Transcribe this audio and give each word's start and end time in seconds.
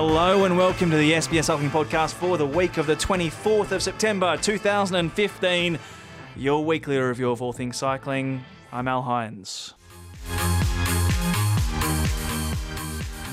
Hello 0.00 0.44
and 0.44 0.56
welcome 0.56 0.92
to 0.92 0.96
the 0.96 1.10
SBS 1.10 1.46
Cycling 1.46 1.70
Podcast 1.70 2.14
for 2.14 2.38
the 2.38 2.46
week 2.46 2.76
of 2.76 2.86
the 2.86 2.94
24th 2.94 3.72
of 3.72 3.82
September 3.82 4.36
2015. 4.36 5.76
Your 6.36 6.64
weekly 6.64 6.96
review 6.98 7.32
of 7.32 7.42
all 7.42 7.52
things 7.52 7.78
cycling. 7.78 8.44
I'm 8.70 8.86
Al 8.86 9.02
Hines. 9.02 9.74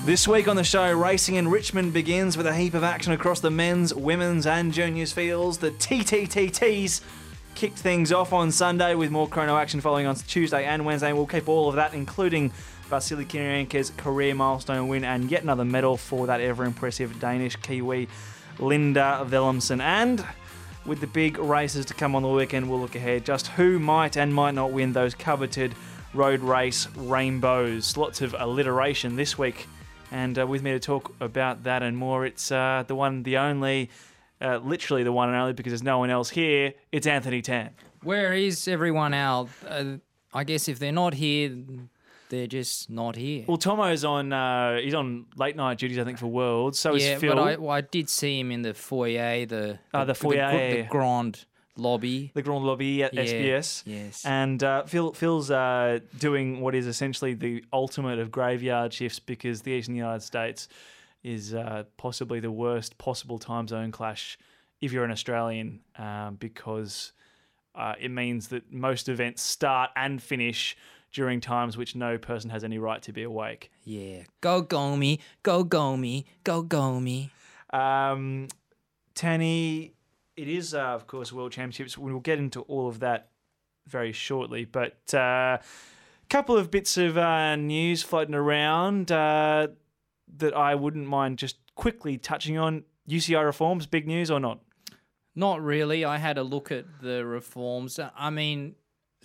This 0.05 0.27
week 0.27 0.47
on 0.47 0.55
the 0.55 0.63
show, 0.63 0.91
racing 0.91 1.35
in 1.35 1.49
Richmond 1.49 1.93
begins 1.93 2.35
with 2.35 2.47
a 2.47 2.55
heap 2.55 2.73
of 2.73 2.83
action 2.83 3.13
across 3.13 3.41
the 3.41 3.51
men's, 3.51 3.93
women's, 3.93 4.47
and 4.47 4.73
juniors 4.73 5.13
fields. 5.13 5.59
The 5.59 5.69
TTTTs 5.69 7.01
kicked 7.53 7.77
things 7.77 8.11
off 8.11 8.33
on 8.33 8.51
Sunday 8.51 8.95
with 8.95 9.11
more 9.11 9.27
chrono 9.27 9.55
action 9.55 9.81
following 9.81 10.07
on 10.07 10.15
Tuesday 10.15 10.65
and 10.65 10.83
Wednesday. 10.83 11.09
And 11.09 11.17
we'll 11.17 11.27
keep 11.27 11.47
all 11.47 11.69
of 11.69 11.75
that, 11.75 11.93
including 11.93 12.51
Vasili 12.89 13.25
Kiryenka's 13.25 13.89
career 13.91 14.35
milestone 14.35 14.87
win 14.87 15.03
and 15.03 15.31
yet 15.31 15.43
another 15.43 15.65
medal 15.65 15.97
for 15.97 16.27
that 16.27 16.41
ever 16.41 16.63
impressive 16.63 17.19
Danish 17.19 17.55
Kiwi 17.57 18.07
Linda 18.59 19.25
Villumsen. 19.27 19.81
And 19.81 20.25
with 20.85 21.01
the 21.01 21.07
big 21.07 21.37
races 21.39 21.85
to 21.87 21.93
come 21.93 22.15
on 22.15 22.21
the 22.21 22.29
weekend, 22.29 22.69
we'll 22.69 22.79
look 22.79 22.95
ahead 22.95 23.25
just 23.25 23.47
who 23.47 23.79
might 23.79 24.17
and 24.17 24.33
might 24.33 24.53
not 24.53 24.71
win 24.71 24.93
those 24.93 25.15
coveted 25.15 25.73
road 26.13 26.41
race 26.41 26.87
rainbows. 26.95 27.97
Lots 27.97 28.21
of 28.21 28.35
alliteration 28.37 29.15
this 29.15 29.37
week. 29.37 29.67
And 30.11 30.37
uh, 30.37 30.45
with 30.45 30.61
me 30.61 30.71
to 30.71 30.79
talk 30.79 31.13
about 31.19 31.63
that 31.63 31.81
and 31.81 31.97
more, 31.97 32.25
it's 32.25 32.51
uh, 32.51 32.83
the 32.87 32.95
one, 32.95 33.23
the 33.23 33.37
only, 33.37 33.89
uh, 34.39 34.57
literally 34.57 35.03
the 35.03 35.11
one 35.11 35.29
and 35.29 35.37
only 35.37 35.53
because 35.53 35.71
there's 35.71 35.83
no 35.83 35.97
one 35.97 36.09
else 36.11 36.29
here. 36.29 36.73
It's 36.91 37.07
Anthony 37.07 37.41
Tan. 37.41 37.71
Where 38.03 38.33
is 38.33 38.67
everyone 38.67 39.13
else? 39.13 39.49
Uh, 39.63 39.97
I 40.33 40.43
guess 40.43 40.67
if 40.67 40.77
they're 40.79 40.91
not 40.91 41.15
here, 41.15 41.49
they're 42.29 42.47
just 42.47 42.89
not 42.89 43.15
here. 43.15 43.45
Well, 43.47 43.57
Tomo's 43.57 44.03
on. 44.03 44.33
Uh, 44.33 44.77
he's 44.79 44.93
on 44.93 45.25
late 45.37 45.55
night 45.55 45.77
duties, 45.77 45.97
I 45.99 46.03
think, 46.03 46.17
for 46.17 46.27
World. 46.27 46.75
So 46.75 46.95
yeah, 46.95 47.13
is 47.15 47.21
Phil. 47.21 47.35
but 47.35 47.41
I, 47.41 47.55
well, 47.57 47.71
I 47.71 47.81
did 47.81 48.09
see 48.09 48.39
him 48.39 48.51
in 48.51 48.61
the 48.61 48.73
foyer, 48.73 49.45
the 49.45 49.79
Ah, 49.93 50.05
the 50.05 50.15
foyer. 50.15 50.51
the, 50.75 50.87
grand 50.89 51.45
lobby. 51.77 52.31
the 52.33 52.41
Grand 52.41 52.63
Lobby 52.63 53.03
at 53.03 53.13
Yeah, 53.13 53.23
SBS. 53.23 53.83
yes. 53.85 54.25
And 54.25 54.63
uh, 54.63 54.83
Phil, 54.83 55.11
Phil's 55.13 55.51
uh, 55.51 55.99
doing 56.17 56.61
what 56.61 56.73
is 56.73 56.87
essentially 56.87 57.33
the 57.33 57.63
ultimate 57.73 58.17
of 58.19 58.31
graveyard 58.31 58.93
shifts 58.93 59.19
because 59.19 59.61
the 59.63 59.71
Eastern 59.71 59.95
United 59.95 60.21
States 60.23 60.67
is 61.23 61.53
uh, 61.53 61.83
possibly 61.97 62.39
the 62.39 62.51
worst 62.51 62.97
possible 62.97 63.39
time 63.39 63.67
zone 63.67 63.91
clash 63.91 64.37
if 64.79 64.93
you're 64.93 65.03
an 65.03 65.11
Australian 65.11 65.81
um, 65.97 66.35
because 66.35 67.11
uh, 67.73 67.93
it 67.99 68.09
means 68.11 68.47
that 68.49 68.71
most 68.71 69.09
events 69.09 69.41
start 69.41 69.89
and 69.97 70.21
finish 70.21 70.77
during 71.15 71.39
times 71.39 71.77
which 71.77 71.95
no 71.95 72.17
person 72.17 72.49
has 72.49 72.65
any 72.65 72.77
right 72.77 73.01
to 73.01 73.13
be 73.13 73.23
awake. 73.23 73.71
Yeah, 73.85 74.23
go 74.41 74.61
go 74.61 74.97
me, 74.97 75.21
go 75.43 75.63
go 75.63 75.95
me, 75.95 76.25
go 76.43 76.61
go 76.61 76.99
me. 76.99 77.31
Um, 77.71 78.49
Tanny, 79.15 79.93
it 80.35 80.49
is, 80.49 80.73
uh, 80.73 80.81
of 80.81 81.07
course, 81.07 81.31
World 81.31 81.53
Championships. 81.53 81.97
We 81.97 82.11
will 82.11 82.19
get 82.19 82.37
into 82.37 82.61
all 82.63 82.89
of 82.89 82.99
that 82.99 83.29
very 83.87 84.11
shortly. 84.11 84.65
But 84.65 84.97
a 85.13 85.17
uh, 85.17 85.57
couple 86.29 86.57
of 86.57 86.69
bits 86.69 86.97
of 86.97 87.17
uh, 87.17 87.55
news 87.55 88.03
floating 88.03 88.35
around 88.35 89.09
uh, 89.09 89.69
that 90.37 90.53
I 90.53 90.75
wouldn't 90.75 91.07
mind 91.07 91.37
just 91.37 91.55
quickly 91.75 92.17
touching 92.17 92.57
on. 92.57 92.83
UCI 93.07 93.45
reforms, 93.45 93.85
big 93.85 94.05
news 94.05 94.29
or 94.29 94.41
not? 94.41 94.59
Not 95.33 95.61
really. 95.61 96.03
I 96.03 96.17
had 96.17 96.37
a 96.37 96.43
look 96.43 96.71
at 96.71 96.85
the 97.01 97.25
reforms. 97.25 97.99
I 98.17 98.29
mean, 98.31 98.75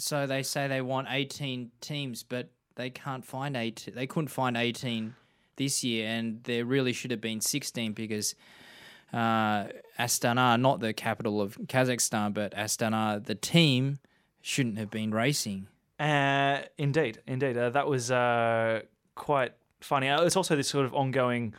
so 0.00 0.26
they 0.26 0.42
say 0.42 0.68
they 0.68 0.80
want 0.80 1.08
18 1.10 1.70
teams, 1.80 2.22
but 2.22 2.48
they 2.76 2.90
can't 2.90 3.24
find 3.24 3.56
eight. 3.56 3.88
They 3.94 4.06
couldn't 4.06 4.28
find 4.28 4.56
18 4.56 5.14
this 5.56 5.84
year, 5.84 6.08
and 6.08 6.42
there 6.44 6.64
really 6.64 6.92
should 6.92 7.10
have 7.10 7.20
been 7.20 7.40
16 7.40 7.92
because 7.92 8.34
uh, 9.12 9.64
Astana, 9.98 10.58
not 10.60 10.80
the 10.80 10.92
capital 10.92 11.40
of 11.40 11.56
Kazakhstan, 11.66 12.32
but 12.32 12.54
Astana, 12.54 13.24
the 13.24 13.34
team, 13.34 13.98
shouldn't 14.40 14.78
have 14.78 14.90
been 14.90 15.12
racing. 15.12 15.66
Uh, 15.98 16.60
indeed, 16.78 17.20
indeed. 17.26 17.56
Uh, 17.58 17.70
that 17.70 17.86
was 17.86 18.10
uh, 18.10 18.80
quite 19.14 19.52
funny. 19.80 20.08
Uh, 20.08 20.24
It's 20.24 20.36
also 20.36 20.56
this 20.56 20.68
sort 20.68 20.86
of 20.86 20.94
ongoing 20.94 21.54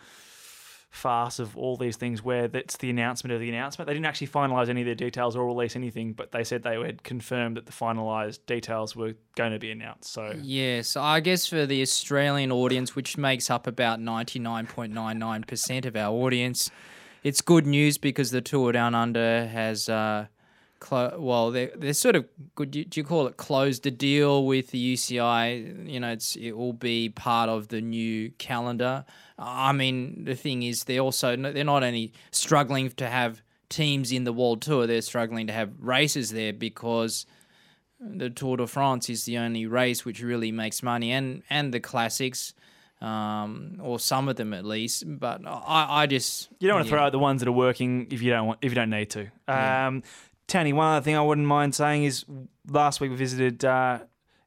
farce 0.92 1.40
of 1.40 1.58
all 1.58 1.78
these 1.78 1.96
things 1.96 2.22
where 2.22 2.50
that's 2.50 2.76
the 2.78 2.90
announcement 2.90 3.34
of 3.34 3.40
the 3.40 3.48
announcement. 3.48 3.88
They 3.88 3.94
didn't 3.94 4.06
actually 4.06 4.28
finalise 4.28 4.68
any 4.68 4.82
of 4.82 4.86
their 4.86 4.94
details 4.94 5.38
or 5.38 5.46
release 5.46 5.78
anything, 5.78 6.12
but 6.12 6.34
they 6.34 6.44
said 6.44 6.64
they 6.64 6.80
had 6.80 7.02
confirmed 7.04 7.56
that 7.56 7.66
the 7.66 7.72
finalised 7.72 8.46
details 8.46 8.94
were 8.94 9.14
going 9.36 9.54
to 9.54 9.60
be 9.60 9.72
announced. 9.72 10.12
So 10.12 10.36
Yes, 10.42 10.98
I 10.98 11.22
guess 11.22 11.48
for 11.48 11.66
the 11.66 11.82
Australian 11.82 12.52
audience, 12.52 12.94
which 12.94 13.18
makes 13.18 13.50
up 13.50 13.68
about 13.68 14.00
99.99% 14.00 15.86
of 15.86 15.96
our 15.96 16.14
audience, 16.14 16.70
it's 17.24 17.40
good 17.40 17.66
news 17.66 17.98
because 17.98 18.32
the 18.32 18.42
Tour 18.42 18.74
Down 18.74 18.94
Under 18.94 19.48
has, 19.48 19.88
uh, 19.88 20.26
clo- 20.82 21.16
well, 21.18 21.52
they're, 21.52 21.72
they're 21.78 21.94
sort 21.94 22.18
of, 22.18 22.26
good. 22.56 22.72
do 22.72 22.86
you 22.94 23.04
call 23.06 23.28
it 23.28 23.38
closed 23.38 23.84
the 23.84 23.92
deal 23.92 24.46
with 24.46 24.72
the 24.72 24.94
UCI? 24.96 25.90
You 25.90 26.02
know, 26.02 26.10
it's, 26.12 26.36
it 26.36 26.52
will 26.52 26.74
be 26.74 27.08
part 27.08 27.48
of 27.48 27.70
the 27.70 27.80
new 27.80 28.32
calendar. 28.32 29.06
I 29.40 29.72
mean, 29.72 30.26
the 30.26 30.36
thing 30.36 30.64
is, 30.64 30.84
they're 30.84 31.00
also, 31.00 31.38
they're 31.38 31.64
not 31.64 31.84
only 31.84 32.12
struggling 32.32 32.90
to 32.90 33.08
have 33.08 33.42
teams 33.70 34.12
in 34.12 34.26
the 34.26 34.34
World 34.34 34.62
Tour, 34.62 34.86
they're 34.86 35.02
struggling 35.02 35.48
to 35.48 35.54
have 35.54 35.72
races 35.80 36.32
there 36.32 36.52
because 36.52 37.26
the 38.02 38.30
Tour 38.30 38.58
de 38.58 38.68
France 38.68 39.10
is 39.10 39.26
the 39.26 39.38
only 39.38 39.66
race 39.66 40.06
which 40.06 40.22
really 40.22 40.52
makes 40.52 40.84
money, 40.84 41.12
and 41.12 41.44
and 41.50 41.74
the 41.74 41.80
classics, 41.80 42.54
um, 43.00 43.78
or 43.82 44.00
some 44.00 44.28
of 44.28 44.36
them 44.36 44.54
at 44.54 44.66
least. 44.66 45.04
But 45.08 45.42
I, 45.46 46.04
I 46.04 46.08
just 46.08 46.50
you 46.60 46.68
don't 46.68 46.78
want 46.78 46.88
to 46.88 46.90
yeah. 46.90 46.98
throw 46.98 47.06
out 47.06 47.12
the 47.12 47.20
ones 47.20 47.42
that 47.42 47.48
are 47.48 47.54
working 47.54 48.08
if 48.12 48.22
you 48.22 48.32
don't 48.32 48.48
want 48.48 48.60
if 48.62 48.72
you 48.72 48.76
don't 48.76 48.90
need 48.90 49.10
to. 49.12 49.28
Um, 49.48 50.04
Tanny, 50.52 50.74
one 50.74 50.96
other 50.96 51.02
thing 51.02 51.16
I 51.16 51.22
wouldn't 51.22 51.48
mind 51.48 51.74
saying 51.74 52.04
is 52.04 52.26
last 52.68 53.00
week 53.00 53.10
we 53.10 53.16
visited 53.16 53.64
uh, 53.64 54.00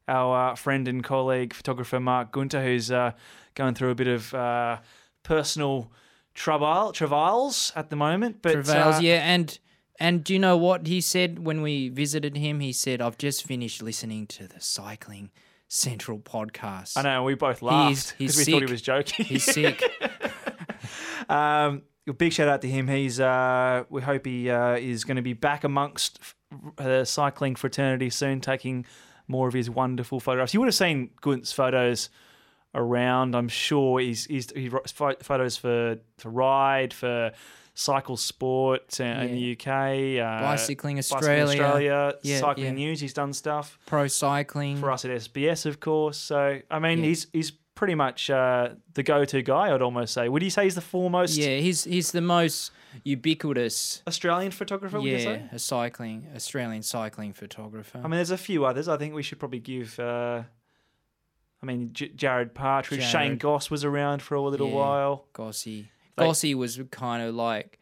our 0.07 0.51
uh, 0.51 0.55
friend 0.55 0.87
and 0.87 1.03
colleague 1.03 1.51
photographer 1.51 1.99
Mark 1.99 2.31
Gunter, 2.31 2.63
who's 2.63 2.91
uh, 2.91 3.13
going 3.55 3.73
through 3.73 3.89
a 3.89 3.95
bit 3.95 4.07
of 4.07 4.31
uh, 4.35 4.77
personal 5.23 5.91
trouble 6.35 6.91
travails 6.91 7.73
at 7.75 7.89
the 7.89 7.95
moment. 7.95 8.43
But 8.43 8.51
travails. 8.51 8.97
uh, 8.97 8.99
yeah, 9.01 9.21
and 9.23 9.57
and 9.99 10.23
do 10.23 10.33
you 10.33 10.39
know 10.39 10.57
what 10.57 10.85
he 10.85 11.01
said 11.01 11.39
when 11.39 11.63
we 11.63 11.89
visited 11.89 12.37
him? 12.37 12.59
He 12.59 12.71
said, 12.71 13.01
"I've 13.01 13.17
just 13.17 13.41
finished 13.43 13.81
listening 13.81 14.27
to 14.27 14.47
the 14.47 14.61
Cycling 14.61 15.31
Central 15.69 16.19
podcast." 16.19 16.97
I 16.97 17.01
know 17.01 17.23
we 17.23 17.33
both 17.33 17.63
laughed 17.63 18.13
because 18.19 18.37
we 18.37 18.43
thought 18.43 18.61
he 18.61 18.71
was 18.71 18.83
joking. 18.83 19.25
He's 19.25 19.43
sick. 19.43 19.81
Um, 21.27 21.81
big 22.13 22.33
shout 22.33 22.47
out 22.47 22.61
to 22.61 22.67
him. 22.67 22.87
He's 22.87 23.19
uh, 23.19 23.83
we 23.89 24.01
hope 24.01 24.25
he 24.25 24.49
uh, 24.49 24.75
is 24.75 25.03
going 25.03 25.17
to 25.17 25.23
be 25.23 25.33
back 25.33 25.63
amongst 25.63 26.19
the 26.77 27.05
cycling 27.05 27.55
fraternity 27.55 28.09
soon, 28.09 28.41
taking 28.41 28.85
more 29.27 29.47
of 29.47 29.53
his 29.53 29.69
wonderful 29.69 30.19
photographs. 30.19 30.53
You 30.53 30.59
would 30.59 30.67
have 30.67 30.75
seen 30.75 31.09
Gunt's 31.21 31.51
photos 31.51 32.09
around. 32.73 33.35
I'm 33.35 33.47
sure 33.47 33.99
he's 33.99 34.25
he's 34.25 34.51
he 34.51 34.69
writes 34.69 34.91
photos 34.91 35.57
for 35.57 35.97
for 36.17 36.29
Ride 36.29 36.93
for 36.93 37.31
Cycle 37.73 38.15
Sport 38.17 38.99
uh, 39.01 39.03
in 39.03 39.33
the 39.33 39.51
UK, 39.53 39.67
uh, 39.67 40.41
Bicycling 40.41 40.97
Bicycling 40.97 40.99
Australia. 40.99 41.61
Australia, 41.63 42.13
Yeah, 42.21 42.39
Cycling 42.39 42.65
yeah. 42.65 42.71
News. 42.71 42.99
He's 43.01 43.13
done 43.13 43.33
stuff 43.33 43.77
Pro 43.85 44.07
cycling. 44.07 44.77
for 44.77 44.91
us 44.91 45.03
at 45.05 45.11
SBS, 45.11 45.65
of 45.65 45.79
course. 45.79 46.17
So 46.17 46.59
I 46.71 46.79
mean, 46.79 46.99
he's 47.03 47.27
he's 47.33 47.51
pretty 47.75 47.93
much 47.95 48.29
uh, 48.29 48.69
the 48.93 49.03
go-to 49.03 49.41
guy. 49.41 49.73
I'd 49.73 49.81
almost 49.81 50.13
say. 50.13 50.29
Would 50.29 50.41
you 50.43 50.49
say 50.49 50.63
he's 50.63 50.75
the 50.75 50.81
foremost 50.81 51.37
Yeah, 51.37 51.57
he's 51.57 51.83
he's 51.83 52.11
the 52.11 52.21
most 52.21 52.71
ubiquitous. 53.03 54.01
Australian 54.07 54.51
photographer? 54.51 54.99
Would 54.99 55.05
you 55.09 55.17
Yeah, 55.17 55.23
say? 55.23 55.43
a 55.51 55.59
cycling 55.59 56.27
Australian 56.35 56.81
cycling 56.83 57.33
photographer. 57.33 57.99
I 57.99 58.03
mean, 58.03 58.11
there's 58.17 58.31
a 58.31 58.37
few 58.37 58.65
others. 58.65 58.87
I 58.87 58.97
think 58.97 59.13
we 59.13 59.23
should 59.23 59.39
probably 59.39 59.59
give. 59.59 59.99
Uh, 59.99 60.43
I 61.61 61.65
mean, 61.65 61.91
J- 61.93 62.09
Jared 62.09 62.53
Partridge, 62.53 63.01
Shane 63.01 63.11
Jared. 63.27 63.39
Goss 63.39 63.69
was 63.71 63.83
around 63.83 64.21
for 64.21 64.35
a 64.35 64.41
little 64.41 64.69
Yeah. 64.69 64.75
while. 64.75 65.25
Gossi. 65.33 65.87
Like- 66.17 66.27
Gossi 66.27 66.53
was 66.55 66.79
kind 66.91 67.23
of 67.23 67.35
like 67.35 67.79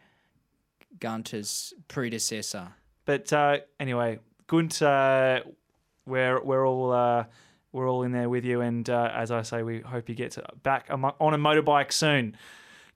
Gunter's 1.00 1.73
predecessor. 1.88 2.69
But 3.06 3.31
uh, 3.33 3.57
anyway, 3.79 4.19
Gunt, 4.47 4.81
uh, 4.81 5.41
we're 6.06 6.41
we're 6.41 6.65
all 6.68 6.91
uh, 6.91 7.25
we're 7.73 7.89
all 7.89 8.03
in 8.03 8.11
there 8.13 8.29
with 8.29 8.45
you, 8.45 8.61
and 8.61 8.89
uh, 8.89 9.11
as 9.13 9.31
I 9.31 9.41
say, 9.41 9.63
we 9.63 9.81
hope 9.81 10.07
he 10.07 10.13
gets 10.13 10.37
back 10.61 10.87
on 10.89 11.03
a 11.03 11.37
motorbike 11.37 11.91
soon, 11.91 12.37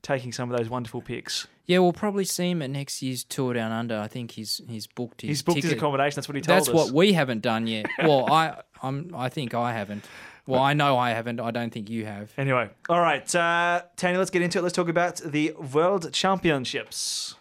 taking 0.02 0.32
some 0.32 0.50
of 0.50 0.56
those 0.56 0.70
wonderful 0.70 1.02
pics. 1.02 1.46
Yeah, 1.66 1.80
we'll 1.80 1.92
probably 1.92 2.24
see 2.24 2.50
him 2.50 2.62
at 2.62 2.70
next 2.70 3.02
year's 3.02 3.24
Tour 3.24 3.52
Down 3.52 3.72
Under. 3.72 3.98
I 3.98 4.08
think 4.08 4.30
he's 4.30 4.62
he's 4.68 4.86
booked 4.86 5.20
his 5.20 5.28
He's 5.28 5.42
booked 5.42 5.62
his 5.62 5.72
accommodation. 5.72 6.16
That's 6.16 6.28
what 6.28 6.36
he 6.36 6.40
told 6.40 6.56
That's 6.56 6.68
us. 6.68 6.74
That's 6.74 6.86
what 6.86 6.94
we 6.94 7.12
haven't 7.12 7.42
done 7.42 7.66
yet. 7.66 7.86
Well, 7.98 8.32
I 8.32 8.62
I'm 8.82 9.12
I 9.14 9.28
think 9.28 9.52
I 9.52 9.74
haven't. 9.74 10.06
Well, 10.46 10.62
I 10.62 10.72
know 10.72 10.96
I 10.96 11.10
haven't. 11.10 11.40
I 11.40 11.50
don't 11.50 11.70
think 11.70 11.90
you 11.90 12.06
have. 12.06 12.32
Anyway, 12.38 12.70
all 12.88 13.00
right, 13.02 13.34
uh, 13.34 13.82
Tony, 13.96 14.16
let's 14.16 14.30
get 14.30 14.40
into 14.40 14.58
it. 14.58 14.62
Let's 14.62 14.74
talk 14.74 14.88
about 14.88 15.16
the 15.16 15.52
World 15.74 16.10
Championships. 16.10 17.34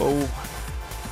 Well, 0.00 0.28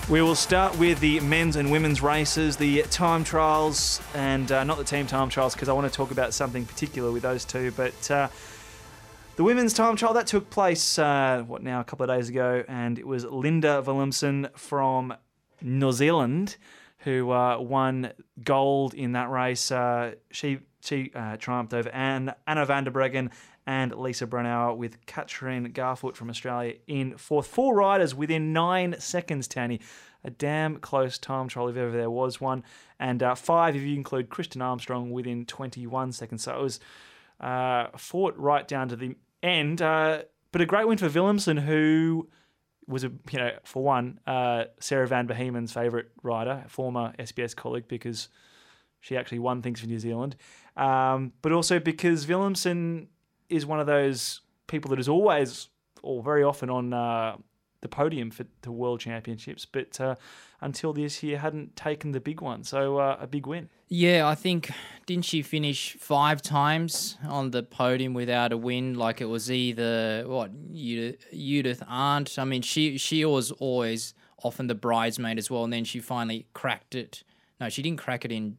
We 0.09 0.21
will 0.21 0.35
start 0.35 0.77
with 0.79 0.99
the 0.99 1.21
men's 1.21 1.55
and 1.55 1.71
women's 1.71 2.03
races, 2.03 2.57
the 2.57 2.83
time 2.83 3.23
trials, 3.23 4.01
and 4.15 4.51
uh, 4.51 4.65
not 4.65 4.77
the 4.77 4.85
team 4.85 5.07
time 5.07 5.29
trials 5.29 5.55
because 5.55 5.69
I 5.69 5.73
want 5.73 5.91
to 5.91 5.97
talk 5.97 6.11
about 6.11 6.35
something 6.35 6.67
particular 6.67 7.13
with 7.13 7.23
those 7.23 7.45
two. 7.45 7.71
But 7.71 8.11
uh, 8.11 8.29
the 9.37 9.45
women's 9.45 9.73
time 9.73 9.95
trial 9.95 10.13
that 10.15 10.27
took 10.27 10.51
place, 10.51 10.99
uh, 10.99 11.45
what 11.47 11.63
now, 11.63 11.81
a 11.81 11.85
couple 11.85 12.11
of 12.11 12.17
days 12.17 12.29
ago, 12.29 12.65
and 12.67 12.99
it 12.99 13.07
was 13.07 13.25
Linda 13.25 13.81
Villumsen 13.87 14.51
from 14.59 15.15
New 15.63 15.93
Zealand 15.93 16.57
who 17.05 17.31
uh, 17.31 17.59
won 17.59 18.13
gold 18.43 18.95
in 18.95 19.13
that 19.13 19.31
race. 19.31 19.71
Uh, 19.71 20.15
she 20.31 20.59
she 20.81 21.13
uh, 21.15 21.37
triumphed 21.37 21.75
over 21.75 21.89
Anne, 21.91 22.35
Anna 22.47 22.67
van 22.67 22.85
der 22.85 22.91
Breggen 22.91 23.31
and 23.67 23.95
Lisa 23.95 24.27
Brennauer 24.27 24.77
with 24.77 25.05
Katrin 25.07 25.73
Garfoot 25.73 26.17
from 26.17 26.31
Australia 26.31 26.75
in 26.87 27.17
fourth. 27.17 27.47
Four 27.47 27.75
riders 27.75 28.15
within 28.15 28.53
nine 28.53 28.97
seconds, 28.99 29.47
Tanny. 29.47 29.81
A 30.25 30.31
damn 30.31 30.77
close 30.77 31.19
time 31.19 31.49
trial 31.49 31.69
if 31.69 31.77
ever 31.77 31.91
there 31.91 32.11
was 32.11 32.41
one. 32.41 32.63
And 32.99 33.23
uh, 33.23 33.35
five 33.35 33.75
if 33.77 33.83
you 33.83 33.95
include 33.95 34.31
Kristen 34.31 34.63
Armstrong 34.63 35.11
within 35.11 35.47
21 35.47 36.13
seconds. 36.13 36.45
So 36.45 36.55
it 36.55 36.63
was 36.63 36.81
uh, 37.41 37.89
fought 37.97 38.37
right 38.37 38.67
down 38.67 38.89
to 38.89 38.97
the 38.97 39.17
end. 39.43 39.83
Uh, 39.83 40.23
but 40.53 40.61
a 40.61 40.67
great 40.67 40.87
win 40.87 40.99
for 40.99 41.09
Villumsen, 41.09 41.61
who 41.61 42.29
was 42.87 43.05
a 43.05 43.13
you 43.31 43.39
know 43.39 43.51
for 43.65 43.83
one 43.83 44.21
uh, 44.27 44.65
Sarah 44.81 45.07
Van 45.07 45.27
Behemen's 45.27 45.73
favourite 45.73 46.07
rider, 46.23 46.65
former 46.69 47.13
SBS 47.19 47.57
colleague, 47.57 47.89
because 47.89 48.29
she 49.01 49.17
actually 49.17 49.39
won 49.41 49.63
things 49.63 49.81
for 49.81 49.87
New 49.87 49.99
Zealand, 49.99 50.37
um, 50.77 51.33
but 51.43 51.53
also 51.53 51.81
because 51.81 52.27
Villumsen 52.27 53.09
is 53.53 53.67
one 53.67 53.81
of 53.81 53.87
those 53.87 54.41
people 54.67 54.91
that 54.91 54.99
is 54.99 55.09
always 55.09 55.69
or 56.03 56.23
very 56.23 56.43
often 56.43 56.71
on 56.71 56.93
uh, 56.93 57.37
the 57.81 57.89
podium 57.89 58.31
for 58.31 58.45
the 58.63 58.73
World 58.73 59.01
Championships, 59.01 59.67
but 59.67 60.01
uh, 60.01 60.15
until 60.61 60.93
this 60.93 61.23
year 61.23 61.39
hadn't 61.39 61.77
taken 61.77 62.13
the 62.13 62.21
big 62.21 62.41
one. 62.41 62.65
So 62.65 62.99
uh, 62.99 63.19
a 63.21 63.27
big 63.27 63.47
win. 63.47 63.69
Yeah, 63.89 64.27
I 64.27 64.35
think 64.35 64.71
didn't 65.05 65.25
she 65.25 65.43
finish 65.43 65.97
five 65.99 66.41
times 66.41 67.19
on 67.29 67.51
the 67.51 67.63
podium 67.63 68.15
without 68.15 68.53
a 68.53 68.57
win? 68.57 68.95
Like 68.95 69.21
it 69.21 69.27
was 69.27 69.51
either 69.51 70.25
what 70.27 70.51
Judith, 70.73 71.27
Judith 71.33 71.83
Arndt. 71.87 72.39
I 72.39 72.45
mean, 72.45 72.63
she 72.63 72.97
she 72.97 73.25
was 73.25 73.51
always 73.51 74.15
often 74.43 74.69
the 74.69 74.75
bridesmaid 74.75 75.39
as 75.39 75.51
well, 75.51 75.65
and 75.65 75.73
then 75.73 75.85
she 75.85 76.01
finally 76.01 76.47
cracked 76.55 76.95
it. 76.95 77.25
No, 77.61 77.69
she 77.69 77.83
didn't 77.83 78.01
crack 78.01 78.25
it 78.25 78.33
in 78.33 78.59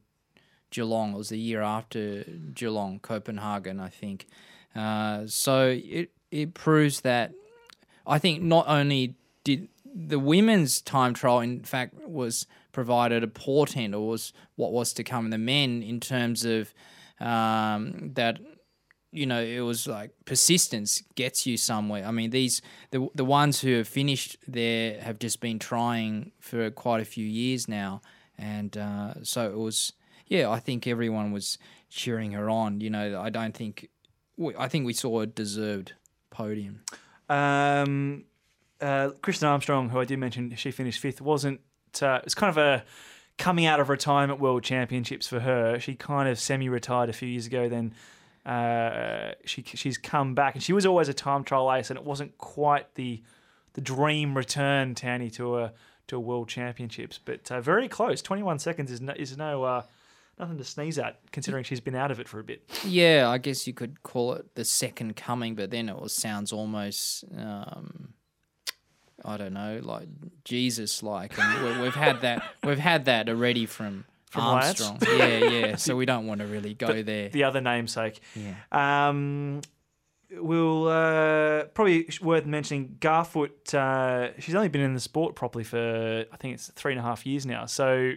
Geelong. 0.69 1.13
It 1.13 1.17
was 1.17 1.29
the 1.29 1.39
year 1.39 1.61
after 1.61 2.23
Geelong, 2.53 2.99
Copenhagen, 2.99 3.79
I 3.79 3.89
think. 3.89 4.27
Uh, 4.75 5.23
so 5.27 5.79
it 5.83 6.11
it 6.31 6.53
proves 6.53 7.01
that 7.01 7.31
I 8.05 8.19
think 8.19 8.41
not 8.41 8.65
only 8.67 9.15
did 9.43 9.69
the 9.93 10.19
women's 10.19 10.81
time 10.81 11.13
trial, 11.13 11.39
in 11.39 11.63
fact, 11.63 11.93
was 12.07 12.47
provided 12.71 13.23
a 13.23 13.27
portent 13.27 13.93
or 13.93 14.07
was 14.07 14.33
what 14.55 14.71
was 14.71 14.93
to 14.93 15.03
come 15.03 15.25
in 15.25 15.31
the 15.31 15.37
men 15.37 15.83
in 15.83 15.99
terms 15.99 16.43
of 16.43 16.73
um, 17.19 18.11
that 18.15 18.39
you 19.11 19.27
know 19.27 19.41
it 19.41 19.59
was 19.59 19.87
like 19.87 20.11
persistence 20.25 21.03
gets 21.15 21.45
you 21.45 21.55
somewhere. 21.55 22.05
I 22.05 22.11
mean 22.11 22.31
these 22.31 22.61
the 22.91 23.07
the 23.13 23.25
ones 23.25 23.61
who 23.61 23.77
have 23.77 23.87
finished 23.87 24.37
there 24.47 24.99
have 25.01 25.19
just 25.19 25.39
been 25.39 25.59
trying 25.59 26.31
for 26.39 26.69
quite 26.71 27.01
a 27.01 27.05
few 27.05 27.25
years 27.25 27.67
now, 27.67 28.01
and 28.37 28.75
uh, 28.75 29.23
so 29.23 29.49
it 29.49 29.57
was 29.57 29.93
yeah 30.27 30.49
I 30.49 30.59
think 30.59 30.87
everyone 30.87 31.31
was 31.31 31.59
cheering 31.89 32.31
her 32.31 32.49
on. 32.49 32.81
You 32.81 32.89
know 32.89 33.21
I 33.21 33.29
don't 33.29 33.55
think 33.55 33.89
I 34.57 34.67
think 34.67 34.85
we 34.85 34.93
saw 34.93 35.21
a 35.21 35.25
deserved 35.25 35.93
podium. 36.29 36.81
Um, 37.29 38.25
uh, 38.81 39.11
Kristen 39.21 39.47
Armstrong, 39.47 39.89
who 39.89 39.99
I 39.99 40.05
did 40.05 40.19
mention, 40.19 40.55
she 40.55 40.71
finished 40.71 40.99
fifth. 40.99 41.21
wasn't 41.21 41.61
uh, 42.01 42.19
It's 42.23 42.35
kind 42.35 42.49
of 42.49 42.57
a 42.57 42.83
coming 43.37 43.65
out 43.65 43.79
of 43.79 43.89
retirement 43.89 44.39
World 44.39 44.63
Championships 44.63 45.27
for 45.27 45.39
her. 45.39 45.79
She 45.79 45.95
kind 45.95 46.29
of 46.29 46.39
semi-retired 46.39 47.09
a 47.09 47.13
few 47.13 47.27
years 47.27 47.47
ago. 47.47 47.69
Then 47.69 47.93
uh, 48.45 49.33
she 49.45 49.63
she's 49.63 49.97
come 49.97 50.35
back, 50.35 50.55
and 50.55 50.63
she 50.63 50.73
was 50.73 50.85
always 50.85 51.09
a 51.09 51.13
time 51.13 51.43
trial 51.43 51.71
ace, 51.73 51.89
and 51.89 51.97
it 51.97 52.05
wasn't 52.05 52.37
quite 52.37 52.95
the 52.95 53.21
the 53.73 53.81
dream 53.81 54.35
return, 54.35 54.95
Tanny, 54.95 55.29
to 55.31 55.59
a 55.59 55.73
to 56.07 56.17
a 56.17 56.19
World 56.19 56.49
Championships, 56.49 57.19
but 57.23 57.51
uh, 57.51 57.61
very 57.61 57.87
close. 57.87 58.21
Twenty 58.21 58.43
one 58.43 58.59
seconds 58.59 58.91
is 58.91 59.01
no, 59.01 59.13
is 59.15 59.37
no 59.37 59.63
uh, 59.63 59.83
nothing 60.39 60.57
to 60.57 60.63
sneeze 60.63 60.97
at, 60.97 61.19
considering 61.31 61.63
she's 61.63 61.79
been 61.79 61.95
out 61.95 62.11
of 62.11 62.19
it 62.19 62.27
for 62.27 62.39
a 62.39 62.43
bit. 62.43 62.69
Yeah, 62.85 63.29
I 63.29 63.37
guess 63.37 63.67
you 63.67 63.73
could 63.73 64.03
call 64.03 64.33
it 64.33 64.55
the 64.55 64.65
second 64.65 65.15
coming, 65.15 65.55
but 65.55 65.71
then 65.71 65.89
it 65.89 66.11
sounds 66.11 66.51
almost, 66.51 67.25
um, 67.37 68.13
I 69.23 69.37
don't 69.37 69.53
know, 69.53 69.79
like 69.81 70.07
Jesus 70.43 71.03
like, 71.03 71.37
and 71.39 71.79
we, 71.79 71.85
have 71.85 71.95
had 71.95 72.21
that, 72.21 72.43
we've 72.63 72.79
had 72.79 73.05
that 73.05 73.29
already 73.29 73.65
from. 73.65 74.05
From 74.25 74.41
Armstrong, 74.45 74.97
yeah, 75.03 75.37
yeah. 75.37 75.75
So 75.75 75.95
we 75.95 76.07
don't 76.07 76.25
want 76.25 76.41
to 76.41 76.47
really 76.47 76.73
go 76.73 76.91
the, 76.91 77.03
there. 77.03 77.29
The 77.29 77.43
other 77.43 77.61
namesake, 77.61 78.19
yeah. 78.35 78.55
Um, 78.71 79.61
we'll 80.31 80.87
uh, 80.87 81.65
probably 81.65 82.09
worth 82.21 82.45
mentioning 82.45 82.97
Garfoot. 82.99 83.73
Uh, 83.73 84.31
she's 84.39 84.55
only 84.55 84.69
been 84.69 84.81
in 84.81 84.93
the 84.93 84.99
sport 84.99 85.35
properly 85.35 85.63
for 85.63 86.25
I 86.31 86.37
think 86.37 86.55
it's 86.55 86.71
three 86.75 86.93
and 86.93 86.99
a 86.99 87.03
half 87.03 87.25
years 87.25 87.45
now. 87.45 87.65
So 87.65 88.13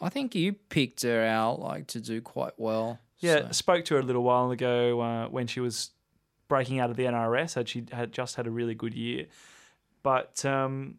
I 0.00 0.08
think 0.08 0.34
you 0.34 0.52
picked 0.52 1.02
her 1.02 1.24
out 1.24 1.60
like 1.60 1.88
to 1.88 2.00
do 2.00 2.20
quite 2.20 2.52
well. 2.56 2.98
Yeah, 3.18 3.46
so. 3.46 3.52
spoke 3.52 3.84
to 3.86 3.94
her 3.94 4.00
a 4.00 4.04
little 4.04 4.22
while 4.22 4.50
ago 4.50 5.00
uh, 5.00 5.28
when 5.28 5.46
she 5.46 5.60
was 5.60 5.90
breaking 6.46 6.78
out 6.78 6.90
of 6.90 6.96
the 6.96 7.04
NRS. 7.04 7.54
Had 7.54 7.68
she 7.68 7.84
had 7.92 8.12
just 8.12 8.36
had 8.36 8.46
a 8.46 8.50
really 8.50 8.74
good 8.74 8.94
year, 8.94 9.26
but 10.02 10.44
um, 10.44 10.96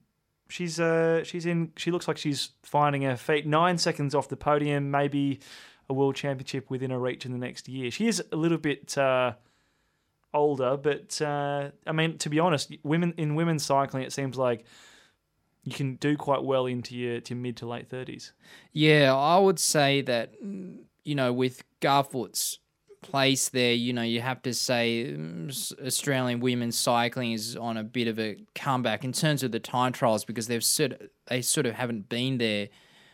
she's 0.50 0.80
uh, 0.80 1.24
she's 1.24 1.46
in. 1.46 1.72
She 1.78 1.92
looks 1.92 2.08
like 2.08 2.18
she's 2.18 2.50
finding 2.64 3.04
her 3.04 3.16
feet. 3.16 3.48
Nine 3.48 3.78
seconds 3.78 4.14
off 4.14 4.28
the 4.28 4.38
podium, 4.38 4.92
maybe 4.92 5.40
a 5.90 5.94
world 5.94 6.16
championship 6.16 6.70
within 6.70 6.92
her 6.92 7.00
reach 7.00 7.26
in 7.26 7.32
the 7.32 7.38
next 7.38 7.70
year. 7.70 7.90
She 7.92 8.08
is 8.08 8.24
a 8.32 8.36
little 8.36 8.58
bit. 8.58 8.98
Uh, 8.98 9.34
older, 10.34 10.78
but 10.78 11.20
uh, 11.22 11.70
I 11.88 11.92
mean, 11.92 12.18
to 12.20 12.30
be 12.30 12.40
honest, 12.40 12.76
women 12.84 13.14
in 13.18 13.36
women's 13.36 13.66
cycling, 13.66 14.04
it 14.04 14.14
seems 14.14 14.38
like 14.38 14.64
you 15.64 15.74
can 15.74 15.96
do 15.96 16.16
quite 16.18 16.44
well 16.44 16.66
into 16.66 16.96
your, 16.96 17.22
to 17.22 17.36
mid 17.36 17.58
to 17.58 17.68
late 17.68 17.90
thirties. 17.90 18.34
Yeah, 18.74 19.14
I 19.16 19.38
would 19.38 19.60
say 19.60 20.02
that 20.02 20.34
you 20.42 21.16
know 21.16 21.34
with 21.34 21.64
Garfoot's 21.82 22.60
place 23.02 23.50
there, 23.50 23.74
you 23.74 23.94
know, 23.94 24.02
you 24.02 24.22
have 24.22 24.42
to 24.44 24.54
say 24.54 25.14
mm, 25.16 25.86
Australian 25.86 26.40
women's 26.40 26.78
cycling 26.78 27.32
is 27.32 27.56
on 27.56 27.78
a 27.78 27.84
bit 27.84 28.08
of 28.08 28.20
a 28.20 28.38
comeback 28.56 29.04
in 29.04 29.12
terms 29.12 29.44
of 29.44 29.52
the 29.52 29.60
time 29.60 29.92
trials 29.92 30.26
because 30.26 30.48
they've 30.48 30.64
sort 30.64 30.94
of, 30.94 31.02
they 31.28 31.42
sort 31.42 31.66
of 31.66 31.76
haven't 31.76 32.10
been 32.10 32.38
there 32.38 32.70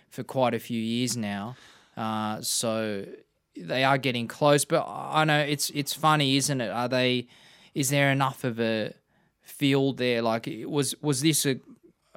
for 0.10 0.24
quite 0.24 0.54
a 0.54 0.60
few 0.60 0.80
years 0.80 1.16
now. 1.16 1.56
Uh, 1.96 2.42
so 2.42 3.06
they 3.56 3.84
are 3.84 3.98
getting 3.98 4.28
close, 4.28 4.66
but 4.66 4.86
I 4.88 5.24
know 5.24 5.40
it's 5.40 5.70
it's 5.72 5.94
funny, 5.94 6.38
isn't 6.38 6.62
it? 6.62 6.70
Are 6.70 6.90
they? 6.90 7.28
Is 7.74 7.90
there 7.90 8.12
enough 8.12 8.44
of 8.44 8.60
a 8.60 8.94
field 9.42 9.98
there? 9.98 10.22
Like, 10.22 10.50
was 10.66 10.96
was 11.02 11.22
this 11.22 11.46
a 11.46 11.58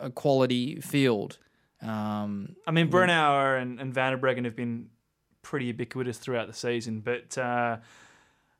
a 0.00 0.11
quality 0.11 0.81
field. 0.81 1.38
Um, 1.83 2.57
I 2.67 2.71
mean, 2.71 2.90
Brennauer 2.90 3.61
and, 3.61 3.81
and 3.81 3.95
Van 3.95 4.12
der 4.12 4.19
Breggen 4.19 4.45
have 4.45 4.57
been 4.57 4.88
pretty 5.43 5.67
ubiquitous 5.67 6.19
throughout 6.19 6.49
the 6.49 6.55
season, 6.55 7.00
but 7.00 7.38
uh, 7.38 7.78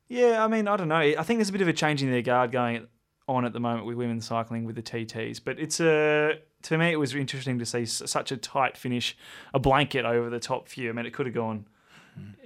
yeah, 0.09 0.45
I 0.45 0.49
mean, 0.49 0.69
I 0.69 0.77
don't 0.77 0.89
know. 0.89 0.97
I 0.97 1.23
think 1.23 1.39
there's 1.39 1.49
a 1.49 1.53
bit 1.53 1.61
of 1.63 1.69
a 1.69 1.73
change 1.73 2.03
in 2.03 2.11
their 2.11 2.23
guard 2.23 2.53
going 2.53 2.87
on 3.27 3.45
at 3.45 3.53
the 3.53 3.61
moment 3.61 3.87
with 3.87 3.97
women's 3.97 4.27
cycling 4.27 4.65
with 4.65 4.77
the 4.77 4.83
TTs, 4.83 5.41
but 5.45 5.59
it's 5.59 5.81
a 5.81 6.31
uh, 6.31 6.35
to 6.63 6.79
me 6.79 6.91
it 6.91 6.97
was 6.97 7.15
interesting 7.15 7.59
to 7.59 7.67
see 7.67 7.85
such 7.85 8.33
a 8.33 8.37
tight 8.37 8.77
finish, 8.77 9.17
a 9.53 9.59
blanket 9.59 10.05
over 10.05 10.31
the 10.31 10.41
top 10.41 10.69
few. 10.69 10.89
I 10.89 10.93
mean, 10.93 11.07
it 11.07 11.13
could 11.13 11.27
have 11.27 11.35
gone 11.35 11.67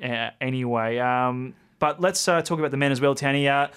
uh, 0.02 0.30
anyway. 0.40 0.98
Um, 0.98 1.54
but 1.78 2.00
let's 2.00 2.26
uh, 2.28 2.42
talk 2.42 2.58
about 2.58 2.70
the 2.72 2.76
men 2.76 2.92
as 2.92 3.00
well, 3.00 3.14
Tanny. 3.14 3.48
Uh, 3.48 3.68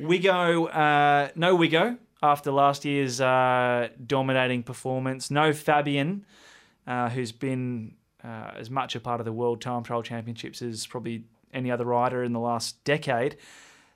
Wigo, 0.00 0.74
uh, 0.74 1.30
no 1.36 1.56
Wigo 1.56 1.98
after 2.24 2.50
last 2.50 2.84
year's 2.84 3.20
uh, 3.20 3.88
dominating 4.06 4.62
performance. 4.62 5.30
No 5.30 5.52
Fabian, 5.52 6.24
uh, 6.86 7.10
who's 7.10 7.32
been 7.32 7.96
uh, 8.24 8.52
as 8.56 8.70
much 8.70 8.96
a 8.96 9.00
part 9.00 9.20
of 9.20 9.26
the 9.26 9.32
World 9.32 9.60
Time 9.60 9.82
Trial 9.82 10.02
Championships 10.02 10.62
as 10.62 10.86
probably 10.86 11.24
any 11.52 11.70
other 11.70 11.84
rider 11.84 12.24
in 12.24 12.32
the 12.32 12.40
last 12.40 12.82
decade. 12.84 13.36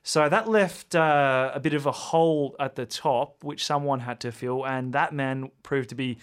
So 0.02 0.28
that 0.28 0.48
left 0.48 0.94
uh, 0.94 1.50
a 1.54 1.60
bit 1.60 1.72
of 1.72 1.86
a 1.86 1.92
hole 1.92 2.54
at 2.60 2.76
the 2.76 2.86
top, 2.86 3.42
which 3.42 3.64
someone 3.64 4.00
had 4.00 4.20
to 4.20 4.30
fill, 4.30 4.66
and 4.66 4.92
that 4.92 5.12
man 5.12 5.50
proved 5.62 5.88
to 5.88 5.94
be 5.94 6.18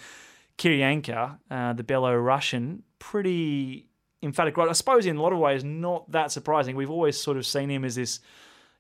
Kiryenka, 0.58 1.40
uh, 1.50 1.74
the 1.74 1.84
Belarusian. 1.84 2.82
Pretty 3.00 3.88
emphatic 4.22 4.56
rider. 4.58 4.70
I 4.70 4.74
suppose 4.74 5.06
in 5.06 5.18
a 5.18 5.22
lot 5.22 5.34
of 5.34 5.40
ways, 5.40 5.64
not 5.64 6.12
that 6.12 6.32
surprising. 6.32 6.76
We've 6.76 6.90
always 6.90 7.20
sort 7.20 7.38
of 7.38 7.46
seen 7.46 7.70
him 7.70 7.84
as 7.84 7.96
this 7.96 8.20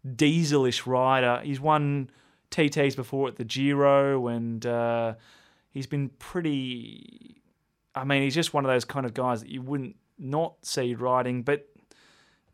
dieselish 0.05 0.85
rider. 0.85 1.41
He's 1.43 1.59
won 1.59 2.09
TTs 2.55 2.95
before 2.95 3.27
at 3.27 3.35
the 3.35 3.43
Giro, 3.43 4.27
and 4.27 4.65
uh, 4.65 5.15
he's 5.71 5.87
been 5.87 6.09
pretty. 6.19 7.41
I 7.93 8.03
mean, 8.03 8.23
he's 8.23 8.35
just 8.35 8.53
one 8.53 8.65
of 8.65 8.69
those 8.69 8.85
kind 8.85 9.05
of 9.05 9.13
guys 9.13 9.41
that 9.41 9.49
you 9.49 9.61
wouldn't 9.61 9.95
not 10.17 10.55
see 10.63 10.95
riding, 10.95 11.43
but 11.43 11.67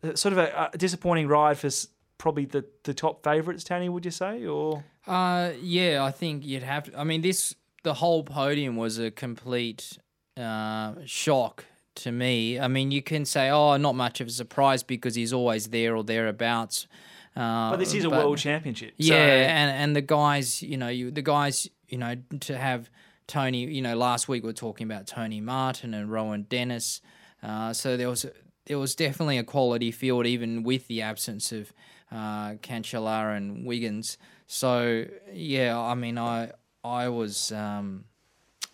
uh, 0.03 0.15
sort 0.15 0.33
of 0.33 0.39
a, 0.39 0.69
a 0.73 0.77
disappointing 0.77 1.27
ride 1.27 1.57
for 1.57 1.69
probably 2.17 2.45
the, 2.45 2.65
the 2.83 2.93
top 2.93 3.23
favourites. 3.23 3.63
Tony, 3.63 3.89
would 3.89 4.05
you 4.05 4.11
say, 4.11 4.45
or? 4.45 4.83
Uh, 5.07 5.51
yeah, 5.61 6.03
I 6.03 6.11
think 6.11 6.45
you'd 6.45 6.63
have. 6.63 6.85
To, 6.85 6.99
I 6.99 7.03
mean, 7.03 7.21
this 7.21 7.55
the 7.83 7.95
whole 7.95 8.23
podium 8.23 8.75
was 8.75 8.97
a 8.97 9.11
complete 9.11 9.97
uh, 10.37 10.93
shock 11.05 11.65
to 11.95 12.11
me. 12.11 12.59
I 12.59 12.67
mean, 12.67 12.91
you 12.91 13.01
can 13.01 13.25
say, 13.25 13.49
"Oh, 13.49 13.77
not 13.77 13.95
much 13.95 14.21
of 14.21 14.27
a 14.27 14.31
surprise 14.31 14.83
because 14.83 15.15
he's 15.15 15.33
always 15.33 15.67
there 15.67 15.95
or 15.95 16.03
thereabouts." 16.03 16.87
Uh, 17.35 17.71
But 17.71 17.77
this 17.79 17.93
is 17.93 18.03
a 18.03 18.09
but- 18.09 18.19
world 18.25 18.37
championship. 18.37 18.93
yeah, 18.97 19.15
so- 19.15 19.21
and 19.53 19.71
and 19.71 19.95
the 19.95 20.01
guys, 20.01 20.61
you 20.61 20.77
know, 20.77 20.89
you 20.89 21.11
the 21.11 21.21
guys, 21.21 21.69
you 21.87 21.97
know, 21.97 22.15
to 22.41 22.57
have 22.57 22.89
Tony, 23.27 23.65
you 23.65 23.81
know, 23.81 23.95
last 23.95 24.27
week 24.27 24.43
we 24.43 24.49
are 24.49 24.53
talking 24.53 24.91
about 24.91 25.07
Tony 25.07 25.39
Martin 25.39 25.93
and 25.93 26.11
Rohan 26.11 26.43
Dennis. 26.49 27.01
Uh, 27.41 27.71
so 27.73 27.95
there 27.95 28.09
was 28.09 28.25
there 28.65 28.77
was 28.79 28.95
definitely 28.95 29.37
a 29.37 29.43
quality 29.43 29.91
field, 29.91 30.25
even 30.25 30.63
with 30.63 30.87
the 30.87 31.01
absence 31.01 31.51
of 31.51 31.71
uh, 32.11 32.55
Cancellara 32.61 33.37
and 33.37 33.65
Wiggins. 33.65 34.17
So 34.47 35.05
yeah, 35.31 35.79
I 35.79 35.95
mean, 35.95 36.17
I 36.17 36.51
I 36.83 37.07
was. 37.09 37.51
Um, 37.51 38.05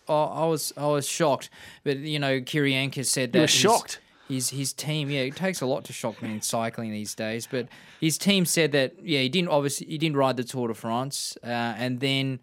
I 0.08 0.46
was 0.46 0.72
I 0.76 0.86
was 0.86 1.06
shocked, 1.06 1.50
but 1.84 1.98
you 1.98 2.18
know, 2.18 2.40
Kiryenka 2.40 3.04
said 3.04 3.32
that 3.32 3.38
You 3.38 3.42
were 3.42 3.46
shocked? 3.46 4.00
His 4.28 4.50
his 4.50 4.72
team. 4.72 5.10
Yeah, 5.10 5.20
it 5.20 5.36
takes 5.36 5.60
a 5.60 5.66
lot 5.66 5.84
to 5.84 5.92
shock 5.92 6.20
me 6.22 6.32
in 6.32 6.42
cycling 6.42 6.92
these 6.92 7.14
days. 7.14 7.48
But 7.50 7.68
his 8.00 8.18
team 8.18 8.44
said 8.44 8.72
that 8.72 8.94
yeah, 9.02 9.20
he 9.20 9.28
didn't 9.28 9.48
obviously 9.48 9.86
he 9.86 9.98
didn't 9.98 10.16
ride 10.16 10.36
the 10.36 10.44
Tour 10.44 10.68
de 10.68 10.74
France, 10.74 11.38
uh, 11.42 11.46
and 11.46 12.00
then 12.00 12.40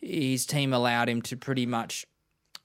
his 0.00 0.46
team 0.46 0.72
allowed 0.72 1.08
him 1.08 1.20
to 1.22 1.36
pretty 1.36 1.66
much 1.66 2.06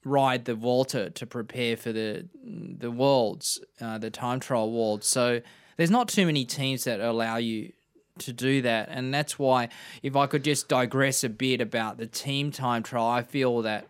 ride 0.04 0.46
the 0.46 0.56
Vuelta 0.56 1.10
to 1.12 1.26
prepare 1.26 1.78
for 1.78 1.92
the 1.92 2.28
the 2.44 2.92
worlds, 2.92 3.60
uh, 3.80 3.98
the 3.98 4.10
time 4.10 4.40
trial 4.40 4.72
worlds. 4.72 5.08
So 5.08 5.42
there's 5.78 5.92
not 5.92 6.08
too 6.08 6.26
many 6.26 6.46
teams 6.46 6.86
that 6.86 7.00
allow 7.00 7.38
you 7.38 7.74
to 8.20 8.34
do 8.34 8.62
that, 8.62 8.90
and 8.90 9.14
that's 9.14 9.38
why 9.38 9.70
if 10.02 10.16
I 10.16 10.28
could 10.28 10.44
just 10.44 10.68
digress 10.68 11.24
a 11.24 11.30
bit 11.30 11.62
about 11.62 11.98
the 11.98 12.08
team 12.08 12.52
time 12.52 12.84
trial, 12.84 13.08
I 13.08 13.24
feel 13.24 13.62
that 13.64 13.88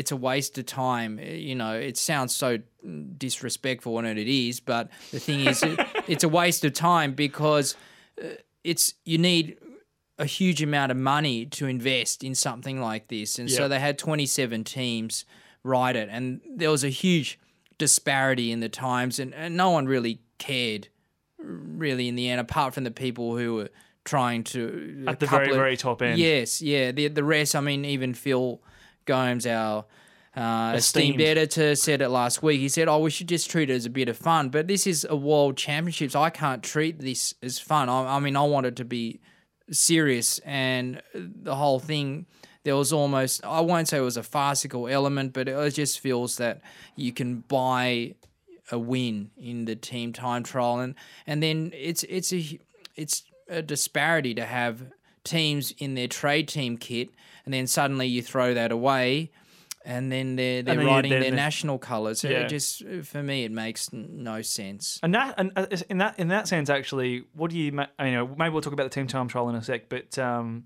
it's 0.00 0.12
a 0.12 0.16
waste 0.16 0.58
of 0.58 0.64
time. 0.66 1.18
Uh, 1.18 1.26
You 1.50 1.54
know, 1.54 1.74
it 1.88 1.96
sounds 1.96 2.34
so 2.34 2.58
disrespectful, 3.18 3.98
and 3.98 4.06
it 4.18 4.28
is. 4.28 4.60
But 4.60 4.90
the 5.10 5.20
thing 5.20 5.40
is, 5.46 5.62
it, 5.62 5.78
it's 6.08 6.24
a 6.24 6.28
waste 6.28 6.64
of 6.64 6.72
time 6.72 7.12
because 7.14 7.76
uh, 8.22 8.28
it's 8.64 8.94
you 9.04 9.18
need 9.18 9.56
a 10.18 10.24
huge 10.26 10.62
amount 10.62 10.92
of 10.92 10.98
money 10.98 11.46
to 11.46 11.66
invest 11.66 12.22
in 12.24 12.34
something 12.34 12.80
like 12.80 13.08
this, 13.08 13.38
and 13.38 13.50
so 13.50 13.68
they 13.68 13.80
had 13.80 13.98
27 13.98 14.64
teams 14.64 15.24
ride 15.62 15.96
it, 15.96 16.08
and 16.10 16.40
there 16.56 16.70
was 16.70 16.84
a 16.84 16.88
huge 16.90 17.38
disparity 17.78 18.52
in 18.52 18.60
the 18.60 18.68
times, 18.68 19.18
and, 19.18 19.34
and 19.34 19.56
no 19.56 19.70
one 19.70 19.86
really 19.86 20.20
cared, 20.38 20.88
really, 21.38 22.06
in 22.08 22.16
the 22.16 22.28
end, 22.28 22.40
apart 22.40 22.74
from 22.74 22.84
the 22.84 22.90
people 22.90 23.36
who 23.36 23.54
were 23.54 23.70
trying 24.04 24.44
to 24.44 25.04
At 25.06 25.20
the 25.20 25.26
very, 25.26 25.48
of- 25.50 25.56
very 25.56 25.76
top 25.76 26.02
end. 26.02 26.18
Yes, 26.18 26.60
yeah. 26.60 26.92
The 26.92 27.08
the 27.08 27.24
rest, 27.24 27.54
I 27.56 27.60
mean, 27.60 27.84
even 27.84 28.12
Phil 28.14 28.60
Gomes, 29.04 29.46
our 29.46 29.84
uh, 30.36 30.74
esteemed. 30.76 31.20
Esteemed. 31.20 31.20
editor, 31.22 31.74
said 31.74 32.02
it 32.02 32.08
last 32.08 32.42
week. 32.42 32.60
He 32.60 32.68
said, 32.68 32.88
"Oh, 32.88 33.00
we 33.00 33.10
should 33.10 33.28
just 33.28 33.50
treat 33.50 33.70
it 33.70 33.74
as 33.74 33.86
a 33.86 33.90
bit 33.90 34.08
of 34.08 34.16
fun." 34.16 34.48
But 34.48 34.68
this 34.68 34.86
is 34.86 35.06
a 35.08 35.16
world 35.16 35.56
championships. 35.56 36.14
I 36.14 36.30
can't 36.30 36.62
treat 36.62 37.00
this 37.00 37.34
as 37.42 37.58
fun. 37.58 37.88
I, 37.88 38.16
I 38.16 38.20
mean, 38.20 38.36
I 38.36 38.42
want 38.44 38.66
it 38.66 38.76
to 38.76 38.84
be 38.84 39.20
serious, 39.70 40.38
and 40.40 41.02
the 41.14 41.54
whole 41.54 41.80
thing. 41.80 42.26
There 42.62 42.76
was 42.76 42.92
almost, 42.92 43.42
I 43.42 43.60
won't 43.60 43.88
say 43.88 43.96
it 43.96 44.02
was 44.02 44.18
a 44.18 44.22
farcical 44.22 44.86
element, 44.86 45.32
but 45.32 45.48
it 45.48 45.70
just 45.72 45.98
feels 45.98 46.36
that 46.36 46.60
you 46.94 47.10
can 47.10 47.36
buy 47.48 48.16
a 48.70 48.78
win 48.78 49.30
in 49.36 49.64
the 49.64 49.76
team 49.76 50.12
time 50.12 50.42
trial, 50.42 50.78
and 50.80 50.94
and 51.26 51.42
then 51.42 51.72
it's 51.74 52.02
it's 52.04 52.32
a 52.32 52.58
it's 52.96 53.24
a 53.48 53.62
disparity 53.62 54.34
to 54.34 54.44
have 54.44 54.92
teams 55.24 55.72
in 55.78 55.94
their 55.94 56.08
trade 56.08 56.48
team 56.48 56.76
kit, 56.76 57.10
and 57.50 57.54
then 57.54 57.66
suddenly 57.66 58.06
you 58.06 58.22
throw 58.22 58.54
that 58.54 58.70
away, 58.70 59.32
and 59.84 60.12
then 60.12 60.36
they're 60.36 60.62
they're 60.62 60.78
riding 60.78 61.10
their 61.10 61.24
the- 61.24 61.30
national 61.32 61.80
colours. 61.80 62.22
Yeah. 62.22 62.42
It 62.42 62.48
just 62.48 62.84
for 63.02 63.24
me, 63.24 63.42
it 63.42 63.50
makes 63.50 63.92
no 63.92 64.40
sense. 64.40 65.00
And 65.02 65.12
that, 65.16 65.34
and 65.36 65.50
uh, 65.56 65.66
in 65.88 65.98
that, 65.98 66.16
in 66.16 66.28
that 66.28 66.46
sense, 66.46 66.70
actually, 66.70 67.24
what 67.32 67.50
do 67.50 67.58
you, 67.58 67.72
ma- 67.72 67.88
you 67.98 68.12
know, 68.12 68.28
maybe 68.38 68.50
we'll 68.52 68.62
talk 68.62 68.72
about 68.72 68.84
the 68.84 68.94
team 68.94 69.08
time 69.08 69.26
trial 69.26 69.48
in 69.48 69.56
a 69.56 69.62
sec, 69.64 69.88
but 69.88 70.16
um, 70.16 70.62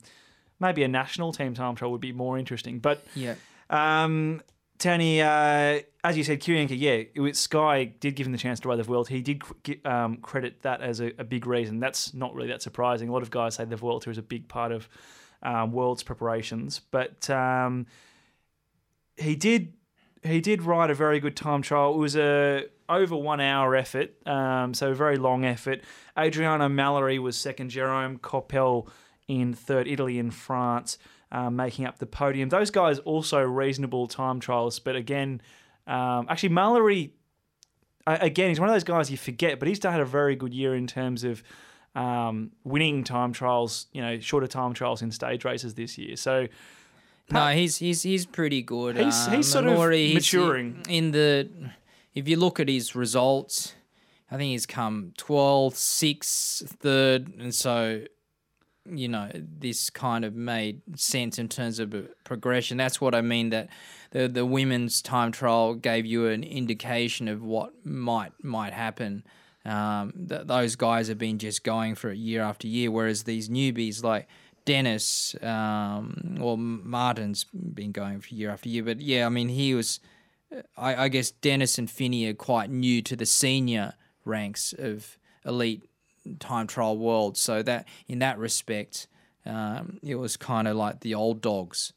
maybe 0.60 0.82
a 0.82 0.88
national 0.88 1.32
team 1.32 1.54
time 1.54 1.74
trial 1.74 1.90
would 1.90 2.02
be 2.02 2.12
more 2.12 2.36
interesting. 2.38 2.80
But 2.80 3.02
Yeah, 3.14 3.36
um, 3.70 4.42
Tony, 4.78 5.22
uh, 5.22 5.80
as 6.04 6.18
you 6.18 6.22
said, 6.24 6.40
Kiryenka, 6.40 6.78
yeah, 6.78 7.04
it 7.14 7.20
was, 7.20 7.38
Sky 7.38 7.84
did 7.84 8.16
give 8.16 8.26
him 8.26 8.32
the 8.32 8.38
chance 8.38 8.60
to 8.60 8.68
ride 8.68 8.76
the 8.76 8.82
Vuelta. 8.82 9.10
He 9.14 9.22
did 9.22 9.40
um, 9.86 10.18
credit 10.18 10.60
that 10.62 10.82
as 10.82 11.00
a, 11.00 11.12
a 11.18 11.24
big 11.24 11.46
reason. 11.46 11.80
That's 11.80 12.12
not 12.12 12.34
really 12.34 12.48
that 12.48 12.60
surprising. 12.60 13.08
A 13.08 13.12
lot 13.12 13.22
of 13.22 13.30
guys 13.30 13.54
say 13.54 13.64
the 13.64 13.76
Vuelta 13.76 14.10
is 14.10 14.18
a 14.18 14.22
big 14.22 14.48
part 14.48 14.70
of 14.70 14.86
um, 15.44 15.72
World's 15.72 16.02
preparations, 16.02 16.80
but 16.90 17.28
um, 17.30 17.86
he 19.16 19.36
did 19.36 19.74
he 20.22 20.40
did 20.40 20.62
ride 20.62 20.90
a 20.90 20.94
very 20.94 21.20
good 21.20 21.36
time 21.36 21.62
trial. 21.62 21.94
It 21.94 21.98
was 21.98 22.16
a 22.16 22.64
over 22.88 23.16
one 23.16 23.40
hour 23.40 23.76
effort, 23.76 24.14
um, 24.26 24.74
so 24.74 24.90
a 24.90 24.94
very 24.94 25.16
long 25.16 25.44
effort. 25.44 25.82
Adriano 26.18 26.68
Malori 26.68 27.18
was 27.18 27.36
second. 27.36 27.70
Jerome 27.70 28.18
Coppel 28.18 28.88
in 29.28 29.54
third. 29.54 29.86
Italy 29.86 30.18
and 30.18 30.34
France 30.34 30.98
um, 31.30 31.56
making 31.56 31.86
up 31.86 31.98
the 31.98 32.06
podium. 32.06 32.48
Those 32.48 32.70
guys 32.70 32.98
also 33.00 33.40
reasonable 33.40 34.06
time 34.06 34.40
trials, 34.40 34.78
but 34.78 34.96
again, 34.96 35.40
um, 35.86 36.26
actually 36.28 36.50
Malori. 36.50 37.10
Again, 38.06 38.50
he's 38.50 38.60
one 38.60 38.68
of 38.68 38.74
those 38.74 38.84
guys 38.84 39.10
you 39.10 39.16
forget, 39.16 39.58
but 39.58 39.66
he's 39.66 39.82
had 39.82 39.98
a 39.98 40.04
very 40.04 40.36
good 40.36 40.52
year 40.52 40.74
in 40.74 40.86
terms 40.86 41.24
of 41.24 41.42
um, 41.94 42.50
winning 42.64 43.04
time 43.04 43.32
trials, 43.32 43.86
you 43.92 44.02
know, 44.02 44.18
shorter 44.20 44.46
time 44.46 44.72
trials 44.74 45.02
in 45.02 45.10
stage 45.12 45.44
races 45.44 45.74
this 45.74 45.96
year. 45.98 46.16
So 46.16 46.48
no, 47.30 47.48
he's 47.48 47.76
he's 47.78 48.02
he's 48.02 48.26
pretty 48.26 48.62
good. 48.62 48.96
He's- 48.96 49.28
Um, 49.28 49.34
he's 49.36 49.50
sort 49.50 49.66
of 49.66 49.72
Malori, 49.78 50.06
he's 50.06 50.14
maturing. 50.14 50.82
in 50.88 51.10
the. 51.12 51.48
If 52.14 52.28
you 52.28 52.36
look 52.36 52.60
at 52.60 52.68
his 52.68 52.94
results, 52.94 53.74
I 54.30 54.36
think 54.36 54.50
he's 54.52 54.66
come 54.66 55.12
12th, 55.18 55.74
6th, 55.74 56.76
3rd, 56.78 57.40
and 57.40 57.54
so 57.54 58.02
you 58.86 59.08
know, 59.08 59.30
this 59.34 59.88
kind 59.88 60.26
of 60.26 60.34
made 60.34 60.82
sense 60.94 61.38
in 61.38 61.48
terms 61.48 61.78
of 61.78 61.94
progression. 62.22 62.76
That's 62.76 63.00
what 63.00 63.14
I 63.14 63.22
mean 63.22 63.48
that 63.50 63.68
the 64.10 64.28
the 64.28 64.44
women's 64.44 65.00
time 65.00 65.32
trial 65.32 65.74
gave 65.74 66.04
you 66.04 66.26
an 66.28 66.44
indication 66.44 67.26
of 67.26 67.42
what 67.42 67.72
might 67.86 68.32
might 68.44 68.74
happen. 68.74 69.24
Um, 69.64 70.12
th- 70.28 70.46
those 70.46 70.76
guys 70.76 71.08
have 71.08 71.18
been 71.18 71.38
just 71.38 71.64
going 71.64 71.94
for 71.94 72.10
it 72.10 72.18
year 72.18 72.42
after 72.42 72.66
year, 72.66 72.90
whereas 72.90 73.24
these 73.24 73.48
newbies 73.48 74.02
like 74.02 74.28
Dennis, 74.64 75.34
um, 75.42 76.38
or 76.40 76.56
Martin's 76.58 77.44
been 77.52 77.92
going 77.92 78.20
for 78.20 78.34
year 78.34 78.50
after 78.50 78.68
year. 78.68 78.82
But 78.82 79.00
yeah, 79.00 79.26
I 79.26 79.28
mean, 79.28 79.48
he 79.48 79.74
was. 79.74 80.00
I, 80.76 81.04
I 81.04 81.08
guess 81.08 81.32
Dennis 81.32 81.78
and 81.78 81.90
Phinney 81.90 82.28
are 82.28 82.34
quite 82.34 82.70
new 82.70 83.02
to 83.02 83.16
the 83.16 83.26
senior 83.26 83.94
ranks 84.24 84.72
of 84.78 85.18
elite 85.44 85.82
time 86.38 86.66
trial 86.66 86.96
world. 86.96 87.36
So 87.36 87.62
that 87.62 87.88
in 88.06 88.20
that 88.20 88.38
respect, 88.38 89.08
um, 89.44 89.98
it 90.02 90.14
was 90.14 90.36
kind 90.36 90.68
of 90.68 90.76
like 90.76 91.00
the 91.00 91.14
old 91.14 91.40
dogs 91.40 91.92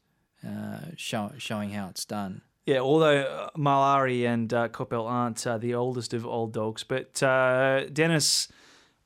uh, 0.46 0.80
show, 0.96 1.32
showing 1.38 1.70
how 1.70 1.88
it's 1.88 2.04
done. 2.04 2.42
Yeah, 2.68 2.80
although 2.80 3.22
uh, 3.22 3.48
Malori 3.56 4.26
and 4.26 4.52
uh, 4.52 4.68
Coppel 4.68 5.08
aren't 5.08 5.46
uh, 5.46 5.56
the 5.56 5.74
oldest 5.74 6.12
of 6.12 6.26
old 6.26 6.52
dogs, 6.52 6.84
but 6.84 7.22
uh, 7.22 7.86
Dennis 7.86 8.48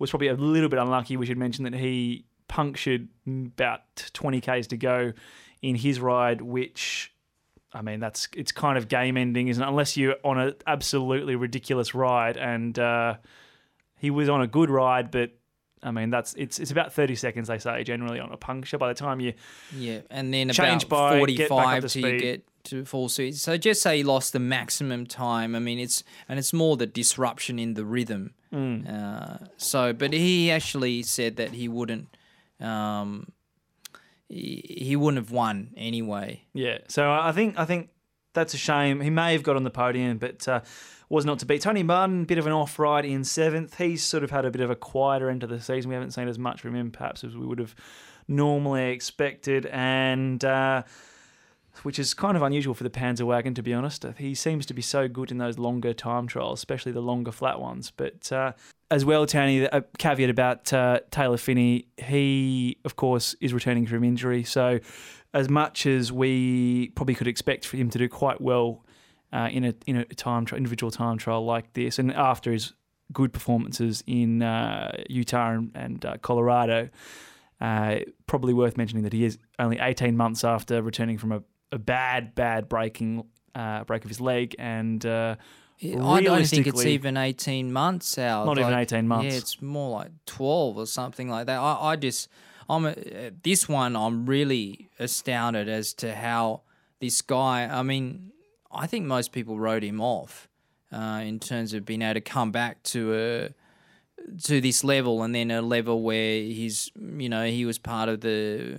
was 0.01 0.11
probably 0.11 0.27
a 0.27 0.35
little 0.35 0.69
bit 0.69 0.81
unlucky. 0.81 1.17
We 1.17 1.27
should 1.27 1.39
mention 1.39 1.63
that 1.63 1.75
he 1.75 2.25
punctured 2.49 3.07
about 3.25 4.11
20 4.15 4.41
k's 4.41 4.67
to 4.67 4.77
go 4.77 5.13
in 5.63 5.77
his 5.77 6.01
ride, 6.01 6.41
which 6.41 7.15
I 7.73 7.83
mean 7.83 8.01
that's 8.01 8.27
it's 8.35 8.51
kind 8.51 8.77
of 8.77 8.89
game 8.89 9.17
ending, 9.17 9.47
isn't 9.47 9.63
it? 9.63 9.69
Unless 9.69 9.97
you're 9.97 10.17
on 10.25 10.41
an 10.41 10.55
absolutely 10.67 11.37
ridiculous 11.37 11.95
ride, 11.95 12.37
and 12.37 12.77
uh, 12.77 13.15
he 13.97 14.11
was 14.11 14.29
on 14.29 14.43
a 14.43 14.49
good 14.49 14.71
ride, 14.71 15.13
but. 15.13 15.31
I 15.85 15.91
mean 15.91 16.11
that's 16.11 16.33
it's 16.35 16.61
it's 16.61 16.71
about 16.71 16.93
thirty 16.93 17.17
seconds 17.17 17.49
they 17.49 17.59
say 17.59 17.83
generally 17.83 18.21
on 18.21 18.31
a 18.31 18.37
puncture. 18.37 18.79
By 18.79 18.87
the 18.87 18.95
time 18.95 19.19
you 19.19 19.33
Yeah, 19.77 20.03
and 20.11 20.33
then 20.33 20.49
Change 20.51 20.85
about 20.85 21.11
by, 21.11 21.19
forty 21.19 21.45
up 21.45 21.81
to 21.81 21.89
till 21.89 22.03
you 22.03 22.09
speed. 22.09 22.21
get 22.21 22.45
to 22.65 22.85
full 22.85 23.09
speed. 23.09 23.37
So 23.37 23.57
just 23.57 23.83
say 23.83 23.99
he 23.99 24.03
lost 24.03 24.33
the 24.33 24.39
maximum 24.39 25.07
time. 25.07 25.55
I 25.55 25.59
mean, 25.59 25.79
it's 25.79 26.05
and 26.29 26.39
it's 26.39 26.53
more 26.53 26.77
the 26.77 26.87
disruption 26.87 27.59
in 27.59 27.75
the 27.75 27.85
rhythm. 27.85 28.35
Mm. 28.53 28.89
Uh, 28.89 29.47
so, 29.57 29.93
but 29.93 30.13
he 30.13 30.51
actually 30.51 31.03
said 31.03 31.37
that 31.37 31.53
he 31.53 31.69
wouldn't. 31.69 32.17
Um, 32.61 33.33
he, 34.29 34.79
he 34.81 34.97
wouldn't 34.97 35.23
have 35.23 35.33
won 35.33 35.71
anyway. 35.77 36.45
Yeah, 36.53 36.79
so 36.89 37.11
I 37.11 37.33
think 37.33 37.59
I 37.59 37.65
think 37.65 37.91
that's 38.35 38.55
a 38.55 38.59
shame. 38.59 39.01
He 39.01 39.11
may 39.11 39.33
have 39.33 39.43
got 39.43 39.57
on 39.57 39.65
the 39.65 39.71
podium, 39.71 40.19
but 40.19 40.47
uh, 40.49 40.61
was 41.09 41.27
not 41.27 41.39
to 41.41 41.47
be. 41.47 41.59
Tony 41.59 41.83
Martin, 41.83 42.25
bit 42.25 42.39
of 42.39 42.47
an 42.47 42.53
off 42.53 42.79
ride 42.79 43.05
in 43.05 43.25
seventh. 43.25 43.77
He's 43.79 44.03
sort 44.03 44.25
of 44.25 44.31
had 44.31 44.45
a 44.45 44.51
bit 44.51 44.63
of 44.63 44.71
a 44.71 44.77
quieter 44.77 45.29
end 45.29 45.43
of 45.43 45.51
the 45.51 45.61
season. 45.61 45.89
We 45.89 45.95
haven't 45.95 46.13
seen 46.13 46.29
as 46.29 46.39
much 46.39 46.61
from 46.61 46.75
him, 46.75 46.91
perhaps, 46.91 47.25
as 47.25 47.37
we 47.37 47.47
would 47.47 47.59
have 47.59 47.75
normally 48.29 48.91
expected, 48.91 49.67
and 49.67 50.43
uh, 50.45 50.83
which 51.83 51.99
is 51.99 52.15
kind 52.15 52.37
of 52.37 52.43
unusual 52.43 52.75
for 52.75 52.85
the 52.85 52.91
Panzer 52.91 53.23
wagon, 53.23 53.55
to 53.55 53.63
be 53.63 53.73
honest. 53.73 54.05
He 54.19 54.35
seems 54.35 54.67
to 54.67 54.75
be 54.75 54.83
so 54.83 55.09
good 55.09 55.31
in 55.31 55.39
those 55.39 55.59
longer 55.59 55.93
time 55.93 56.27
trials, 56.27 56.61
especially 56.61 56.93
the 56.93 57.01
longer 57.01 57.33
flat 57.33 57.61
ones. 57.61 57.93
But 57.97 58.31
uh, 58.31 58.53
as 58.91 59.05
well, 59.05 59.27
Tony, 59.27 59.65
a 59.65 59.83
caveat 59.99 60.31
about 60.31 60.73
uh, 60.73 61.01
Taylor 61.11 61.39
Phinney. 61.39 61.87
He, 61.97 62.79
of 62.85 62.97
course, 62.97 63.35
is 63.41 63.55
returning 63.55 63.87
from 63.87 64.05
injury. 64.05 64.45
So, 64.45 64.81
as 65.35 65.49
much 65.49 65.87
as 65.87 66.13
we 66.13 66.91
probably 66.91 67.15
could 67.15 67.27
expect 67.27 67.67
for 67.67 67.79
him 67.79 67.89
to 67.91 67.99
do 67.99 68.09
quite 68.09 68.41
well 68.41 68.85
uh, 69.33 69.49
in 69.51 69.65
a 69.65 69.75
in 69.87 69.97
a 69.97 70.05
time 70.05 70.45
tri- 70.45 70.59
individual 70.59 70.91
time 70.91 71.17
trial 71.17 71.45
like 71.45 71.73
this, 71.73 71.99
and 71.99 72.13
after 72.13 72.53
his 72.53 72.75
good 73.13 73.33
performances 73.33 74.03
in 74.07 74.43
uh, 74.43 74.93
Utah 75.09 75.53
and, 75.53 75.71
and 75.75 76.05
uh, 76.05 76.17
Colorado, 76.19 76.89
uh, 77.61 78.01
probably 78.27 78.53
worth 78.53 78.77
mentioning 78.77 79.05
that 79.05 79.13
he 79.13 79.25
is 79.25 79.39
only 79.59 79.79
18 79.79 80.17
months 80.17 80.45
after 80.45 80.83
returning 80.83 81.19
from 81.19 81.33
a, 81.33 81.43
a 81.73 81.79
bad, 81.79 82.35
bad 82.35 82.69
breaking 82.69 83.25
uh, 83.55 83.85
break 83.85 84.05
of 84.05 84.11
his 84.11 84.21
leg, 84.21 84.55
and 84.59 85.05
uh, 85.05 85.37
I 85.83 86.23
don't 86.23 86.47
think 86.47 86.67
it's 86.67 86.85
even 86.85 87.17
18 87.17 87.73
months 87.73 88.19
out. 88.19 88.47
Not 88.47 88.59
even 88.59 88.75
18 88.75 89.09
months. 89.09 89.33
Yeah, 89.33 89.39
it's 89.39 89.61
more 89.61 89.91
like 89.91 90.11
12 90.27 90.79
or 90.79 90.87
something 90.87 91.29
like 91.29 91.47
that. 91.47 91.59
I, 91.59 91.93
I 91.93 91.97
just, 91.97 92.29
I'm 92.69 92.87
a, 92.87 92.95
this 93.43 93.69
one, 93.69 93.97
I'm 93.97 94.27
really 94.27 94.91
astounded 94.99 95.69
as 95.69 95.93
to 95.95 96.15
how 96.15 96.63
this 97.01 97.21
guy, 97.21 97.65
I 97.65 97.83
mean, 97.83 98.31
I 98.71 98.87
think 98.87 99.07
most 99.07 99.33
people 99.33 99.59
wrote 99.59 99.83
him 99.83 100.01
off 100.01 100.49
uh, 100.93 101.23
in 101.25 101.41
terms 101.41 101.75
of 101.75 101.85
being 101.85 102.03
able 102.03 102.15
to 102.15 102.21
come 102.21 102.53
back 102.53 102.83
to 102.85 103.15
a, 103.15 103.49
to 104.45 104.61
this 104.61 104.85
level 104.85 105.23
and 105.23 105.35
then 105.35 105.51
a 105.51 105.61
level 105.63 106.03
where 106.03 106.37
he's 106.37 106.93
you 106.97 107.29
know 107.29 107.45
he 107.45 107.65
was 107.65 107.79
part 107.79 108.09
of 108.09 108.21
the 108.21 108.77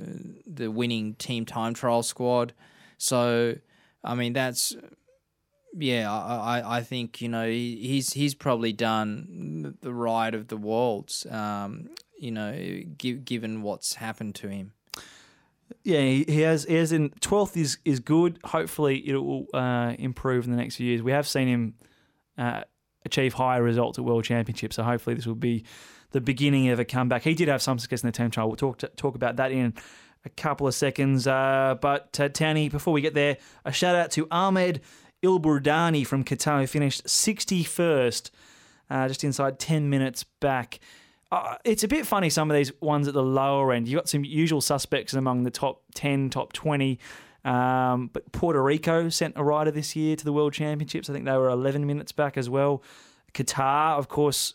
the 0.47 0.71
winning 0.71 1.15
team 1.15 1.45
time 1.45 1.73
trial 1.73 2.01
squad 2.01 2.53
so 2.97 3.55
i 4.03 4.15
mean 4.15 4.33
that's 4.33 4.75
yeah 5.75 6.11
i 6.11 6.77
i, 6.77 6.81
think 6.83 7.21
you 7.21 7.29
know 7.29 7.47
he's 7.47 8.13
he's 8.13 8.35
probably 8.35 8.73
done 8.73 9.75
the 9.81 9.93
ride 9.93 10.35
of 10.35 10.47
the 10.47 10.57
worlds 10.57 11.25
um 11.31 11.89
you 12.19 12.31
know 12.31 12.53
gi- 12.97 13.13
given 13.13 13.61
what's 13.61 13.95
happened 13.95 14.35
to 14.35 14.49
him 14.49 14.71
Yeah, 15.83 16.01
he, 16.01 16.23
he 16.27 16.41
has. 16.41 16.65
He 16.65 16.75
has 16.75 16.91
in 16.91 17.09
twelfth 17.19 17.57
is 17.57 17.77
is 17.83 17.99
good. 17.99 18.39
Hopefully, 18.43 18.97
it 19.07 19.15
will 19.15 19.47
uh, 19.53 19.95
improve 19.97 20.45
in 20.45 20.51
the 20.51 20.57
next 20.57 20.75
few 20.75 20.85
years. 20.85 21.01
We 21.01 21.11
have 21.11 21.27
seen 21.27 21.47
him 21.47 21.73
uh, 22.37 22.61
achieve 23.05 23.33
higher 23.33 23.63
results 23.63 23.97
at 23.97 24.05
World 24.05 24.23
Championships, 24.23 24.75
so 24.75 24.83
hopefully, 24.83 25.15
this 25.15 25.25
will 25.25 25.35
be 25.35 25.63
the 26.11 26.21
beginning 26.21 26.69
of 26.69 26.79
a 26.79 26.85
comeback. 26.85 27.23
He 27.23 27.33
did 27.33 27.47
have 27.47 27.61
some 27.61 27.79
success 27.79 28.03
in 28.03 28.07
the 28.07 28.11
team 28.11 28.29
trial. 28.29 28.47
We'll 28.47 28.55
talk 28.55 28.77
to, 28.79 28.87
talk 28.89 29.15
about 29.15 29.37
that 29.37 29.51
in 29.51 29.73
a 30.25 30.29
couple 30.29 30.67
of 30.67 30.73
seconds. 30.73 31.27
Uh, 31.27 31.75
but 31.81 32.19
uh, 32.19 32.29
Tani, 32.29 32.69
before 32.69 32.93
we 32.93 33.01
get 33.01 33.13
there, 33.13 33.37
a 33.65 33.71
shout 33.71 33.95
out 33.95 34.11
to 34.11 34.27
Ahmed 34.31 34.81
Ilburdani 35.23 36.05
from 36.05 36.23
Qatar, 36.23 36.61
who 36.61 36.67
finished 36.67 37.07
sixty 37.07 37.63
first, 37.63 38.31
uh, 38.89 39.07
just 39.07 39.23
inside 39.23 39.59
ten 39.59 39.89
minutes 39.89 40.23
back. 40.39 40.79
Uh, 41.31 41.55
it's 41.63 41.83
a 41.83 41.87
bit 41.87 42.05
funny 42.05 42.29
some 42.29 42.51
of 42.51 42.55
these 42.55 42.71
ones 42.79 43.07
at 43.07 43.15
the 43.15 43.23
lower 43.23 43.73
end. 43.73 43.87
You've 43.87 43.97
got 43.97 44.07
some 44.07 44.23
usual 44.23 44.61
suspects 44.61 45.15
among 45.15 45.41
the 45.41 45.49
top 45.49 45.81
10, 45.95 46.29
top 46.29 46.53
20. 46.53 46.99
Um, 47.43 48.11
but 48.13 48.31
Puerto 48.31 48.61
Rico 48.61 49.09
sent 49.09 49.33
a 49.35 49.43
rider 49.43 49.71
this 49.71 49.95
year 49.95 50.15
to 50.15 50.23
the 50.23 50.31
World 50.31 50.53
Championships. 50.53 51.09
I 51.09 51.13
think 51.13 51.25
they 51.25 51.31
were 51.31 51.49
11 51.49 51.87
minutes 51.87 52.11
back 52.11 52.37
as 52.37 52.51
well. 52.51 52.83
Qatar, 53.33 53.97
of 53.97 54.09
course, 54.09 54.53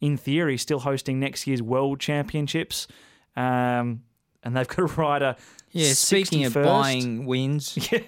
in 0.00 0.18
theory, 0.18 0.58
still 0.58 0.80
hosting 0.80 1.18
next 1.18 1.46
year's 1.46 1.62
World 1.62 2.00
Championships. 2.00 2.86
Um, 3.34 4.02
and 4.44 4.56
they've 4.56 4.68
got 4.68 4.78
a 4.78 4.86
rider. 5.00 5.36
yeah 5.72 5.92
speaking 5.92 6.44
of 6.44 6.52
61st. 6.52 6.64
buying 6.64 7.26
wins 7.26 7.90
Yeah. 7.92 8.00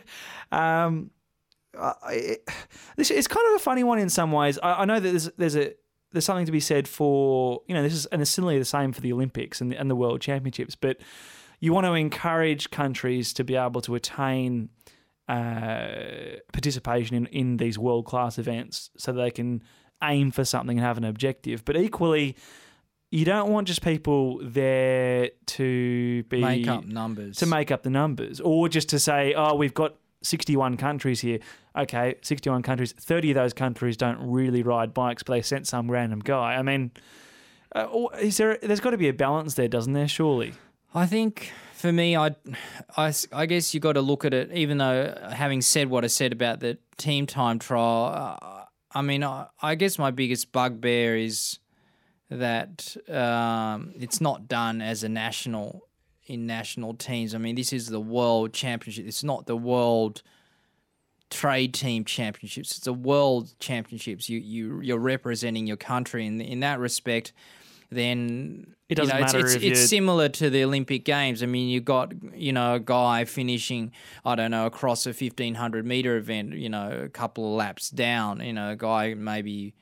Um, 0.53 1.11
I, 1.79 2.13
it, 2.13 2.49
this 2.97 3.11
it's 3.11 3.29
kind 3.29 3.47
of 3.49 3.57
a 3.57 3.59
funny 3.59 3.85
one 3.85 3.99
in 3.99 4.09
some 4.09 4.33
ways. 4.33 4.59
I, 4.63 4.83
I 4.83 4.85
know 4.85 5.01
that 5.01 5.11
there's 5.11 5.31
there's 5.37 5.57
a 5.57 5.75
there's 6.13 6.25
something 6.25 6.47
to 6.47 6.53
be 6.53 6.61
said 6.61 6.89
for 6.89 7.61
you 7.67 7.75
know 7.75 7.83
this 7.83 7.93
is 7.93 8.07
and 8.07 8.23
it's 8.23 8.31
similarly 8.31 8.59
the 8.59 8.65
same 8.65 8.93
for 8.93 9.01
the 9.01 9.13
Olympics 9.13 9.61
and 9.61 9.73
the, 9.73 9.77
and 9.77 9.91
the 9.91 9.97
World 9.97 10.21
Championships, 10.21 10.75
but 10.75 10.99
you 11.61 11.73
want 11.73 11.87
to 11.87 11.93
encourage 11.95 12.71
countries 12.71 13.33
to 13.35 13.45
be 13.45 13.57
able 13.57 13.81
to 13.83 13.95
attain 13.95 14.69
uh, 15.29 16.37
participation 16.53 17.17
in, 17.17 17.27
in 17.27 17.57
these 17.57 17.79
world 17.79 18.07
class 18.07 18.39
events 18.39 18.91
so 18.97 19.13
they 19.13 19.31
can 19.31 19.63
aim 20.03 20.31
for 20.31 20.45
something 20.45 20.79
and 20.79 20.87
have 20.87 20.99
an 20.99 21.05
objective. 21.05 21.65
But 21.65 21.77
equally, 21.77 22.37
you 23.11 23.25
don't 23.25 23.51
want 23.51 23.69
just 23.69 23.83
people 23.83 24.41
there 24.43 25.31
to 25.47 26.23
be 26.25 26.41
make 26.41 26.67
up 26.67 26.85
numbers 26.85 27.37
to 27.39 27.47
make 27.47 27.71
up 27.71 27.83
the 27.83 27.91
numbers 27.91 28.41
or 28.41 28.69
just 28.69 28.89
to 28.91 28.99
say, 28.99 29.33
oh, 29.35 29.55
we've 29.55 29.75
got 29.75 29.95
61 30.23 30.77
countries 30.77 31.21
here. 31.21 31.39
Okay, 31.77 32.17
61 32.23 32.63
countries. 32.63 32.93
30 32.93 33.31
of 33.31 33.35
those 33.37 33.53
countries 33.53 33.97
don't 33.97 34.19
really 34.31 34.63
ride 34.63 34.93
bikes, 34.93 35.23
but 35.23 35.35
they 35.35 35.43
sent 35.43 35.67
some 35.67 35.91
random 35.91 36.21
guy. 36.21 36.55
I 36.55 36.63
mean, 36.63 36.91
uh, 37.75 38.07
is 38.21 38.37
there? 38.39 38.59
There's 38.63 38.81
got 38.81 38.91
to 38.91 38.99
be 38.99 39.09
a 39.09 39.13
balance 39.13 39.55
there, 39.55 39.69
doesn't 39.69 39.93
there? 39.93 40.09
Surely. 40.09 40.55
I 40.95 41.07
think 41.07 41.53
for 41.75 41.93
me, 41.93 42.17
I, 42.17 42.35
I, 42.97 43.13
I 43.33 43.47
guess 43.47 43.75
you 43.75 43.81
got 43.81 43.93
to 43.93 44.01
look 44.01 44.25
at 44.25 44.33
it. 44.33 44.51
Even 44.53 44.79
though 44.79 45.15
having 45.31 45.61
said 45.61 45.91
what 45.91 46.05
I 46.05 46.07
said 46.07 46.33
about 46.33 46.61
the 46.61 46.79
team 46.97 47.27
time 47.27 47.59
trial, 47.59 48.39
uh, 48.41 48.65
I 48.93 49.03
mean, 49.03 49.23
I, 49.23 49.49
I 49.61 49.75
guess 49.75 49.99
my 49.99 50.11
biggest 50.11 50.53
bugbear 50.53 51.17
is 51.17 51.59
that 52.31 52.97
um, 53.09 53.93
it's 53.99 54.21
not 54.21 54.49
done 54.49 54.81
as 54.81 55.03
a 55.03 55.09
national 55.09 55.83
in 56.27 56.47
national 56.47 56.95
teams. 56.95 57.35
I 57.35 57.39
mean, 57.39 57.55
this 57.55 57.73
is 57.73 57.87
the 57.89 58.01
world 58.01 58.53
championship. 58.53 59.07
It's 59.07 59.23
not 59.23 59.47
the 59.47 59.57
world 59.57 60.23
trade 61.31 61.75
team 61.75 62.05
championships. 62.05 62.77
It's 62.77 62.87
a 62.87 62.93
world 62.93 63.55
championships. 63.59 64.29
You 64.29 64.39
you 64.39 64.81
you're 64.81 64.99
representing 64.99 65.67
your 65.67 65.77
country 65.77 66.27
in 66.27 66.41
in 66.41 66.61
that 66.61 66.79
respect. 66.81 67.33
Then 67.89 68.75
It 68.89 68.97
doesn't 68.97 69.17
know, 69.17 69.25
it's, 69.25 69.33
matter 69.33 69.47
it's, 69.47 69.55
if 69.55 69.63
it's 69.63 69.89
similar 69.89 70.29
to 70.29 70.51
the 70.51 70.65
Olympic 70.65 71.05
Games. 71.05 71.43
I 71.43 71.47
mean, 71.47 71.69
you 71.69 71.81
got 71.81 72.13
you 72.35 72.53
know 72.53 72.75
a 72.75 72.81
guy 72.81 73.25
finishing 73.25 73.93
I 74.25 74.35
don't 74.35 74.51
know 74.51 74.67
across 74.67 75.07
a 75.07 75.13
fifteen 75.13 75.55
hundred 75.55 75.87
meter 75.87 76.17
event. 76.17 76.55
You 76.55 76.69
know, 76.69 77.03
a 77.05 77.09
couple 77.09 77.47
of 77.47 77.53
laps 77.53 77.91
down. 77.91 78.41
You 78.41 78.53
know, 78.53 78.71
a 78.71 78.77
guy 78.77 79.15
maybe 79.15 79.75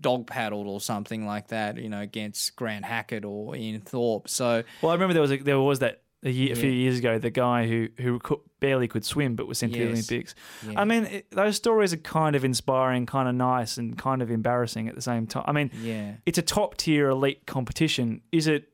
dog 0.00 0.26
paddled 0.26 0.66
or 0.66 0.80
something 0.80 1.26
like 1.26 1.48
that. 1.48 1.76
You 1.76 1.88
know, 1.88 2.00
against 2.00 2.56
Grant 2.56 2.84
Hackett 2.84 3.24
or 3.24 3.56
Ian 3.56 3.80
Thorpe. 3.80 4.28
So 4.28 4.62
Well, 4.82 4.90
I 4.90 4.94
remember 4.94 5.14
there 5.14 5.22
was 5.22 5.32
a, 5.32 5.36
there 5.38 5.60
was 5.60 5.80
that 5.80 6.02
a, 6.22 6.30
year, 6.30 6.52
a 6.52 6.56
few 6.56 6.70
years 6.70 6.98
ago. 6.98 7.18
The 7.18 7.30
guy 7.30 7.66
who 7.66 7.88
who 7.98 8.18
cou- 8.18 8.42
barely 8.60 8.88
could 8.88 9.04
swim 9.04 9.36
but 9.36 9.46
was 9.46 9.58
sent 9.58 9.72
to 9.72 9.78
the 9.78 9.86
Olympics. 9.86 10.34
yeah. 10.68 10.80
I 10.80 10.84
mean, 10.84 11.04
it, 11.04 11.30
those 11.30 11.56
stories 11.56 11.92
are 11.92 11.98
kind 11.98 12.36
of 12.36 12.44
inspiring, 12.44 13.06
kind 13.06 13.28
of 13.28 13.34
nice, 13.34 13.78
and 13.78 13.96
kind 13.96 14.22
of 14.22 14.30
embarrassing 14.30 14.88
at 14.88 14.94
the 14.94 15.02
same 15.02 15.26
time. 15.26 15.44
I 15.46 15.52
mean, 15.52 15.70
yeah. 15.80 16.14
it's 16.26 16.38
a 16.38 16.42
top 16.42 16.76
tier 16.76 17.08
elite 17.08 17.46
competition. 17.46 18.22
Is 18.32 18.46
it? 18.46 18.68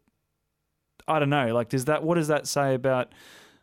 I 1.08 1.20
don't 1.20 1.30
know. 1.30 1.54
Like, 1.54 1.68
does 1.68 1.84
that? 1.84 2.02
What 2.02 2.16
does 2.16 2.28
that 2.28 2.46
say 2.46 2.74
about 2.74 3.12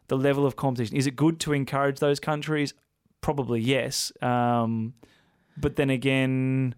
the 0.07 0.17
level 0.17 0.45
of 0.45 0.55
competition? 0.55 0.95
Is 0.95 1.07
it 1.07 1.15
good 1.15 1.39
to 1.41 1.53
encourage 1.53 1.99
those 1.99 2.19
countries? 2.19 2.73
Probably 3.21 3.61
yes. 3.61 4.11
Um, 4.21 4.93
but 5.57 5.75
then 5.75 5.89
again, 5.89 6.75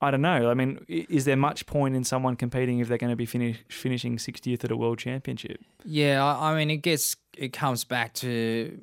I 0.00 0.10
don't 0.10 0.20
know. 0.20 0.50
I 0.50 0.54
mean, 0.54 0.84
is 0.88 1.24
there 1.24 1.36
much 1.36 1.64
point 1.64 1.96
in 1.96 2.04
someone 2.04 2.36
competing 2.36 2.80
if 2.80 2.88
they're 2.88 2.98
going 2.98 3.10
to 3.10 3.16
be 3.16 3.24
finish, 3.24 3.64
finishing 3.70 4.18
60th 4.18 4.62
at 4.62 4.70
a 4.70 4.76
world 4.76 4.98
championship? 4.98 5.62
Yeah, 5.84 6.22
I, 6.24 6.54
mean, 6.54 6.70
it 6.70 6.78
gets 6.78 7.16
it 7.36 7.52
comes 7.54 7.84
back 7.84 8.12
to 8.14 8.78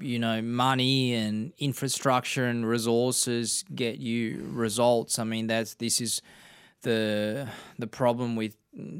you 0.00 0.18
know 0.18 0.40
money 0.40 1.14
and 1.14 1.52
infrastructure 1.58 2.44
and 2.46 2.66
resources 2.66 3.64
get 3.74 3.98
you 3.98 4.46
results. 4.52 5.18
I 5.18 5.24
mean, 5.24 5.48
that's 5.48 5.74
this 5.74 6.00
is 6.00 6.22
the 6.82 7.48
the 7.78 7.88
problem 7.88 8.36
with 8.36 8.56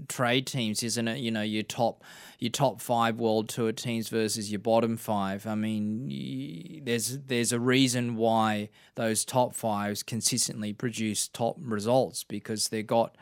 trade 0.08 0.46
teams, 0.48 0.82
isn't 0.82 1.06
it? 1.06 1.18
You 1.18 1.30
know, 1.30 1.42
your 1.42 1.62
top 1.62 2.02
your 2.42 2.50
top 2.50 2.80
five 2.80 3.20
world 3.20 3.48
tour 3.48 3.70
teams 3.70 4.08
versus 4.08 4.50
your 4.50 4.58
bottom 4.58 4.96
five. 4.96 5.46
I 5.46 5.54
mean, 5.54 6.82
there's 6.84 7.18
there's 7.18 7.52
a 7.52 7.60
reason 7.60 8.16
why 8.16 8.70
those 8.96 9.24
top 9.24 9.54
fives 9.54 10.02
consistently 10.02 10.72
produce 10.72 11.28
top 11.28 11.56
results 11.60 12.24
because 12.24 12.68
they've 12.68 12.84
got 12.84 13.16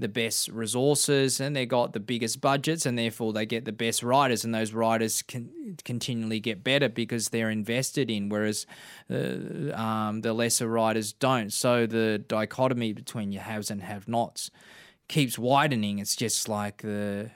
the 0.00 0.08
best 0.08 0.48
resources 0.48 1.38
and 1.38 1.54
they've 1.54 1.68
got 1.68 1.92
the 1.92 2.00
biggest 2.00 2.40
budgets 2.40 2.84
and 2.86 2.98
therefore 2.98 3.32
they 3.32 3.46
get 3.46 3.64
the 3.64 3.72
best 3.72 4.02
riders 4.02 4.44
and 4.44 4.52
those 4.52 4.72
riders 4.72 5.22
can 5.22 5.48
continually 5.84 6.40
get 6.40 6.64
better 6.64 6.88
because 6.88 7.28
they're 7.28 7.50
invested 7.50 8.10
in 8.10 8.28
whereas 8.28 8.66
uh, 9.10 9.72
um, 9.74 10.20
the 10.20 10.34
lesser 10.34 10.68
riders 10.68 11.14
don't 11.14 11.50
so 11.50 11.86
the 11.86 12.18
dichotomy 12.28 12.92
between 12.92 13.32
your 13.32 13.42
haves 13.42 13.70
and 13.70 13.82
have 13.82 14.06
nots 14.06 14.50
keeps 15.08 15.38
widening 15.38 15.98
it's 15.98 16.14
just 16.14 16.46
like 16.46 16.82
the 16.82 17.30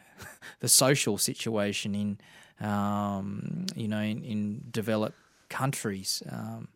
the 0.61 0.69
social 0.69 1.19
situation 1.19 1.95
in 1.95 2.19
um, 2.67 3.67
you 3.75 3.89
know 3.89 4.01
in, 4.01 4.23
in 4.25 4.65
developed 4.71 5.19
countries 5.49 6.23
um, 6.31 6.69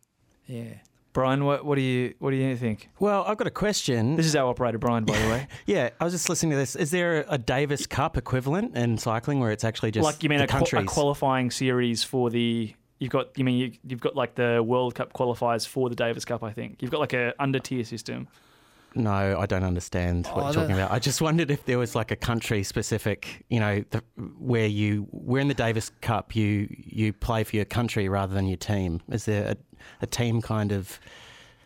yeah 0.47 0.75
Brian, 1.15 1.45
what, 1.45 1.63
what 1.63 1.75
do 1.75 1.81
you 1.81 2.13
what 2.19 2.31
do 2.31 2.35
you 2.35 2.57
think? 2.57 2.89
Well, 2.99 3.23
I've 3.25 3.37
got 3.37 3.47
a 3.47 3.51
question. 3.51 4.17
This 4.17 4.25
is 4.25 4.35
our 4.35 4.49
operator, 4.49 4.77
Brian, 4.77 5.05
by 5.05 5.17
the 5.17 5.29
way. 5.29 5.47
yeah, 5.65 5.91
I 5.97 6.03
was 6.03 6.11
just 6.11 6.27
listening 6.27 6.51
to 6.51 6.57
this. 6.57 6.75
Is 6.75 6.91
there 6.91 7.23
a 7.29 7.37
Davis 7.37 7.87
Cup 7.87 8.17
equivalent 8.17 8.75
in 8.75 8.97
cycling 8.97 9.39
where 9.39 9.51
it's 9.51 9.63
actually 9.63 9.91
just 9.91 10.03
like 10.03 10.23
you 10.23 10.27
mean 10.27 10.39
the 10.39 10.43
a, 10.43 10.47
qual- 10.47 10.81
a 10.81 10.83
qualifying 10.83 11.51
series 11.51 12.03
for 12.03 12.29
the 12.29 12.75
you've 12.99 13.11
got 13.11 13.29
you 13.37 13.45
mean 13.45 13.57
you, 13.57 13.71
you've 13.87 14.01
got 14.01 14.17
like 14.17 14.35
the 14.35 14.61
World 14.61 14.95
Cup 14.95 15.13
qualifiers 15.13 15.65
for 15.65 15.87
the 15.87 15.95
Davis 15.95 16.25
Cup 16.25 16.43
I 16.43 16.51
think 16.51 16.81
you've 16.81 16.91
got 16.91 16.99
like 16.99 17.13
a 17.13 17.33
under 17.39 17.59
tier 17.59 17.85
system 17.85 18.27
No, 18.95 19.37
I 19.39 19.45
don't 19.45 19.63
understand 19.63 20.25
what 20.27 20.37
Oh, 20.37 20.43
you're 20.45 20.53
talking 20.53 20.71
about. 20.75 20.91
I 20.91 20.99
just 20.99 21.21
wondered 21.21 21.51
if 21.51 21.65
there 21.65 21.77
was 21.77 21.95
like 21.95 22.11
a 22.11 22.15
country 22.15 22.63
specific, 22.63 23.43
you 23.49 23.59
know, 23.59 23.83
the, 23.89 24.01
where 24.39 24.67
you 24.67 25.07
we're 25.11 25.39
in 25.41 25.49
the 25.49 25.53
Davis 25.53 25.91
Cup, 26.01 26.35
you 26.35 26.67
you 26.69 27.11
play 27.11 27.43
for 27.43 27.55
your 27.57 27.65
country 27.65 28.07
rather 28.07 28.33
than 28.33 28.47
your 28.47 28.57
team. 28.57 29.01
Is 29.11 29.25
there 29.25 29.51
a, 29.51 29.57
a 30.01 30.07
team 30.07 30.41
kind 30.41 30.71
of 30.71 30.99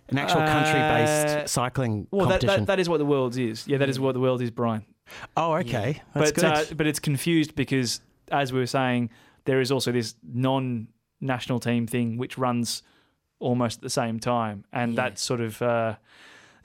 an 0.10 0.18
actual 0.18 0.42
country 0.42 0.80
Uh, 0.82 0.94
based 1.38 1.54
cycling 1.54 2.08
Well, 2.10 2.26
that, 2.28 2.40
competition? 2.42 2.62
that, 2.66 2.78
that 2.78 2.80
is 2.80 2.90
what 2.90 2.98
the 2.98 3.06
world 3.06 3.38
is. 3.38 3.68
Yeah, 3.68 3.78
that 3.78 3.90
is 3.90 4.00
what 4.00 4.14
the 4.14 4.20
world 4.20 4.42
is, 4.42 4.50
Brian. 4.50 4.84
oh, 5.38 5.54
okay, 5.58 6.02
that's 6.16 6.32
but 6.32 6.36
good. 6.42 6.44
uh, 6.46 6.64
but 6.76 6.88
it's 6.88 7.00
confused 7.00 7.54
because, 7.56 8.02
as 8.32 8.52
we 8.52 8.58
were 8.60 8.66
saying, 8.68 9.12
there 9.46 9.62
is 9.62 9.72
also 9.72 9.92
this 9.92 10.16
non-national 10.24 11.60
team 11.60 11.86
thing 11.88 12.18
which 12.18 12.38
runs 12.40 12.82
almost 13.40 13.78
at 13.78 13.84
the 13.84 13.90
same 13.90 14.20
time, 14.20 14.66
and 14.74 14.94
Yeah. 14.94 15.04
that's 15.04 15.22
sort 15.22 15.42
of. 15.42 15.62
Uh, 15.62 15.96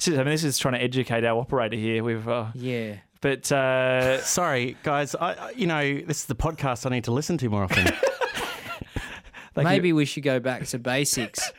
I 0.06 0.10
mean, 0.10 0.24
this 0.26 0.44
is 0.44 0.58
trying 0.58 0.74
to 0.74 0.82
educate 0.82 1.24
our 1.24 1.38
operator 1.40 1.76
here. 1.76 2.02
We've, 2.04 2.26
uh, 2.28 2.46
Yeah. 2.54 2.96
but 3.20 3.50
uh, 3.52 4.20
Sorry, 4.22 4.76
guys. 4.82 5.14
I, 5.14 5.32
I- 5.34 5.50
you 5.56 5.66
know, 5.66 6.00
this 6.00 6.18
is 6.20 6.24
the 6.26 6.34
podcast 6.36 6.86
I 6.86 6.90
need 6.90 7.04
to 7.04 7.12
listen 7.12 7.38
to 7.38 7.48
more 7.48 7.64
often. 7.64 7.84
like 9.56 9.64
Maybe 9.64 9.92
we 9.92 10.04
should 10.04 10.22
go 10.24 10.40
back 10.40 10.66
to 10.66 10.78
basics. 10.78 11.52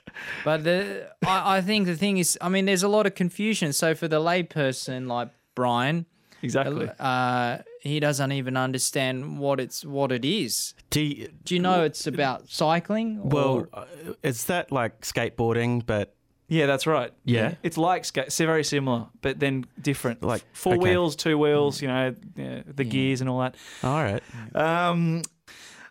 But 0.43 0.63
the 0.63 1.09
I, 1.25 1.57
I 1.57 1.61
think 1.61 1.87
the 1.87 1.95
thing 1.95 2.17
is, 2.17 2.37
I 2.41 2.49
mean, 2.49 2.65
there's 2.65 2.83
a 2.83 2.87
lot 2.89 3.05
of 3.05 3.15
confusion. 3.15 3.73
So 3.73 3.95
for 3.95 4.07
the 4.07 4.19
layperson 4.19 5.07
like 5.07 5.29
Brian, 5.55 6.05
exactly. 6.41 6.89
uh, 6.99 7.59
he 7.81 7.99
doesn't 7.99 8.31
even 8.31 8.57
understand 8.57 9.39
what 9.39 9.59
it's 9.59 9.85
what 9.85 10.11
it 10.11 10.25
is. 10.25 10.73
Do 10.89 11.01
you, 11.01 11.29
Do 11.43 11.53
you 11.55 11.61
know 11.61 11.83
it's 11.83 12.07
about 12.07 12.49
cycling? 12.49 13.29
well, 13.29 13.67
uh, 13.73 13.85
is 14.23 14.45
that 14.45 14.71
like 14.71 15.01
skateboarding, 15.01 15.85
but 15.85 16.14
Yeah, 16.47 16.67
that's 16.67 16.85
right. 16.85 17.11
Yeah. 17.23 17.55
it's 17.63 17.77
like 17.77 18.05
skate, 18.05 18.31
very 18.33 18.63
similar, 18.63 19.07
but 19.21 19.39
then 19.39 19.65
different. 19.81 20.21
Like, 20.21 20.43
four 20.53 20.73
okay. 20.75 20.83
wheels, 20.83 21.15
two 21.15 21.37
wheels. 21.37 21.81
You 21.81 21.87
know, 21.87 22.15
yeah, 22.35 22.61
the 22.67 22.83
Yeah. 22.83 22.89
gears 22.91 23.21
and 23.21 23.29
all 23.29 23.39
that. 23.39 23.55
all 23.83 24.03
right. 24.03 24.21
Um, 24.53 25.23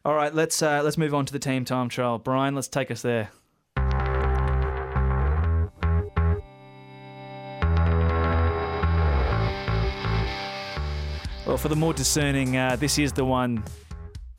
all 0.04 0.14
right, 0.14 0.34
let's 0.34 0.62
uh, 0.62 0.82
let's 0.84 0.98
move 0.98 1.14
on 1.14 1.26
to 1.26 1.32
the 1.32 1.38
team 1.38 1.64
time 1.64 1.88
trial. 1.88 2.18
Brian, 2.18 2.54
let's 2.54 2.68
take 2.68 2.90
us 2.90 3.02
there. 3.02 3.30
Well, 11.46 11.58
for 11.58 11.68
the 11.68 11.76
more 11.76 11.92
discerning, 11.92 12.56
uh, 12.56 12.76
this 12.76 12.98
is 12.98 13.12
the 13.12 13.24
one, 13.24 13.64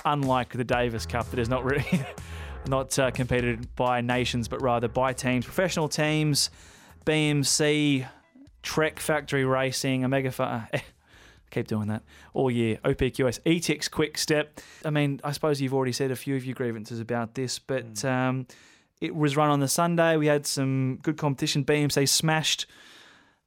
unlike 0.06 0.50
the 0.54 0.64
Davis 0.64 1.06
Cup, 1.06 1.30
that 1.30 1.40
is 1.40 1.48
not 1.48 1.64
really 1.64 1.86
not 2.68 2.98
uh, 3.00 3.12
competed 3.12 3.76
by 3.76 4.02
nations, 4.02 4.48
but 4.48 4.62
rather 4.62 4.88
by 4.88 5.14
teams, 5.14 5.46
professional 5.46 5.88
teams, 5.88 6.50
BMC, 7.06 8.08
Trek 8.62 9.00
Factory 9.00 9.46
Racing, 9.46 10.04
Omega. 10.04 10.32
Fa- 10.32 10.70
keep 11.52 11.68
doing 11.68 11.88
that 11.88 12.04
all 12.34 12.52
year. 12.52 12.78
OPQS, 12.84 13.40
Etixx 13.42 13.90
Quick 13.90 14.18
Step. 14.18 14.60
I 14.84 14.90
mean, 14.90 15.22
I 15.24 15.32
suppose 15.32 15.62
you've 15.62 15.74
already 15.74 15.94
said 15.94 16.12
a 16.12 16.16
few 16.16 16.36
of 16.36 16.46
your 16.46 16.56
grievances 16.56 17.00
about 17.00 17.36
this, 17.36 17.60
but 17.60 18.04
um, 18.04 18.48
it 19.02 19.16
was 19.16 19.38
run 19.38 19.50
on 19.50 19.60
the 19.60 19.68
Sunday. 19.68 20.18
We 20.18 20.28
had 20.28 20.46
some 20.46 21.00
good 21.02 21.18
competition. 21.18 21.64
BMC 21.64 22.08
smashed. 22.10 22.66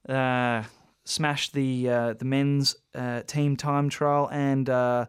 Uh, 0.08 0.62
smashed 1.04 1.54
the 1.54 1.88
uh, 1.88 2.12
the 2.14 2.24
men's 2.24 2.76
uh, 2.94 3.22
team 3.22 3.56
time 3.56 3.88
trial 3.88 4.28
and 4.30 4.68
uh, 4.68 5.06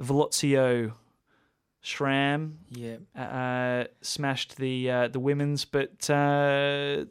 Velocio 0.00 0.92
SRAM 1.88 2.56
yeah. 2.70 2.96
uh, 3.16 3.84
smashed 4.02 4.56
the 4.56 4.90
uh, 4.90 5.08
the 5.08 5.20
women's. 5.20 5.64
But 5.64 6.08
uh, 6.10 7.04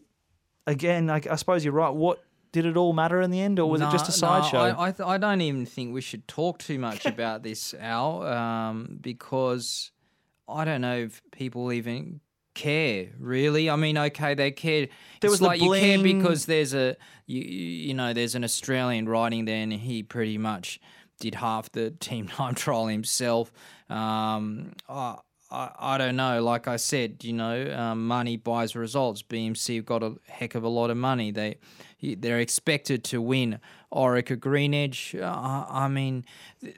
again, 0.65 1.09
I, 1.09 1.21
I 1.29 1.35
suppose 1.35 1.65
you're 1.65 1.73
right. 1.73 1.93
What 1.93 2.23
did 2.51 2.65
it 2.65 2.77
all 2.77 2.93
matter 2.93 3.21
in 3.21 3.31
the 3.31 3.41
end, 3.41 3.59
or 3.59 3.69
was 3.69 3.81
it 3.81 3.89
just 3.91 4.05
a 4.05 4.21
No, 4.21 4.35
no, 4.35 4.41
sideshow? 4.41 4.57
I, 4.57 4.87
I, 4.87 4.91
th- 4.91 5.07
I 5.07 5.17
don't 5.17 5.41
even 5.41 5.65
think 5.65 5.93
we 5.93 6.01
should 6.01 6.27
talk 6.27 6.59
too 6.59 6.79
much 6.79 7.05
about 7.13 7.43
this, 7.43 7.73
Al, 7.73 8.23
um, 8.23 8.99
because 9.01 9.91
I 10.47 10.65
don't 10.65 10.81
know 10.81 10.97
if 10.97 11.21
people 11.31 11.71
even 11.71 12.21
care 12.53 13.09
really. 13.19 13.69
I 13.69 13.75
mean, 13.75 13.97
okay, 13.97 14.33
they 14.35 14.51
care. 14.51 14.87
There 15.21 15.29
it's 15.29 15.31
was 15.31 15.39
the 15.39 15.45
like 15.45 15.61
you 15.61 15.73
care 15.73 16.01
because 16.01 16.45
there's 16.45 16.73
a 16.73 16.95
you 17.25 17.41
you 17.41 17.67
you 17.87 17.93
know 17.93 18.13
there's 18.13 18.35
an 18.35 18.43
Australian 18.43 19.09
riding 19.09 19.45
there, 19.45 19.61
and 19.61 19.73
he 19.73 20.03
pretty 20.03 20.37
much 20.37 20.79
did 21.19 21.35
half 21.35 21.71
the 21.71 21.91
team 21.99 22.27
time 22.27 22.55
trial 22.55 22.87
himself. 22.87 23.51
Um, 23.89 24.73
I, 24.89 25.17
I, 25.49 25.71
I 25.79 25.97
don't 25.97 26.15
know. 26.15 26.43
Like 26.43 26.67
I 26.67 26.75
said, 26.75 27.23
you 27.23 27.33
know, 27.33 27.73
um, 27.73 28.07
money 28.07 28.37
buys 28.37 28.75
results. 28.75 29.23
BMC 29.23 29.77
have 29.77 29.85
got 29.85 30.03
a 30.03 30.15
heck 30.27 30.55
of 30.55 30.63
a 30.63 30.67
lot 30.67 30.89
of 30.89 30.97
money. 30.97 31.31
They 31.31 31.57
they're 32.01 32.39
expected 32.39 33.03
to 33.05 33.21
win 33.21 33.59
Orica 33.91 34.39
Green 34.39 34.73
Edge. 34.73 35.15
Uh, 35.19 35.65
I 35.69 35.87
mean, 35.87 36.25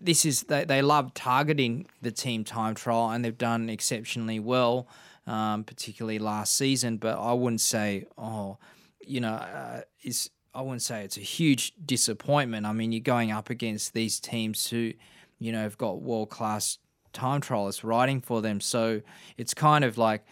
this 0.01 0.25
is 0.25 0.43
they, 0.43 0.65
they 0.65 0.81
love 0.81 1.13
targeting 1.13 1.87
the 2.01 2.11
team 2.11 2.43
time 2.43 2.75
trial, 2.75 3.09
and 3.09 3.25
they've 3.25 3.37
done 3.37 3.69
exceptionally 3.69 4.39
well, 4.39 4.87
um, 5.25 5.63
particularly 5.63 6.19
last 6.19 6.55
season. 6.55 6.97
But 6.97 7.19
I 7.19 7.33
wouldn't 7.33 7.61
say, 7.61 8.05
oh, 8.17 8.57
you 9.05 9.19
know, 9.19 9.33
uh, 9.33 9.81
is 10.03 10.29
I 10.53 10.61
wouldn't 10.61 10.83
say 10.83 11.03
it's 11.03 11.17
a 11.17 11.21
huge 11.21 11.73
disappointment. 11.83 12.65
I 12.65 12.73
mean, 12.73 12.91
you're 12.91 13.01
going 13.01 13.31
up 13.31 13.49
against 13.49 13.93
these 13.93 14.19
teams 14.19 14.69
who, 14.69 14.93
you 15.39 15.51
know, 15.51 15.61
have 15.61 15.77
got 15.77 16.01
world 16.01 16.29
class 16.29 16.77
time 17.13 17.41
trialists 17.41 17.83
riding 17.83 18.21
for 18.21 18.41
them. 18.41 18.61
So 18.61 19.01
it's 19.37 19.53
kind 19.53 19.83
of 19.83 19.97
like, 19.97 20.25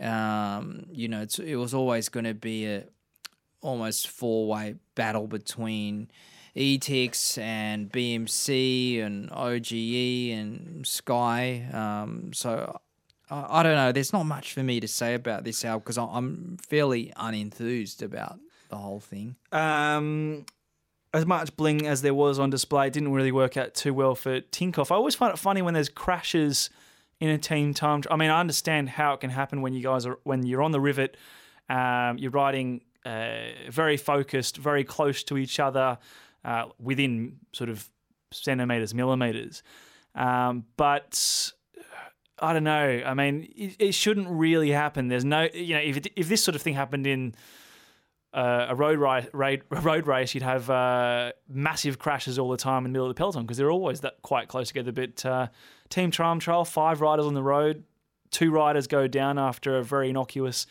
um, 0.00 0.86
you 0.90 1.08
know, 1.08 1.26
it 1.42 1.56
was 1.56 1.74
always 1.74 2.08
going 2.08 2.24
to 2.24 2.34
be 2.34 2.66
a 2.66 2.84
almost 3.62 4.08
four 4.08 4.48
way 4.48 4.76
battle 4.94 5.26
between 5.26 6.10
Etixx 6.56 7.38
and 7.38 7.90
BMC 7.90 9.02
and 9.04 9.30
OGE 9.32 10.32
and 10.32 10.86
Sky. 10.86 11.68
Um, 11.72 12.32
so 12.32 12.80
I, 13.30 13.60
I 13.60 13.62
don't 13.62 13.76
know. 13.76 13.92
There's 13.92 14.12
not 14.12 14.24
much 14.24 14.52
for 14.52 14.62
me 14.62 14.80
to 14.80 14.88
say 14.88 15.14
about 15.14 15.44
this 15.44 15.64
album 15.64 15.80
because 15.80 15.98
I'm 15.98 16.56
fairly 16.68 17.12
unenthused 17.16 18.02
about 18.02 18.38
the 18.68 18.76
whole 18.76 19.00
thing. 19.00 19.36
Um, 19.52 20.46
as 21.12 21.26
much 21.26 21.56
bling 21.56 21.86
as 21.86 22.02
there 22.02 22.14
was 22.14 22.38
on 22.38 22.50
display, 22.50 22.88
didn't 22.90 23.12
really 23.12 23.32
work 23.32 23.56
out 23.56 23.74
too 23.74 23.92
well 23.92 24.14
for 24.14 24.40
Tinkoff. 24.40 24.90
I 24.90 24.94
always 24.94 25.14
find 25.14 25.32
it 25.32 25.38
funny 25.38 25.62
when 25.62 25.74
there's 25.74 25.88
crashes 25.88 26.70
in 27.18 27.28
a 27.28 27.38
team 27.38 27.74
time. 27.74 28.02
I 28.10 28.16
mean, 28.16 28.30
I 28.30 28.40
understand 28.40 28.90
how 28.90 29.14
it 29.14 29.20
can 29.20 29.30
happen 29.30 29.60
when 29.60 29.72
you 29.72 29.82
guys 29.82 30.06
are 30.06 30.18
when 30.22 30.44
you're 30.44 30.62
on 30.62 30.72
the 30.72 30.80
rivet, 30.80 31.16
um, 31.68 32.16
you're 32.18 32.30
riding 32.30 32.82
uh, 33.04 33.48
very 33.68 33.96
focused, 33.96 34.56
very 34.56 34.84
close 34.84 35.22
to 35.24 35.36
each 35.36 35.58
other, 35.58 35.98
uh, 36.44 36.66
within 36.78 37.36
sort 37.52 37.70
of 37.70 37.88
centimeters, 38.32 38.94
millimeters. 38.94 39.62
Um, 40.14 40.64
but 40.76 41.52
I 42.38 42.52
don't 42.52 42.64
know. 42.64 43.02
I 43.04 43.14
mean, 43.14 43.52
it, 43.54 43.76
it 43.78 43.92
shouldn't 43.92 44.28
really 44.28 44.70
happen. 44.70 45.08
There's 45.08 45.24
no, 45.24 45.48
you 45.52 45.74
know, 45.74 45.80
if 45.80 45.96
it, 45.98 46.06
if 46.16 46.28
this 46.28 46.42
sort 46.42 46.54
of 46.54 46.62
thing 46.62 46.74
happened 46.74 47.06
in 47.06 47.34
uh, 48.32 48.66
a 48.68 48.74
road 48.74 48.98
race, 48.98 49.26
raid, 49.32 49.62
road 49.70 50.06
race, 50.06 50.34
you'd 50.34 50.42
have 50.42 50.70
uh, 50.70 51.32
massive 51.48 51.98
crashes 51.98 52.38
all 52.38 52.50
the 52.50 52.56
time 52.56 52.84
in 52.86 52.92
the 52.92 52.96
middle 52.96 53.06
of 53.08 53.14
the 53.14 53.18
peloton 53.18 53.42
because 53.42 53.56
they're 53.56 53.70
always 53.70 54.00
that 54.00 54.22
quite 54.22 54.48
close 54.48 54.68
together. 54.68 54.92
But 54.92 55.24
uh, 55.26 55.48
team 55.88 56.10
trial 56.10 56.38
trial, 56.38 56.64
five 56.64 57.00
riders 57.00 57.26
on 57.26 57.34
the 57.34 57.42
road, 57.42 57.84
two 58.30 58.50
riders 58.52 58.86
go 58.86 59.08
down 59.08 59.38
after 59.38 59.76
a 59.78 59.82
very 59.82 60.10
innocuous 60.10 60.66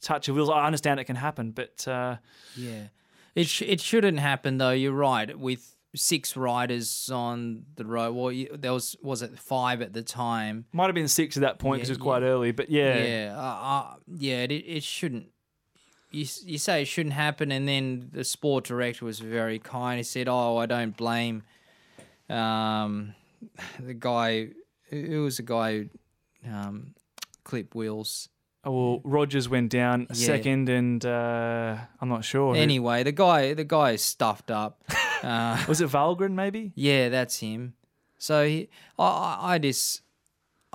touch 0.00 0.28
of 0.28 0.34
wheels. 0.36 0.50
I 0.50 0.66
understand 0.66 0.98
it 1.00 1.04
can 1.04 1.16
happen, 1.16 1.52
but 1.52 1.86
uh, 1.86 2.16
Yeah, 2.56 2.88
it 3.34 3.46
sh- 3.46 3.62
it 3.62 3.80
shouldn't 3.80 4.18
happen 4.18 4.58
though. 4.58 4.72
You're 4.72 4.92
right. 4.92 5.38
With 5.38 5.74
six 5.94 6.36
riders 6.36 7.08
on 7.10 7.64
the 7.76 7.84
road, 7.86 8.14
well, 8.14 8.32
you, 8.32 8.48
there 8.52 8.72
was 8.72 8.96
was 9.00 9.22
it 9.22 9.38
five 9.38 9.80
at 9.80 9.92
the 9.92 10.02
time. 10.02 10.64
might 10.72 10.86
have 10.86 10.94
been 10.94 11.08
six 11.08 11.36
at 11.36 11.42
that 11.42 11.58
point 11.60 11.78
because 11.78 11.88
Yeah, 11.88 11.92
it 11.92 11.98
was 11.98 12.02
quite 12.02 12.22
early. 12.22 12.50
But 12.52 12.68
yeah, 12.68 13.04
Yeah, 13.04 13.34
uh, 13.38 13.40
uh, 13.40 13.94
yeah. 14.18 14.42
It, 14.42 14.52
it 14.52 14.82
shouldn't. 14.82 15.28
You 16.16 16.26
you 16.44 16.58
say 16.58 16.82
it 16.82 16.86
shouldn't 16.88 17.14
happen, 17.14 17.52
and 17.52 17.68
then 17.68 18.08
the 18.12 18.24
sport 18.24 18.64
director 18.64 19.04
was 19.04 19.18
very 19.20 19.58
kind. 19.58 19.98
He 19.98 20.02
said, 20.02 20.28
"Oh, 20.28 20.56
I 20.56 20.66
don't 20.66 20.96
blame 20.96 21.42
um, 22.28 23.14
the 23.80 23.94
guy. 23.94 24.48
Who 24.90 25.24
was 25.24 25.36
the 25.38 25.42
guy 25.42 25.72
who 26.44 26.50
um, 26.50 26.94
clipped 27.44 27.74
wheels?" 27.74 28.28
Oh, 28.64 28.72
well, 28.72 29.00
Rogers 29.04 29.48
went 29.48 29.70
down 29.70 30.08
Yeah. 30.10 30.26
second, 30.26 30.68
and 30.68 31.04
uh, 31.06 31.76
I'm 32.00 32.08
not 32.08 32.24
sure. 32.24 32.54
who- 32.54 32.60
Anyway, 32.60 33.04
the 33.04 33.12
guy 33.12 33.54
the 33.54 33.64
guy 33.64 33.92
is 33.92 34.02
stuffed 34.02 34.50
up. 34.50 34.82
Uh, 35.22 35.56
was 35.66 35.80
it 35.80 35.88
Valgren 35.88 36.32
maybe? 36.34 36.72
Yeah, 36.76 37.08
that's 37.08 37.38
him. 37.40 37.72
So 38.18 38.46
he, 38.46 38.68
I, 38.98 39.04
I, 39.04 39.38
I 39.54 39.58
just, 39.58 40.02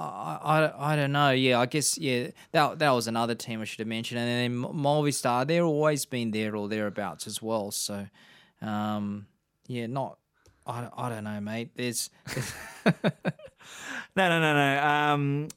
I, 0.01 0.39
I, 0.43 0.93
I 0.93 0.95
don't 0.95 1.11
know. 1.11 1.31
Yeah, 1.31 1.59
I 1.59 1.65
guess 1.65 1.97
yeah, 1.97 2.27
that 2.51 2.79
that 2.79 2.91
was 2.91 3.07
another 3.07 3.35
team 3.35 3.61
I 3.61 3.65
should 3.65 3.79
have 3.79 3.87
mentioned, 3.87 4.19
and 4.19 4.63
then 4.63 4.73
Movistar, 4.73 5.45
they're 5.47 5.63
always 5.63 6.05
been 6.05 6.31
there 6.31 6.55
or 6.55 6.67
thereabouts 6.67 7.27
as 7.27 7.41
well. 7.41 7.71
So, 7.71 8.07
um, 8.61 9.27
yeah, 9.67 9.87
not, 9.87 10.17
I, 10.65 10.87
I 10.95 11.09
don't 11.09 11.23
know, 11.23 11.39
mate. 11.41 11.71
There's, 11.75 12.09
No, 14.15 14.27
no, 14.27 14.39
no, 14.41 14.53
no. 14.53 14.83
Um, 14.83 15.47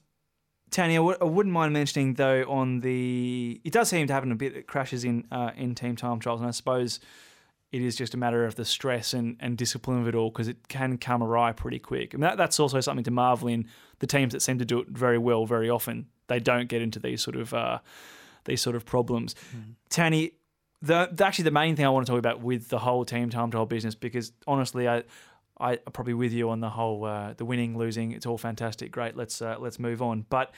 Tanya, 0.71 1.03
I 1.03 1.23
wouldn't 1.23 1.53
mind 1.53 1.73
mentioning 1.73 2.15
though 2.15 2.43
on 2.49 2.79
the 2.81 3.61
it 3.63 3.73
does 3.73 3.89
seem 3.89 4.07
to 4.07 4.13
happen 4.13 4.31
a 4.31 4.35
bit 4.35 4.55
it 4.55 4.67
crashes 4.67 5.03
in 5.03 5.25
uh, 5.31 5.51
in 5.55 5.75
team 5.75 5.95
time 5.95 6.19
trials, 6.19 6.39
and 6.41 6.47
I 6.47 6.51
suppose 6.51 6.99
it 7.75 7.81
is 7.81 7.97
just 7.97 8.13
a 8.13 8.17
matter 8.17 8.45
of 8.45 8.55
the 8.55 8.63
stress 8.63 9.13
and, 9.13 9.35
and 9.41 9.57
discipline 9.57 9.99
of 9.99 10.07
it 10.07 10.15
all 10.15 10.29
because 10.29 10.47
it 10.47 10.69
can 10.69 10.97
come 10.97 11.21
awry 11.21 11.51
pretty 11.51 11.77
quick. 11.77 12.13
And 12.13 12.23
that, 12.23 12.37
that's 12.37 12.57
also 12.57 12.79
something 12.79 13.03
to 13.03 13.11
marvel 13.11 13.49
in 13.49 13.67
the 13.99 14.07
teams 14.07 14.31
that 14.31 14.41
seem 14.41 14.59
to 14.59 14.65
do 14.65 14.79
it 14.79 14.87
very 14.87 15.17
well 15.17 15.45
very 15.45 15.69
often. 15.69 16.07
They 16.27 16.39
don't 16.39 16.69
get 16.69 16.81
into 16.81 16.99
these 16.99 17.21
sort 17.21 17.35
of 17.35 17.53
uh, 17.53 17.79
these 18.45 18.61
sort 18.61 18.77
of 18.77 18.85
problems. 18.85 19.35
Tanny, 19.89 20.31
the, 20.81 21.09
the 21.11 21.25
actually 21.25 21.43
the 21.43 21.51
main 21.51 21.75
thing 21.75 21.85
I 21.85 21.89
want 21.89 22.05
to 22.05 22.11
talk 22.13 22.19
about 22.19 22.39
with 22.41 22.69
the 22.69 22.79
whole 22.79 23.03
team 23.03 23.29
time 23.29 23.51
trial 23.51 23.65
business 23.65 23.93
because 23.93 24.31
honestly 24.47 24.87
I. 24.87 25.03
I, 25.57 25.79
I'm 25.87 25.93
probably 25.93 26.15
with 26.15 26.33
you 26.33 26.49
on 26.49 26.59
the 26.59 26.69
whole 26.69 27.05
uh, 27.05 27.33
the 27.33 27.45
winning 27.45 27.77
losing. 27.77 28.11
It's 28.11 28.25
all 28.25 28.37
fantastic, 28.37 28.91
great. 28.91 29.15
Let's 29.15 29.41
uh, 29.41 29.55
let's 29.57 29.79
move 29.79 30.01
on. 30.01 30.25
But 30.29 30.53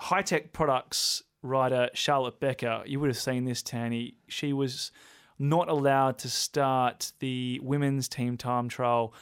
Hitec 0.00 0.52
Products 0.52 1.22
writer 1.40 1.88
Charlotte 1.94 2.40
Becker, 2.40 2.82
you 2.84 2.98
would 2.98 3.10
have 3.10 3.16
seen 3.18 3.44
this, 3.44 3.62
Tanny. 3.62 4.16
She 4.26 4.52
was 4.52 4.90
not 5.38 5.68
allowed 5.68 6.18
to 6.18 6.28
start 6.28 7.12
the 7.20 7.60
women's 7.62 8.08
team 8.08 8.36
time 8.36 8.68
trial 8.68 9.14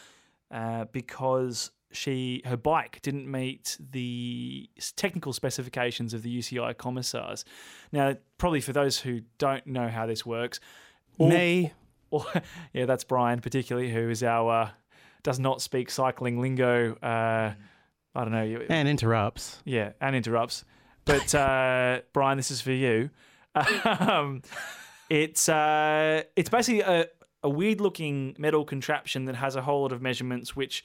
uh, 0.50 0.84
because 0.92 1.70
she 1.92 2.42
her 2.44 2.56
bike 2.56 3.00
didn't 3.02 3.30
meet 3.30 3.76
the 3.90 4.68
technical 4.96 5.32
specifications 5.32 6.12
of 6.14 6.22
the 6.22 6.38
UCI 6.38 6.76
commissars. 6.76 7.44
Now, 7.92 8.16
probably 8.38 8.60
for 8.60 8.72
those 8.72 8.98
who 9.00 9.22
don't 9.38 9.66
know 9.66 9.88
how 9.88 10.06
this 10.06 10.24
works, 10.26 10.60
all- 11.18 11.28
Me. 11.28 11.72
or, 12.10 12.24
yeah, 12.72 12.86
that's 12.86 13.04
Brian, 13.04 13.40
particularly, 13.40 13.90
who 13.90 14.10
is 14.10 14.22
our 14.22 14.50
uh, 14.62 14.70
does 15.22 15.38
not 15.38 15.60
speak 15.62 15.90
cycling 15.90 16.40
lingo. 16.40 16.94
Uh, 17.02 17.52
I 18.14 18.24
don't 18.24 18.32
know. 18.32 18.60
And 18.68 18.88
interrupts. 18.88 19.60
yeah, 19.64 19.92
and 20.00 20.14
interrupts. 20.16 20.64
But 21.04 21.34
uh, 21.34 22.00
Brian, 22.12 22.36
this 22.36 22.50
is 22.50 22.60
for 22.60 22.72
you. 22.72 23.10
Um, 23.84 24.42
it's 25.08 25.48
uh, 25.48 26.22
it's 26.34 26.50
basically 26.50 26.80
a, 26.80 27.06
a 27.42 27.48
weird 27.48 27.80
looking 27.80 28.34
metal 28.38 28.64
contraption 28.64 29.24
that 29.26 29.36
has 29.36 29.56
a 29.56 29.62
whole 29.62 29.82
lot 29.82 29.92
of 29.92 30.02
measurements, 30.02 30.56
which 30.56 30.84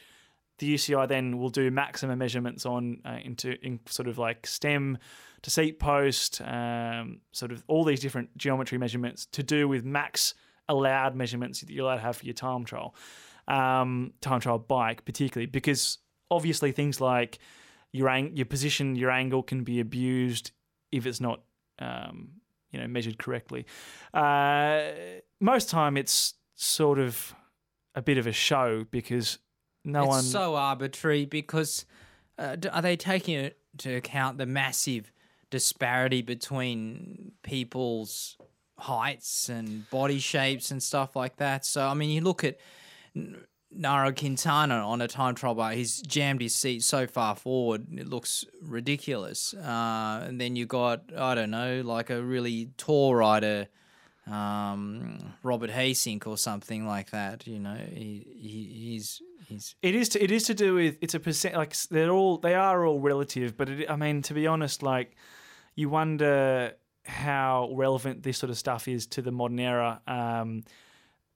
the 0.60 0.76
UCI 0.76 1.08
then 1.08 1.40
will 1.40 1.50
do 1.50 1.72
maximum 1.72 2.20
measurements 2.20 2.66
on 2.66 3.02
uh, 3.06 3.18
into 3.24 3.56
in 3.66 3.80
sort 3.88 4.08
of 4.08 4.18
like 4.18 4.46
stem 4.46 4.98
to 5.42 5.50
seat 5.50 5.80
post, 5.80 6.40
um, 6.42 7.22
sort 7.32 7.52
of 7.52 7.64
all 7.68 7.84
these 7.84 8.00
different 8.00 8.36
geometry 8.38 8.78
measurements 8.78 9.26
to 9.26 9.42
do 9.42 9.68
with 9.68 9.84
max 9.84 10.36
allowed 10.70 11.16
measurements 11.16 11.62
that 11.62 11.70
you're 11.70 11.86
allowed 11.86 11.96
to 11.96 12.02
have 12.02 12.18
for 12.18 12.26
your 12.26 12.34
time 12.34 12.64
trial, 12.64 12.94
um, 13.48 14.14
time 14.22 14.40
trial 14.40 14.60
bike 14.60 15.04
particularly 15.04 15.48
because 15.48 15.98
obviously 16.30 16.72
things 16.72 17.02
like 17.02 17.40
your 17.92 18.08
ang- 18.08 18.36
your 18.36 18.46
position, 18.46 18.96
your 18.96 19.10
angle 19.10 19.42
can 19.42 19.64
be 19.64 19.80
abused 19.80 20.52
if 20.92 21.06
it's 21.06 21.20
not 21.20 21.42
um, 21.80 22.30
you 22.72 22.80
know 22.80 22.88
measured 22.88 23.18
correctly. 23.18 23.66
Uh, 24.14 24.92
most 25.40 25.70
time 25.70 25.98
it's 25.98 26.36
sort 26.56 27.00
of 27.00 27.36
a 27.96 28.02
bit 28.02 28.18
of 28.18 28.28
a 28.28 28.32
show 28.32 28.86
because 28.92 29.40
no 29.84 30.04
it's 30.04 30.10
one 30.10 30.24
so 30.24 30.56
arbitrary 30.56 31.26
because 31.26 31.86
uh, 32.38 32.56
are 32.72 32.82
they 32.82 32.96
taking 32.96 33.52
into 33.74 33.96
account 33.96 34.38
the 34.38 34.46
massive 34.46 35.12
disparity 35.50 36.22
between 36.22 37.34
people's 37.44 38.38
heights 38.78 39.50
and 39.50 39.90
body 39.90 40.20
shapes 40.20 40.72
and 40.72 40.82
stuff 40.82 41.16
like 41.16 41.38
that? 41.38 41.66
So 41.66 41.88
I 41.88 41.94
mean, 41.94 42.10
you 42.10 42.22
look 42.22 42.44
at 42.44 42.58
Nairo 43.78 44.18
Quintana 44.18 44.76
on 44.76 45.02
a 45.02 45.08
time 45.08 45.36
trial 45.36 45.56
bar. 45.56 45.72
He's 45.72 46.02
jammed 46.02 46.42
his 46.42 46.54
seat 46.54 46.84
so 46.84 47.08
far 47.08 47.36
forward, 47.36 47.88
it 47.98 48.08
looks 48.08 48.46
ridiculous. 48.62 49.54
Uh, 49.54 50.26
and 50.28 50.40
then 50.40 50.56
you 50.56 50.66
got 50.66 51.04
I 51.16 51.36
don't 51.36 51.52
know, 51.52 51.82
like 51.82 52.10
a 52.10 52.22
really 52.22 52.70
tall 52.78 53.16
rider 53.16 53.68
um, 54.28 55.34
Robert 55.44 55.72
Gesink 55.72 56.28
or 56.28 56.38
something 56.38 56.86
like 56.86 57.12
that. 57.12 57.48
You 57.48 57.60
know, 57.60 57.76
he, 57.76 58.26
he 58.40 58.72
he's 58.74 59.22
he's 59.48 59.76
It 59.82 59.96
is. 59.96 60.10
To, 60.10 60.24
it 60.24 60.32
is 60.32 60.44
to 60.44 60.54
do 60.54 60.76
with. 60.76 60.98
It's 61.02 61.14
a 61.14 61.20
percent. 61.20 61.56
Like 61.56 61.76
they're 61.90 62.12
all. 62.12 62.38
They 62.38 62.56
are 62.56 62.86
all 62.86 63.00
relative. 63.00 63.58
But 63.58 63.70
it, 63.70 63.90
I 63.90 63.96
mean, 63.96 64.22
to 64.24 64.34
be 64.34 64.48
honest, 64.48 64.84
like 64.84 65.16
you 65.76 65.90
wonder 65.90 66.74
how 67.06 67.72
relevant 67.74 68.24
this 68.24 68.38
sort 68.38 68.52
of 68.52 68.58
stuff 68.58 68.88
is 68.88 69.08
to 69.08 69.22
the 69.22 69.32
modern 69.32 69.60
era, 69.60 70.02
um, 70.06 70.64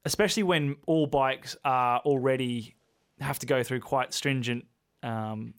especially 0.06 0.44
when 0.44 0.76
all 0.86 1.06
bikes 1.06 1.56
are 1.64 1.98
already 1.98 2.76
have 3.20 3.40
to 3.40 3.46
go 3.46 3.64
through 3.64 3.80
quite 3.80 4.14
stringent, 4.14 4.64
um, 5.02 5.52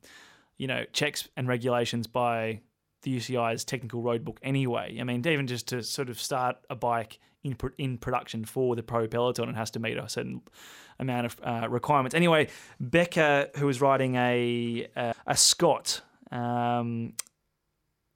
you 0.57 0.67
know, 0.67 0.85
checks 0.93 1.27
and 1.35 1.49
regulations 1.49 2.07
by 2.07 2.61
the 3.03 3.15
UCI's 3.15 3.65
technical 3.65 4.01
roadbook. 4.01 4.37
Anyway, 4.41 4.97
I 4.99 5.03
mean, 5.03 5.27
even 5.27 5.47
just 5.47 5.67
to 5.67 5.83
sort 5.83 6.09
of 6.09 6.19
start 6.19 6.55
a 6.69 6.75
bike 6.75 7.19
in 7.43 7.57
in 7.77 7.97
production 7.97 8.45
for 8.45 8.75
the 8.77 8.83
pro 8.83 9.05
peloton, 9.05 9.49
it 9.49 9.55
has 9.55 9.69
to 9.71 9.79
meet 9.79 9.97
a 9.97 10.07
certain 10.07 10.41
amount 10.97 11.25
of 11.25 11.39
uh, 11.43 11.67
requirements. 11.69 12.15
Anyway, 12.15 12.47
Becker, 12.79 13.49
who 13.57 13.65
was 13.65 13.81
riding 13.81 14.15
a 14.15 14.87
a, 14.95 15.13
a 15.27 15.35
Scott, 15.35 16.01
um, 16.31 17.13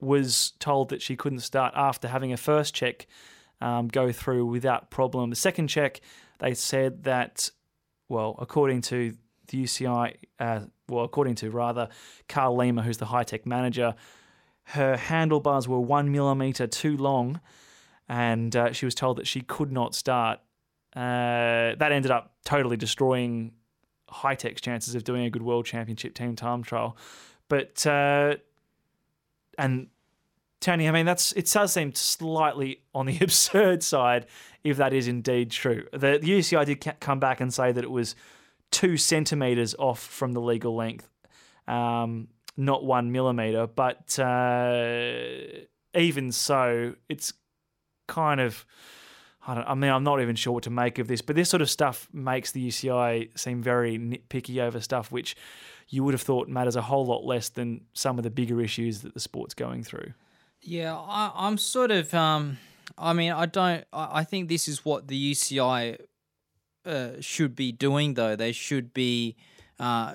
was 0.00 0.54
told 0.58 0.88
that 0.88 1.02
she 1.02 1.14
couldn't 1.14 1.40
start 1.40 1.74
after 1.76 2.08
having 2.08 2.32
a 2.32 2.38
first 2.38 2.74
check 2.74 3.06
um, 3.62 3.88
go 3.88 4.12
through 4.12 4.44
without 4.46 4.90
problem. 4.90 5.30
The 5.30 5.36
second 5.36 5.68
check, 5.68 6.00
they 6.42 6.54
said 6.54 7.04
that, 7.04 7.50
well, 8.08 8.36
according 8.40 8.80
to 8.82 9.14
the 9.46 9.62
UCI, 9.62 10.16
uh, 10.40 10.60
well, 10.88 11.04
according 11.04 11.36
to 11.36 11.50
rather 11.50 11.88
Carl 12.28 12.56
Lima, 12.56 12.82
who's 12.82 12.98
the 12.98 13.06
Hitec 13.06 13.46
manager, 13.46 13.94
her 14.64 14.96
handlebars 14.96 15.68
were 15.68 15.80
one 15.80 16.10
millimeter 16.10 16.66
too 16.66 16.96
long, 16.96 17.40
and 18.08 18.54
uh, 18.56 18.72
she 18.72 18.84
was 18.84 18.94
told 18.94 19.18
that 19.18 19.26
she 19.26 19.40
could 19.40 19.70
not 19.70 19.94
start. 19.94 20.40
Uh, 20.94 21.76
that 21.76 21.92
ended 21.92 22.10
up 22.10 22.34
totally 22.44 22.76
destroying 22.76 23.52
Hitec's 24.10 24.60
chances 24.60 24.96
of 24.96 25.04
doing 25.04 25.24
a 25.24 25.30
good 25.30 25.42
world 25.42 25.64
championship 25.64 26.14
team 26.14 26.34
time 26.34 26.64
trial. 26.64 26.96
But 27.48 27.86
uh, 27.86 28.36
and 29.58 29.88
Tony, 30.62 30.88
I 30.88 30.92
mean 30.92 31.04
that's 31.04 31.32
it 31.32 31.50
does 31.50 31.72
seem 31.72 31.92
slightly 31.92 32.82
on 32.94 33.06
the 33.06 33.18
absurd 33.20 33.82
side 33.82 34.26
if 34.64 34.76
that 34.76 34.92
is 34.92 35.08
indeed 35.08 35.50
true. 35.50 35.86
The, 35.92 36.18
the 36.22 36.38
UCI 36.38 36.64
did 36.64 37.00
come 37.00 37.18
back 37.18 37.40
and 37.40 37.52
say 37.52 37.72
that 37.72 37.82
it 37.82 37.90
was 37.90 38.14
two 38.70 38.96
centimeters 38.96 39.74
off 39.78 40.00
from 40.00 40.32
the 40.32 40.40
legal 40.40 40.74
length, 40.74 41.08
um, 41.66 42.28
not 42.56 42.84
one 42.84 43.10
millimeter. 43.10 43.66
But 43.66 44.16
uh, 44.20 45.66
even 45.94 46.32
so, 46.32 46.94
it's 47.08 47.34
kind 48.08 48.40
of. 48.40 48.64
I, 49.44 49.54
I 49.54 49.74
mean, 49.74 49.90
I'm 49.90 50.04
not 50.04 50.22
even 50.22 50.36
sure 50.36 50.52
what 50.52 50.62
to 50.62 50.70
make 50.70 51.00
of 51.00 51.08
this, 51.08 51.20
but 51.22 51.34
this 51.34 51.50
sort 51.50 51.62
of 51.62 51.68
stuff 51.68 52.08
makes 52.12 52.52
the 52.52 52.68
UCI 52.68 53.36
seem 53.36 53.60
very 53.60 53.98
nitpicky 53.98 54.62
over 54.62 54.80
stuff 54.80 55.10
which 55.10 55.34
you 55.88 56.04
would 56.04 56.14
have 56.14 56.22
thought 56.22 56.48
matters 56.48 56.76
a 56.76 56.82
whole 56.82 57.04
lot 57.04 57.24
less 57.24 57.48
than 57.48 57.80
some 57.92 58.16
of 58.16 58.22
the 58.22 58.30
bigger 58.30 58.60
issues 58.60 59.00
that 59.00 59.14
the 59.14 59.20
sport's 59.20 59.54
going 59.54 59.82
through. 59.82 60.12
Yeah, 60.62 60.96
I, 60.96 61.32
I'm 61.34 61.58
sort 61.58 61.90
of. 61.90 62.12
Um, 62.14 62.58
I 62.96 63.12
mean, 63.12 63.32
I 63.32 63.46
don't. 63.46 63.84
I, 63.92 64.20
I 64.20 64.24
think 64.24 64.48
this 64.48 64.68
is 64.68 64.84
what 64.84 65.08
the 65.08 65.32
UCI 65.32 65.98
uh, 66.86 67.08
should 67.20 67.56
be 67.56 67.72
doing, 67.72 68.14
though. 68.14 68.36
They 68.36 68.52
should 68.52 68.94
be. 68.94 69.36
Uh, 69.80 70.14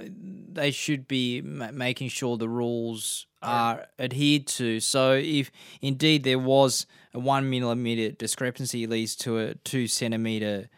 they 0.53 0.71
should 0.71 1.07
be 1.07 1.41
ma- 1.41 1.71
making 1.71 2.07
sure 2.07 2.37
the 2.37 2.47
rules 2.47 3.27
are 3.41 3.87
adhered 3.99 4.47
to. 4.47 4.79
So, 4.79 5.13
if 5.13 5.51
indeed 5.81 6.23
there 6.23 6.39
was 6.39 6.85
a 7.13 7.19
one 7.19 7.49
millimeter 7.49 8.11
discrepancy 8.11 8.87
leads 8.87 9.15
to 9.17 9.39
a 9.39 9.55
two 9.55 9.87
centimeter 9.87 10.69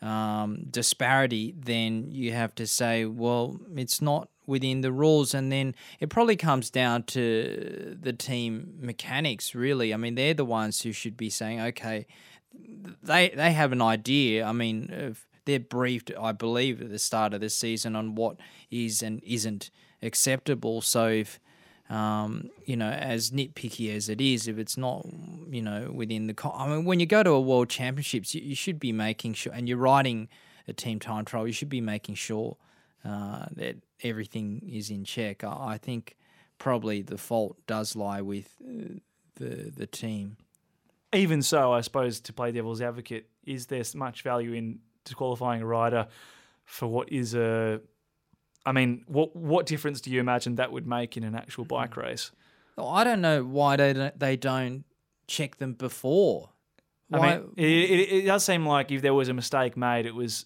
um, 0.00 0.64
disparity, 0.70 1.54
then 1.58 2.10
you 2.10 2.32
have 2.32 2.54
to 2.54 2.66
say, 2.66 3.04
well, 3.04 3.60
it's 3.76 4.00
not 4.00 4.28
within 4.48 4.80
the 4.80 4.90
rules. 4.90 5.34
And 5.34 5.52
then 5.52 5.74
it 6.00 6.08
probably 6.08 6.34
comes 6.36 6.70
down 6.70 7.04
to 7.04 7.96
the 8.00 8.12
team 8.12 8.78
mechanics, 8.80 9.54
really. 9.54 9.94
I 9.94 9.96
mean, 9.96 10.16
they're 10.16 10.34
the 10.34 10.44
ones 10.44 10.82
who 10.82 10.90
should 10.92 11.16
be 11.16 11.30
saying, 11.30 11.60
okay, 11.60 12.06
they 13.02 13.28
they 13.28 13.52
have 13.52 13.70
an 13.70 13.82
idea. 13.82 14.44
I 14.44 14.52
mean, 14.52 15.14
they're 15.44 15.60
briefed, 15.60 16.10
I 16.18 16.32
believe, 16.32 16.80
at 16.80 16.90
the 16.90 16.98
start 16.98 17.34
of 17.34 17.40
the 17.40 17.50
season 17.50 17.94
on 17.94 18.14
what 18.16 18.38
is 18.70 19.02
and 19.02 19.22
isn't 19.22 19.70
acceptable. 20.02 20.80
So 20.80 21.08
if 21.08 21.38
um, 21.90 22.50
you 22.66 22.76
know, 22.76 22.90
as 22.90 23.30
nitpicky 23.30 23.94
as 23.94 24.08
it 24.08 24.20
is, 24.20 24.46
if 24.46 24.58
it's 24.58 24.76
not, 24.76 25.06
you 25.48 25.62
know, 25.62 25.90
within 25.90 26.26
the, 26.26 26.34
I 26.54 26.68
mean, 26.68 26.84
when 26.84 27.00
you 27.00 27.06
go 27.06 27.22
to 27.22 27.30
a 27.30 27.40
world 27.40 27.70
championships, 27.70 28.34
you, 28.34 28.42
you 28.42 28.54
should 28.54 28.78
be 28.78 28.92
making 28.92 29.32
sure, 29.32 29.54
and 29.54 29.66
you're 29.66 29.78
riding 29.78 30.28
a 30.66 30.74
team 30.74 30.98
time 30.98 31.24
trial, 31.24 31.46
you 31.46 31.52
should 31.54 31.70
be 31.70 31.80
making 31.80 32.16
sure 32.16 32.58
uh, 33.04 33.46
that 33.52 33.76
everything 34.02 34.62
is 34.70 34.90
in 34.90 35.04
check. 35.04 35.44
I, 35.44 35.74
I 35.74 35.78
think 35.78 36.16
probably 36.58 37.02
the 37.02 37.18
fault 37.18 37.56
does 37.66 37.96
lie 37.96 38.20
with 38.20 38.54
uh, 38.62 38.98
the 39.36 39.72
the 39.74 39.86
team. 39.86 40.36
Even 41.14 41.40
so, 41.40 41.72
I 41.72 41.80
suppose 41.80 42.20
to 42.20 42.32
play 42.32 42.52
devil's 42.52 42.82
advocate, 42.82 43.28
is 43.44 43.66
there 43.66 43.82
much 43.94 44.22
value 44.22 44.52
in 44.52 44.80
disqualifying 45.04 45.62
a 45.62 45.66
rider 45.66 46.06
for 46.64 46.86
what 46.86 47.10
is 47.10 47.34
a 47.34 47.80
I 48.66 48.72
mean, 48.72 49.04
what 49.06 49.34
what 49.34 49.64
difference 49.64 50.00
do 50.02 50.10
you 50.10 50.20
imagine 50.20 50.56
that 50.56 50.70
would 50.72 50.86
make 50.86 51.16
in 51.16 51.24
an 51.24 51.34
actual 51.34 51.64
bike 51.64 51.96
race? 51.96 52.30
I 52.76 53.02
don't 53.02 53.22
know 53.22 53.42
why 53.42 53.76
they 53.76 53.92
don't, 53.92 54.18
they 54.18 54.36
don't 54.36 54.84
check 55.26 55.56
them 55.56 55.72
before. 55.72 56.50
I 57.10 57.18
mean, 57.18 57.48
it, 57.56 57.64
it, 57.64 58.12
it 58.12 58.26
does 58.26 58.44
seem 58.44 58.66
like 58.66 58.92
if 58.92 59.00
there 59.00 59.14
was 59.14 59.30
a 59.30 59.34
mistake 59.34 59.76
made, 59.76 60.04
it 60.04 60.14
was 60.14 60.44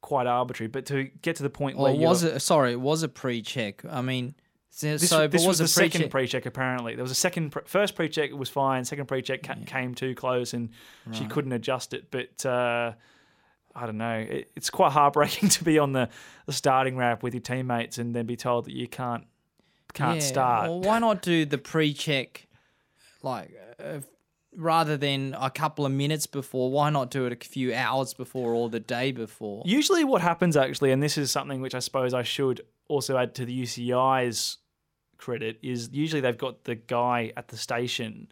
quite 0.00 0.26
arbitrary. 0.26 0.68
But 0.68 0.86
to 0.86 1.04
get 1.22 1.36
to 1.36 1.42
the 1.42 1.50
point 1.50 1.76
or 1.78 1.82
where 1.84 1.94
was 1.94 2.22
it? 2.22 2.40
Sorry, 2.40 2.72
it 2.72 2.80
was 2.80 3.02
a 3.02 3.08
pre-check. 3.08 3.84
I 3.88 4.00
mean, 4.02 4.34
so, 4.70 4.92
This, 4.96 5.08
so 5.08 5.26
this 5.26 5.42
but 5.42 5.48
was 5.48 5.58
the 5.58 5.64
a 5.64 5.68
second 5.68 5.90
pre-check- 6.02 6.10
pre-check. 6.10 6.46
Apparently, 6.46 6.94
there 6.94 7.02
was 7.02 7.10
a 7.10 7.16
second, 7.16 7.50
pre- 7.50 7.62
first 7.66 7.94
pre-check 7.96 8.30
it 8.30 8.38
was 8.38 8.48
fine. 8.48 8.84
Second 8.84 9.06
pre-check 9.06 9.42
ca- 9.42 9.56
came 9.66 9.94
too 9.94 10.14
close, 10.14 10.52
and 10.54 10.70
she 11.12 11.24
couldn't 11.26 11.52
adjust 11.52 11.94
it. 11.94 12.10
But 12.10 12.46
uh, 12.46 12.92
I 13.74 13.86
don't 13.86 13.98
know. 13.98 14.18
It, 14.18 14.50
it's 14.54 14.70
quite 14.70 14.92
heartbreaking 14.92 15.48
to 15.58 15.64
be 15.64 15.78
on 15.78 15.92
the, 15.92 16.08
the 16.46 16.52
starting 16.52 16.96
ramp 16.96 17.22
with 17.22 17.34
your 17.34 17.40
teammates 17.40 17.98
and 17.98 18.14
then 18.14 18.26
be 18.26 18.36
told 18.36 18.66
that 18.66 18.72
you 18.74 18.86
can't 18.88 19.24
can't 19.94 20.20
Yeah, 20.20 20.26
start. 20.26 20.68
Well, 20.68 20.80
why 20.82 20.98
not 21.00 21.22
do 21.22 21.44
the 21.46 21.58
pre-check, 21.58 22.46
like, 23.22 23.50
uh, 23.82 24.00
rather 24.58 24.96
than 24.96 25.34
a 25.40 25.50
couple 25.50 25.86
of 25.86 25.92
minutes 25.92 26.26
before? 26.26 26.70
Why 26.70 26.90
not 26.90 27.10
do 27.10 27.24
it 27.26 27.32
a 27.32 27.48
few 27.48 27.72
hours 27.72 28.12
before 28.12 28.52
or 28.52 28.68
the 28.68 28.80
day 28.80 29.12
before? 29.12 29.62
Usually, 29.64 30.04
what 30.04 30.20
happens 30.20 30.56
actually, 30.56 30.90
and 30.90 31.02
this 31.02 31.16
is 31.16 31.30
something 31.30 31.60
which 31.60 31.74
I 31.74 31.78
suppose 31.78 32.12
I 32.12 32.24
should 32.24 32.60
also 32.88 33.16
add 33.16 33.34
to 33.36 33.44
the 33.44 33.62
UCI's 33.62 34.58
credit, 35.16 35.58
is 35.62 35.90
usually 35.92 36.20
they've 36.20 36.36
got 36.36 36.64
the 36.64 36.74
guy 36.74 37.32
at 37.36 37.48
the 37.48 37.56
station, 37.56 38.28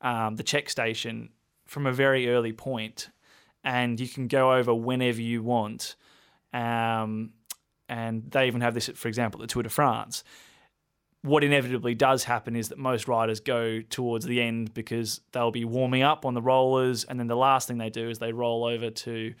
um, 0.00 0.36
the 0.36 0.42
check 0.42 0.68
station, 0.68 1.30
from 1.66 1.86
a 1.86 1.92
very 1.92 2.28
early 2.28 2.52
point, 2.52 3.08
and 3.62 4.00
you 4.00 4.08
can 4.08 4.26
go 4.26 4.52
over 4.52 4.74
whenever 4.74 5.22
you 5.22 5.42
want. 5.42 5.94
Um, 6.52 7.30
and 7.88 8.28
they 8.30 8.46
even 8.48 8.60
have 8.60 8.74
this, 8.74 8.88
for 8.88 9.08
example, 9.08 9.40
the 9.40 9.46
Tour 9.46 9.62
de 9.62 9.68
France. 9.68 10.24
What 11.22 11.44
inevitably 11.44 11.94
does 11.94 12.24
happen 12.24 12.56
is 12.56 12.70
that 12.70 12.78
most 12.78 13.06
riders 13.06 13.40
go 13.40 13.82
towards 13.82 14.24
the 14.24 14.40
end 14.40 14.72
because 14.72 15.20
they'll 15.32 15.50
be 15.50 15.66
warming 15.66 16.02
up 16.02 16.24
on 16.24 16.32
the 16.32 16.40
rollers, 16.40 17.04
and 17.04 17.20
then 17.20 17.26
the 17.26 17.36
last 17.36 17.68
thing 17.68 17.76
they 17.76 17.90
do 17.90 18.08
is 18.08 18.18
they 18.18 18.32
roll 18.32 18.64
over 18.64 18.90
to 18.90 19.34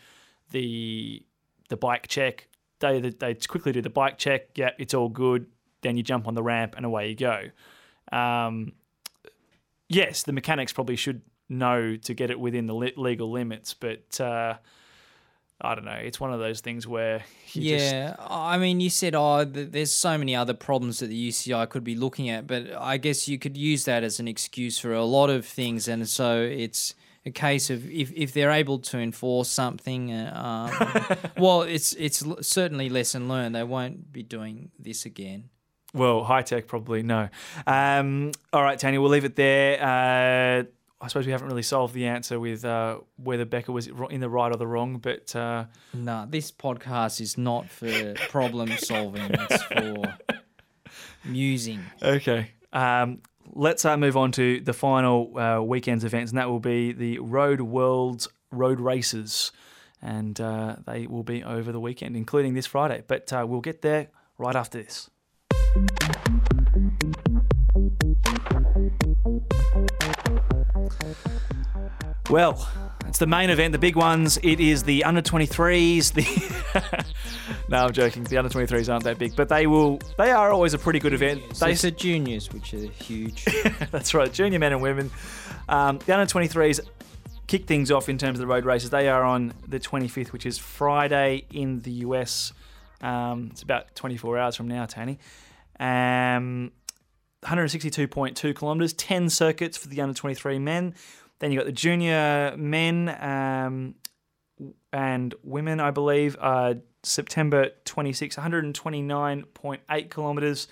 the 0.50 1.24
the 1.70 1.76
bike 1.76 2.06
check. 2.08 2.48
They 2.80 3.00
they 3.00 3.34
quickly 3.34 3.72
do 3.72 3.80
the 3.80 3.90
bike 3.90 4.18
check. 4.18 4.58
Yep, 4.58 4.76
it's 4.78 4.94
all 4.94 5.08
good. 5.08 5.46
Then 5.80 5.96
you 5.96 6.02
jump 6.02 6.28
on 6.28 6.34
the 6.34 6.42
ramp 6.42 6.74
and 6.76 6.84
away 6.84 7.08
you 7.08 7.14
go. 7.16 7.44
Um, 8.12 8.72
yes, 9.88 10.22
the 10.24 10.32
mechanics 10.32 10.72
probably 10.72 10.96
should 10.96 11.22
know 11.48 11.96
to 11.96 12.14
get 12.14 12.30
it 12.30 12.38
within 12.38 12.66
the 12.66 12.74
legal 12.74 13.30
limits, 13.30 13.72
but 13.72 14.20
uh, 14.20 14.56
I 15.60 15.74
don't 15.74 15.84
know. 15.84 15.92
It's 15.92 16.18
one 16.18 16.32
of 16.32 16.40
those 16.40 16.60
things 16.60 16.86
where 16.86 17.24
you 17.52 17.78
just 17.78 17.92
yeah, 17.94 18.16
I 18.18 18.58
mean, 18.58 18.80
you 18.80 18.90
said, 18.90 19.14
oh, 19.14 19.44
there's 19.44 19.92
so 19.92 20.16
many 20.16 20.34
other 20.34 20.54
problems 20.54 21.00
that 21.00 21.08
the 21.08 21.28
UCI 21.28 21.68
could 21.68 21.84
be 21.84 21.94
looking 21.94 22.28
at, 22.28 22.46
but 22.46 22.72
I 22.78 22.96
guess 22.96 23.28
you 23.28 23.38
could 23.38 23.56
use 23.56 23.84
that 23.84 24.02
as 24.02 24.20
an 24.20 24.28
excuse 24.28 24.78
for 24.78 24.92
a 24.92 25.04
lot 25.04 25.30
of 25.30 25.44
things, 25.44 25.88
and 25.88 26.08
so 26.08 26.40
it's 26.42 26.94
a 27.26 27.30
case 27.30 27.68
of 27.70 27.88
if, 27.90 28.12
if 28.12 28.32
they're 28.32 28.50
able 28.50 28.78
to 28.78 28.98
enforce 28.98 29.48
something, 29.48 30.12
uh, 30.12 30.70
um, 30.70 31.18
well, 31.36 31.62
it's 31.62 31.92
it's 31.94 32.24
certainly 32.40 32.88
lesson 32.88 33.28
learned. 33.28 33.54
They 33.54 33.64
won't 33.64 34.12
be 34.12 34.22
doing 34.22 34.70
this 34.78 35.04
again. 35.04 35.50
Well, 35.92 36.24
Hitec 36.24 36.66
probably 36.66 37.02
no. 37.02 37.28
Um, 37.66 38.30
all 38.52 38.62
right, 38.62 38.78
Tanya, 38.78 39.00
we'll 39.00 39.10
leave 39.10 39.24
it 39.24 39.36
there. 39.36 39.82
Uh, 39.82 40.64
I 41.02 41.08
suppose 41.08 41.24
we 41.24 41.32
haven't 41.32 41.48
really 41.48 41.62
solved 41.62 41.94
the 41.94 42.06
answer 42.06 42.38
with 42.38 42.64
uh, 42.64 42.98
whether 43.16 43.46
Becker 43.46 43.72
was 43.72 43.88
in 44.10 44.20
the 44.20 44.28
right 44.28 44.52
or 44.52 44.56
the 44.56 44.66
wrong, 44.66 44.98
but 44.98 45.34
uh, 45.34 45.64
No, 45.94 46.26
this 46.28 46.52
podcast 46.52 47.20
is 47.22 47.38
not 47.38 47.70
for 47.70 48.14
problem 48.28 48.68
solving. 48.76 49.30
It's 49.30 49.62
for 49.62 50.18
musing. 51.24 51.80
okay. 52.02 52.50
Um, 52.72 53.22
let's 53.52 53.84
uh, 53.84 53.96
move 53.96 54.16
on 54.16 54.30
to 54.32 54.60
the 54.60 54.72
final 54.74 55.36
uh, 55.38 55.60
weekend's 55.62 56.04
events, 56.04 56.32
and 56.32 56.38
that 56.38 56.48
will 56.50 56.60
be 56.60 56.92
the 56.92 57.18
Road 57.20 57.62
World's 57.62 58.28
Road 58.52 58.78
Races, 58.78 59.52
and 60.02 60.38
uh, 60.40 60.76
they 60.86 61.06
will 61.06 61.22
be 61.24 61.42
over 61.42 61.72
the 61.72 61.80
weekend, 61.80 62.14
including 62.16 62.54
this 62.54 62.66
Friday. 62.66 63.02
But 63.06 63.32
uh, 63.32 63.46
we'll 63.48 63.60
get 63.62 63.80
there 63.82 64.08
right 64.38 64.54
after 64.54 64.82
this. 64.82 65.08
Well, 72.30 72.64
it's 73.08 73.18
the 73.18 73.26
main 73.26 73.50
event, 73.50 73.72
the 73.72 73.78
big 73.78 73.96
ones. 73.96 74.38
It 74.44 74.60
is 74.60 74.84
the 74.84 75.02
under 75.02 75.20
23s. 75.20 76.12
The 76.12 77.04
no, 77.68 77.86
I'm 77.86 77.92
joking. 77.92 78.22
The 78.22 78.38
under 78.38 78.48
23s 78.48 78.90
aren't 78.90 79.02
that 79.02 79.18
big, 79.18 79.34
but 79.34 79.48
they 79.48 79.66
will. 79.66 79.98
They 80.16 80.30
are 80.30 80.52
always 80.52 80.72
a 80.72 80.78
pretty 80.78 81.00
good 81.00 81.12
event. 81.12 81.42
They 81.58 81.74
the 81.74 81.90
juniors, 81.90 82.52
which 82.52 82.72
are 82.72 82.86
huge. 82.86 83.44
that's 83.90 84.14
right, 84.14 84.32
junior 84.32 84.60
men 84.60 84.72
and 84.72 84.80
women. 84.80 85.10
Um, 85.68 85.98
the 86.06 86.16
under 86.16 86.32
23s 86.32 86.78
kick 87.48 87.66
things 87.66 87.90
off 87.90 88.08
in 88.08 88.16
terms 88.16 88.38
of 88.38 88.42
the 88.42 88.46
road 88.46 88.64
races. 88.64 88.90
They 88.90 89.08
are 89.08 89.24
on 89.24 89.52
the 89.66 89.80
25th, 89.80 90.30
which 90.30 90.46
is 90.46 90.56
Friday 90.56 91.46
in 91.50 91.80
the 91.80 91.90
US. 91.90 92.52
Um, 93.00 93.48
it's 93.50 93.62
about 93.62 93.92
24 93.96 94.38
hours 94.38 94.54
from 94.54 94.68
now, 94.68 94.86
Tony. 94.86 95.18
Um, 95.80 96.70
162.2 97.42 98.56
kilometres, 98.56 98.92
10 98.92 99.30
circuits 99.30 99.76
for 99.76 99.88
the 99.88 100.00
under 100.00 100.14
23 100.14 100.58
men. 100.58 100.94
Then 101.40 101.52
you 101.52 101.58
got 101.58 101.66
the 101.66 101.72
junior 101.72 102.54
men 102.56 103.08
um, 103.20 103.94
and 104.92 105.34
women, 105.42 105.80
I 105.80 105.90
believe, 105.90 106.36
uh, 106.38 106.74
September 107.02 107.70
26, 107.84 108.36
129.8 108.36 110.10
kilometres. 110.10 110.68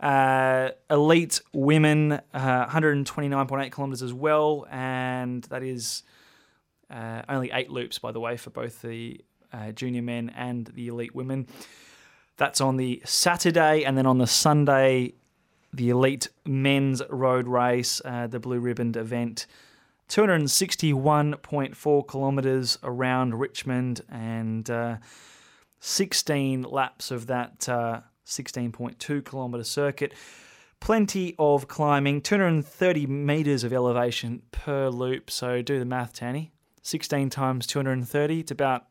Uh, 0.00 0.70
elite 0.88 1.40
women, 1.52 2.12
uh, 2.32 2.66
129.8 2.66 3.72
kilometres 3.74 4.02
as 4.02 4.12
well, 4.12 4.64
and 4.70 5.42
that 5.44 5.64
is 5.64 6.04
uh, 6.88 7.22
only 7.28 7.50
eight 7.52 7.70
loops, 7.70 7.98
by 7.98 8.12
the 8.12 8.20
way, 8.20 8.36
for 8.36 8.50
both 8.50 8.80
the 8.82 9.20
uh, 9.52 9.72
junior 9.72 10.02
men 10.02 10.30
and 10.36 10.68
the 10.68 10.86
elite 10.86 11.16
women. 11.16 11.48
That's 12.36 12.60
on 12.60 12.76
the 12.76 13.02
Saturday, 13.04 13.84
and 13.84 13.98
then 13.98 14.06
on 14.06 14.18
the 14.18 14.28
Sunday, 14.28 15.14
the 15.72 15.90
elite 15.90 16.28
men's 16.46 17.02
road 17.10 17.48
race, 17.48 18.00
uh, 18.04 18.28
the 18.28 18.38
blue 18.38 18.60
ribboned 18.60 18.96
event. 18.96 19.48
261.4 20.08 22.10
kilometres 22.10 22.78
around 22.82 23.38
Richmond 23.38 24.00
and 24.08 24.68
uh, 24.70 24.96
16 25.80 26.62
laps 26.62 27.10
of 27.10 27.26
that 27.26 27.68
uh, 27.68 28.00
16.2 28.26 29.24
kilometre 29.24 29.64
circuit. 29.64 30.14
Plenty 30.80 31.34
of 31.38 31.68
climbing, 31.68 32.20
230 32.20 33.06
metres 33.06 33.64
of 33.64 33.72
elevation 33.72 34.42
per 34.52 34.88
loop. 34.88 35.30
So 35.30 35.60
do 35.60 35.78
the 35.78 35.84
math, 35.84 36.14
Tanny. 36.14 36.52
16 36.82 37.30
times 37.30 37.66
230, 37.66 38.40
it's 38.40 38.50
about 38.50 38.86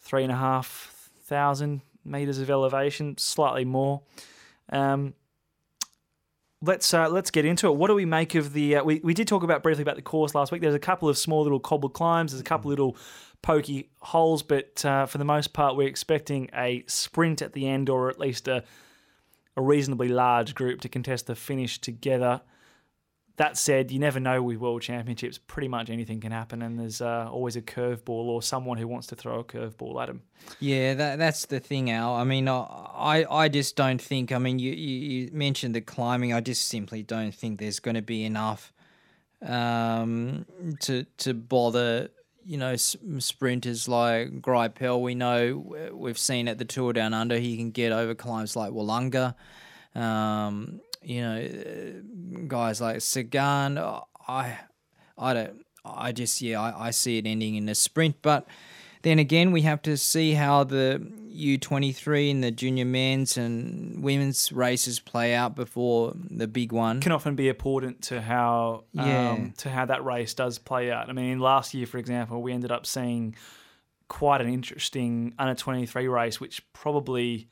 three 0.00 0.24
and 0.24 0.32
a 0.32 0.36
half 0.36 1.10
thousand 1.22 1.80
metres 2.04 2.38
of 2.38 2.50
elevation, 2.50 3.16
slightly 3.16 3.64
more. 3.64 4.02
Um, 4.70 5.14
let's 6.64 6.92
uh, 6.94 7.08
let's 7.08 7.30
get 7.30 7.44
into 7.44 7.68
it. 7.68 7.76
What 7.76 7.88
do 7.88 7.94
we 7.94 8.04
make 8.04 8.34
of 8.34 8.52
the? 8.52 8.76
Uh, 8.76 8.84
we 8.84 9.00
we 9.04 9.14
did 9.14 9.28
talk 9.28 9.42
about 9.42 9.62
briefly 9.62 9.82
about 9.82 9.96
the 9.96 10.02
course 10.02 10.34
last 10.34 10.52
week. 10.52 10.62
There's 10.62 10.74
a 10.74 10.78
couple 10.80 11.08
of 11.08 11.18
small 11.18 11.42
little 11.42 11.60
cobbled 11.60 11.94
climbs. 11.94 12.32
There's 12.32 12.40
a 12.40 12.44
couple 12.44 12.70
little 12.70 12.96
pokey 13.42 13.90
holes, 14.00 14.42
but 14.42 14.84
uh, 14.84 15.06
for 15.06 15.18
the 15.18 15.24
most 15.24 15.52
part, 15.52 15.76
we're 15.76 15.88
expecting 15.88 16.50
a 16.54 16.84
sprint 16.86 17.42
at 17.42 17.52
the 17.52 17.68
end, 17.68 17.88
or 17.88 18.08
at 18.08 18.18
least 18.18 18.48
a 18.48 18.64
a 19.56 19.62
reasonably 19.62 20.08
large 20.08 20.54
group 20.54 20.80
to 20.80 20.88
contest 20.88 21.26
the 21.26 21.34
finish 21.34 21.80
together. 21.80 22.40
That 23.36 23.58
said, 23.58 23.90
you 23.90 23.98
never 23.98 24.20
know 24.20 24.40
with 24.42 24.58
World 24.58 24.82
Championships. 24.82 25.38
Pretty 25.38 25.66
much 25.66 25.90
anything 25.90 26.20
can 26.20 26.30
happen, 26.30 26.62
and 26.62 26.78
there's 26.78 27.00
uh, 27.00 27.28
always 27.28 27.56
a 27.56 27.62
curveball 27.62 28.08
or 28.08 28.42
someone 28.42 28.78
who 28.78 28.86
wants 28.86 29.08
to 29.08 29.16
throw 29.16 29.40
a 29.40 29.44
curveball 29.44 30.00
at 30.00 30.06
them. 30.06 30.22
Yeah, 30.60 30.94
that 30.94 31.18
that's 31.18 31.46
the 31.46 31.58
thing, 31.58 31.90
Al. 31.90 32.14
I 32.14 32.22
mean, 32.22 32.46
I 32.46 33.26
I 33.28 33.48
just 33.48 33.74
don't 33.74 34.00
think. 34.00 34.30
I 34.30 34.38
mean, 34.38 34.60
you 34.60 34.70
you, 34.72 34.98
you 34.98 35.30
mentioned 35.32 35.74
the 35.74 35.80
climbing. 35.80 36.32
I 36.32 36.40
just 36.40 36.68
simply 36.68 37.02
don't 37.02 37.34
think 37.34 37.58
there's 37.58 37.80
going 37.80 37.96
to 37.96 38.02
be 38.02 38.24
enough 38.24 38.72
um, 39.42 40.46
to 40.82 41.04
to 41.18 41.34
bother. 41.34 42.10
You 42.46 42.58
know, 42.58 42.76
sprinters 42.76 43.88
like 43.88 44.42
Greipel. 44.42 45.00
We 45.00 45.14
know 45.14 45.90
we've 45.92 46.18
seen 46.18 46.46
at 46.46 46.58
the 46.58 46.66
Tour 46.66 46.92
Down 46.92 47.14
Under, 47.14 47.38
he 47.38 47.56
can 47.56 47.70
get 47.70 47.90
over 47.90 48.14
climbs 48.14 48.54
like 48.54 48.70
Willunga. 48.70 49.34
Um, 49.94 50.80
you 51.04 51.20
know, 51.22 52.46
guys 52.48 52.80
like 52.80 53.00
Sagan. 53.00 53.78
I 53.78 54.58
I 55.18 55.34
don't. 55.34 55.64
I 55.84 56.12
just 56.12 56.40
yeah, 56.40 56.60
I, 56.60 56.88
I 56.88 56.90
see 56.90 57.18
it 57.18 57.26
ending 57.26 57.54
in 57.56 57.68
a 57.68 57.74
sprint, 57.74 58.16
but. 58.22 58.46
Then 59.02 59.18
again, 59.18 59.52
we 59.52 59.60
have 59.60 59.82
to 59.82 59.98
see 59.98 60.32
how 60.32 60.64
the 60.64 60.98
U23 61.30 62.30
and 62.30 62.42
the 62.42 62.50
junior 62.50 62.86
men's 62.86 63.36
and 63.36 64.02
women's 64.02 64.50
races 64.50 64.98
play 64.98 65.34
out 65.34 65.54
before 65.54 66.14
the 66.16 66.48
big 66.48 66.72
one. 66.72 67.02
can 67.02 67.12
often 67.12 67.34
be 67.36 67.50
important 67.50 68.00
to 68.04 68.22
how 68.22 68.84
Yeah. 68.92 69.32
um, 69.32 69.52
to 69.58 69.68
how 69.68 69.84
that 69.84 70.02
race 70.06 70.32
does 70.32 70.58
play 70.58 70.90
out. 70.90 71.10
I 71.10 71.12
mean, 71.12 71.38
last 71.38 71.74
year, 71.74 71.86
for 71.86 71.98
example, 71.98 72.40
we 72.40 72.54
ended 72.54 72.72
up 72.72 72.86
seeing 72.86 73.36
quite 74.08 74.40
an 74.40 74.48
interesting 74.48 75.34
under 75.38 75.54
twenty 75.54 75.84
three 75.84 76.08
race, 76.08 76.40
which 76.40 76.62
probably 76.72 77.48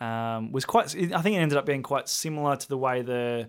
um, 0.00 0.52
was 0.52 0.64
quite. 0.64 0.94
I 0.96 1.22
think 1.22 1.36
it 1.36 1.40
ended 1.40 1.58
up 1.58 1.66
being 1.66 1.82
quite 1.82 2.08
similar 2.08 2.56
to 2.56 2.68
the 2.68 2.78
way 2.78 3.02
the 3.02 3.48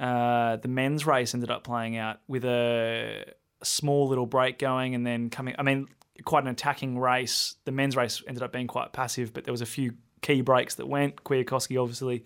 uh, 0.00 0.56
the 0.56 0.68
men's 0.68 1.06
race 1.06 1.34
ended 1.34 1.50
up 1.50 1.64
playing 1.64 1.96
out 1.96 2.20
with 2.28 2.44
a 2.44 3.24
small 3.62 4.08
little 4.08 4.26
break 4.26 4.58
going 4.58 4.94
and 4.94 5.06
then 5.06 5.30
coming. 5.30 5.54
I 5.58 5.62
mean, 5.62 5.88
quite 6.24 6.44
an 6.44 6.50
attacking 6.50 6.98
race. 6.98 7.56
The 7.64 7.72
men's 7.72 7.96
race 7.96 8.22
ended 8.26 8.42
up 8.42 8.52
being 8.52 8.66
quite 8.66 8.92
passive, 8.92 9.32
but 9.32 9.44
there 9.44 9.52
was 9.52 9.62
a 9.62 9.66
few 9.66 9.94
key 10.20 10.40
breaks 10.40 10.76
that 10.76 10.86
went. 10.86 11.24
Kwiatkowski 11.24 11.80
obviously 11.80 12.24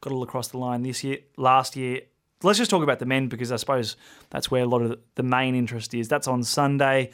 got 0.00 0.12
all 0.12 0.22
across 0.22 0.48
the 0.48 0.58
line 0.58 0.82
this 0.82 1.04
year. 1.04 1.18
Last 1.36 1.76
year, 1.76 2.02
let's 2.42 2.58
just 2.58 2.70
talk 2.70 2.82
about 2.82 2.98
the 2.98 3.06
men 3.06 3.28
because 3.28 3.52
I 3.52 3.56
suppose 3.56 3.96
that's 4.30 4.50
where 4.50 4.62
a 4.62 4.66
lot 4.66 4.82
of 4.82 4.98
the 5.14 5.22
main 5.22 5.54
interest 5.54 5.94
is. 5.94 6.08
That's 6.08 6.28
on 6.28 6.42
Sunday. 6.42 7.10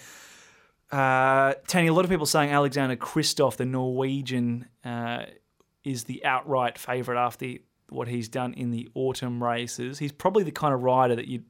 Uh, 0.90 1.54
Tony, 1.68 1.86
a 1.86 1.92
lot 1.92 2.04
of 2.04 2.10
people 2.10 2.26
saying 2.26 2.50
Alexander 2.50 2.96
Kristoff, 2.96 3.56
the 3.56 3.64
Norwegian, 3.64 4.66
uh, 4.84 5.24
is 5.84 6.04
the 6.04 6.24
outright 6.24 6.78
favourite 6.78 7.20
after 7.20 7.54
what 7.88 8.08
he's 8.08 8.28
done 8.28 8.54
in 8.54 8.70
the 8.70 8.88
autumn 8.94 9.42
races. 9.42 9.98
He's 9.98 10.12
probably 10.12 10.44
the 10.44 10.52
kind 10.52 10.72
of 10.74 10.82
rider 10.82 11.16
that 11.16 11.28
you 11.28 11.42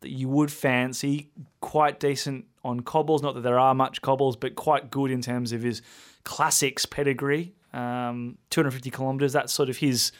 that 0.00 0.10
you 0.10 0.28
would 0.28 0.50
fancy. 0.52 1.30
Quite 1.60 1.98
decent 1.98 2.46
on 2.64 2.80
cobbles. 2.80 3.22
Not 3.22 3.34
that 3.34 3.40
there 3.40 3.58
are 3.58 3.74
much 3.74 4.00
cobbles, 4.00 4.36
but 4.36 4.54
quite 4.54 4.90
good 4.90 5.10
in 5.10 5.20
terms 5.20 5.52
of 5.52 5.62
his 5.62 5.82
classics 6.24 6.86
pedigree. 6.86 7.54
Um, 7.72 8.38
250 8.50 8.90
kilometres. 8.90 9.32
That's 9.32 9.52
sort 9.52 9.68
of 9.68 9.78
his 9.78 10.12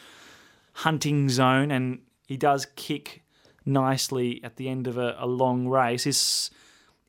hunting 0.73 1.29
zone, 1.29 1.71
and 1.71 2.01
he 2.27 2.37
does 2.37 2.67
kick 2.77 3.23
nicely 3.65 4.41
at 4.43 4.57
the 4.57 4.69
end 4.69 4.87
of 4.87 4.99
a, 4.99 5.17
a 5.19 5.27
long 5.27 5.69
race. 5.69 6.51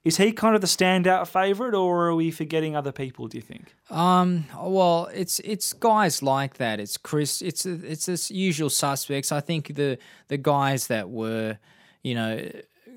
Is 0.05 0.17
he 0.17 0.31
kind 0.31 0.55
of 0.55 0.61
the 0.61 0.67
standout 0.67 1.27
favourite, 1.27 1.73
or 1.73 2.07
are 2.07 2.15
we 2.15 2.31
forgetting 2.31 2.75
other 2.75 2.91
people? 2.91 3.27
Do 3.27 3.37
you 3.37 3.41
think? 3.41 3.75
Um. 3.89 4.45
Well, 4.57 5.09
it's 5.13 5.39
it's 5.39 5.73
guys 5.73 6.23
like 6.23 6.55
that. 6.55 6.79
It's 6.79 6.97
Chris. 6.97 7.41
It's 7.41 7.65
it's 7.65 8.05
this 8.05 8.31
usual 8.31 8.69
suspects. 8.69 9.31
I 9.31 9.41
think 9.41 9.75
the 9.75 9.97
the 10.29 10.37
guys 10.37 10.87
that 10.87 11.09
were, 11.09 11.57
you 12.01 12.15
know, 12.15 12.49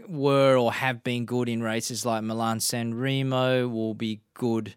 were 0.09 0.57
or 0.57 0.73
have 0.73 1.03
been 1.03 1.25
good 1.25 1.49
in 1.49 1.63
races 1.63 2.07
like 2.07 2.23
Milan 2.23 2.61
San 2.61 2.95
Remo 2.95 3.67
will 3.67 3.95
be 3.95 4.21
good 4.35 4.77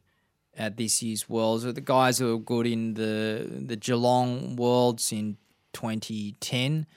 at 0.58 0.78
this 0.78 1.04
year's 1.04 1.30
Worlds. 1.30 1.64
The 1.64 1.82
guys 1.82 2.18
who 2.18 2.36
were 2.36 2.44
good 2.44 2.66
in 2.66 2.96
the 2.96 3.48
the 3.50 3.76
Geelong 3.76 4.56
Worlds 4.56 5.12
in 5.12 5.38
2010. 5.74 6.88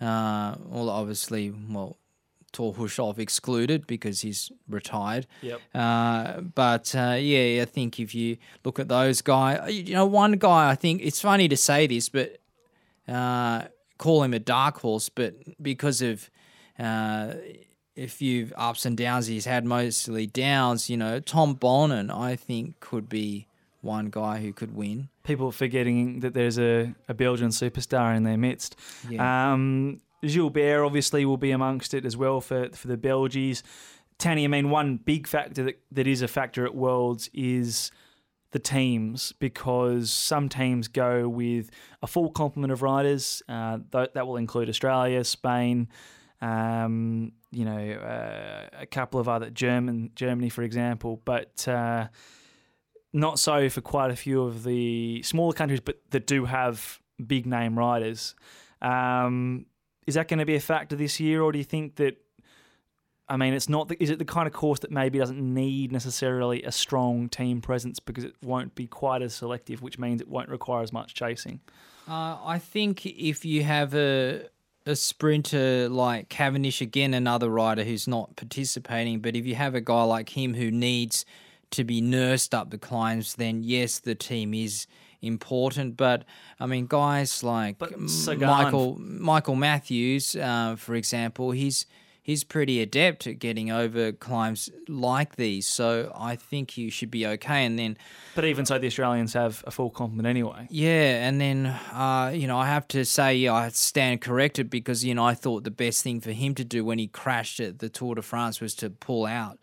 Uh, 0.00 0.54
well, 0.64 0.88
obviously, 0.88 1.50
well, 1.50 1.98
Thor 2.52 2.74
Hushovd 2.74 3.18
excluded 3.18 3.86
because 3.86 4.20
he's 4.20 4.50
retired. 4.68 5.26
Yep. 5.42 5.60
Uh, 5.74 6.40
but 6.40 6.94
uh, 6.94 7.16
yeah, 7.18 7.62
I 7.62 7.64
think 7.66 8.00
if 8.00 8.14
you 8.14 8.38
look 8.64 8.78
at 8.78 8.88
those 8.88 9.22
guys, 9.22 9.72
you 9.72 9.94
know, 9.94 10.06
one 10.06 10.32
guy, 10.32 10.70
I 10.70 10.74
think 10.74 11.02
it's 11.02 11.20
funny 11.20 11.48
to 11.48 11.56
say 11.56 11.86
this, 11.86 12.08
but 12.08 12.38
uh, 13.06 13.64
call 13.98 14.22
him 14.22 14.34
a 14.34 14.38
dark 14.38 14.78
horse, 14.78 15.08
but 15.08 15.34
because 15.62 16.02
of 16.02 16.30
uh, 16.78 17.34
a 17.96 18.06
few 18.06 18.50
ups 18.56 18.86
and 18.86 18.96
downs 18.96 19.26
he's 19.26 19.44
had, 19.44 19.64
mostly 19.64 20.26
downs, 20.26 20.88
you 20.88 20.96
know, 20.96 21.20
Tom 21.20 21.56
Boonen, 21.56 22.10
I 22.14 22.36
think, 22.36 22.80
could 22.80 23.08
be 23.08 23.46
one 23.80 24.06
guy 24.06 24.38
who 24.40 24.52
could 24.52 24.74
win. 24.74 25.08
People 25.24 25.52
forgetting 25.52 26.20
that 26.20 26.34
there's 26.34 26.58
a, 26.58 26.94
a 27.08 27.14
Belgian 27.14 27.48
superstar 27.48 28.16
in 28.16 28.24
their 28.24 28.36
midst. 28.36 28.76
Yeah. 29.08 29.52
Um, 29.52 30.00
Gilbert 30.22 30.84
obviously 30.84 31.24
will 31.24 31.36
be 31.36 31.50
amongst 31.50 31.94
it 31.94 32.04
as 32.04 32.16
well 32.16 32.40
for, 32.40 32.70
for 32.70 32.88
the 32.88 32.96
Belgies. 32.96 33.62
Tanny, 34.18 34.44
I 34.44 34.48
mean, 34.48 34.70
one 34.70 34.96
big 34.96 35.26
factor 35.26 35.64
that, 35.64 35.80
that 35.92 36.06
is 36.06 36.22
a 36.22 36.28
factor 36.28 36.64
at 36.64 36.74
Worlds 36.74 37.30
is 37.32 37.90
the 38.50 38.58
teams 38.58 39.32
because 39.32 40.10
some 40.10 40.48
teams 40.48 40.88
go 40.88 41.28
with 41.28 41.70
a 42.02 42.06
full 42.06 42.30
complement 42.30 42.72
of 42.72 42.82
riders. 42.82 43.42
Uh, 43.48 43.78
th- 43.92 44.10
that 44.14 44.26
will 44.26 44.36
include 44.36 44.68
Australia, 44.68 45.22
Spain, 45.22 45.88
um, 46.40 47.32
you 47.50 47.64
know, 47.64 47.92
uh, 47.92 48.68
a 48.80 48.86
couple 48.86 49.20
of 49.20 49.28
other 49.28 49.50
German 49.50 50.10
Germany, 50.14 50.48
for 50.48 50.62
example, 50.62 51.20
but 51.24 51.66
uh, 51.68 52.08
not 53.12 53.38
so 53.38 53.68
for 53.68 53.80
quite 53.80 54.10
a 54.10 54.16
few 54.16 54.42
of 54.42 54.64
the 54.64 55.22
smaller 55.22 55.52
countries, 55.52 55.80
but 55.80 56.00
that 56.10 56.26
do 56.26 56.44
have 56.44 57.00
big 57.24 57.46
name 57.46 57.78
riders. 57.78 58.34
Um, 58.80 59.66
is 60.08 60.14
that 60.14 60.26
going 60.26 60.38
to 60.38 60.46
be 60.46 60.54
a 60.54 60.60
factor 60.60 60.96
this 60.96 61.20
year, 61.20 61.42
or 61.42 61.52
do 61.52 61.58
you 61.58 61.64
think 61.64 61.96
that? 61.96 62.16
I 63.28 63.36
mean, 63.36 63.52
it's 63.52 63.68
not. 63.68 63.88
The, 63.88 64.02
is 64.02 64.08
it 64.08 64.18
the 64.18 64.24
kind 64.24 64.46
of 64.46 64.54
course 64.54 64.80
that 64.80 64.90
maybe 64.90 65.18
doesn't 65.18 65.38
need 65.38 65.92
necessarily 65.92 66.62
a 66.62 66.72
strong 66.72 67.28
team 67.28 67.60
presence 67.60 68.00
because 68.00 68.24
it 68.24 68.34
won't 68.42 68.74
be 68.74 68.86
quite 68.86 69.20
as 69.20 69.34
selective, 69.34 69.82
which 69.82 69.98
means 69.98 70.22
it 70.22 70.28
won't 70.28 70.48
require 70.48 70.82
as 70.82 70.94
much 70.94 71.12
chasing? 71.12 71.60
Uh, 72.08 72.38
I 72.42 72.58
think 72.58 73.04
if 73.04 73.44
you 73.44 73.64
have 73.64 73.94
a 73.94 74.46
a 74.86 74.96
sprinter 74.96 75.90
like 75.90 76.30
Cavendish, 76.30 76.80
again 76.80 77.12
another 77.12 77.50
rider 77.50 77.84
who's 77.84 78.08
not 78.08 78.34
participating, 78.34 79.20
but 79.20 79.36
if 79.36 79.44
you 79.44 79.56
have 79.56 79.74
a 79.74 79.82
guy 79.82 80.04
like 80.04 80.30
him 80.30 80.54
who 80.54 80.70
needs 80.70 81.26
to 81.72 81.84
be 81.84 82.00
nursed 82.00 82.54
up 82.54 82.70
the 82.70 82.78
climbs, 82.78 83.34
then 83.34 83.62
yes, 83.62 83.98
the 83.98 84.14
team 84.14 84.54
is 84.54 84.86
important. 85.22 85.96
But 85.96 86.24
I 86.60 86.66
mean, 86.66 86.86
guys 86.86 87.42
like 87.42 87.78
Michael 88.40 88.96
Michael 88.98 89.56
Matthews, 89.56 90.36
uh, 90.36 90.76
for 90.76 90.94
example, 90.94 91.52
he's 91.52 91.86
he's 92.28 92.44
pretty 92.44 92.82
adept 92.82 93.26
at 93.26 93.38
getting 93.38 93.70
over 93.70 94.12
climbs 94.12 94.68
like 94.86 95.36
these. 95.36 95.66
So 95.66 96.12
I 96.14 96.36
think 96.36 96.76
you 96.76 96.90
should 96.90 97.10
be 97.10 97.26
okay. 97.26 97.64
And 97.64 97.78
then, 97.78 97.96
but 98.34 98.44
even 98.44 98.66
so, 98.66 98.78
the 98.78 98.86
Australians 98.86 99.32
have 99.32 99.64
a 99.66 99.70
full 99.70 99.88
complement 99.88 100.28
anyway. 100.28 100.66
Yeah, 100.68 101.26
and 101.26 101.40
then 101.40 101.66
uh, 101.66 102.30
you 102.34 102.46
know 102.46 102.58
I 102.58 102.66
have 102.66 102.86
to 102.88 103.04
say 103.06 103.36
yeah, 103.36 103.54
I 103.54 103.70
stand 103.70 104.20
corrected 104.20 104.68
because 104.68 105.04
you 105.04 105.14
know 105.14 105.24
I 105.24 105.32
thought 105.34 105.64
the 105.64 105.70
best 105.70 106.04
thing 106.04 106.20
for 106.20 106.32
him 106.32 106.54
to 106.56 106.64
do 106.64 106.84
when 106.84 106.98
he 106.98 107.06
crashed 107.06 107.60
at 107.60 107.78
the 107.78 107.88
Tour 107.88 108.14
de 108.14 108.22
France 108.22 108.60
was 108.60 108.74
to 108.76 108.90
pull 108.90 109.24
out. 109.24 109.58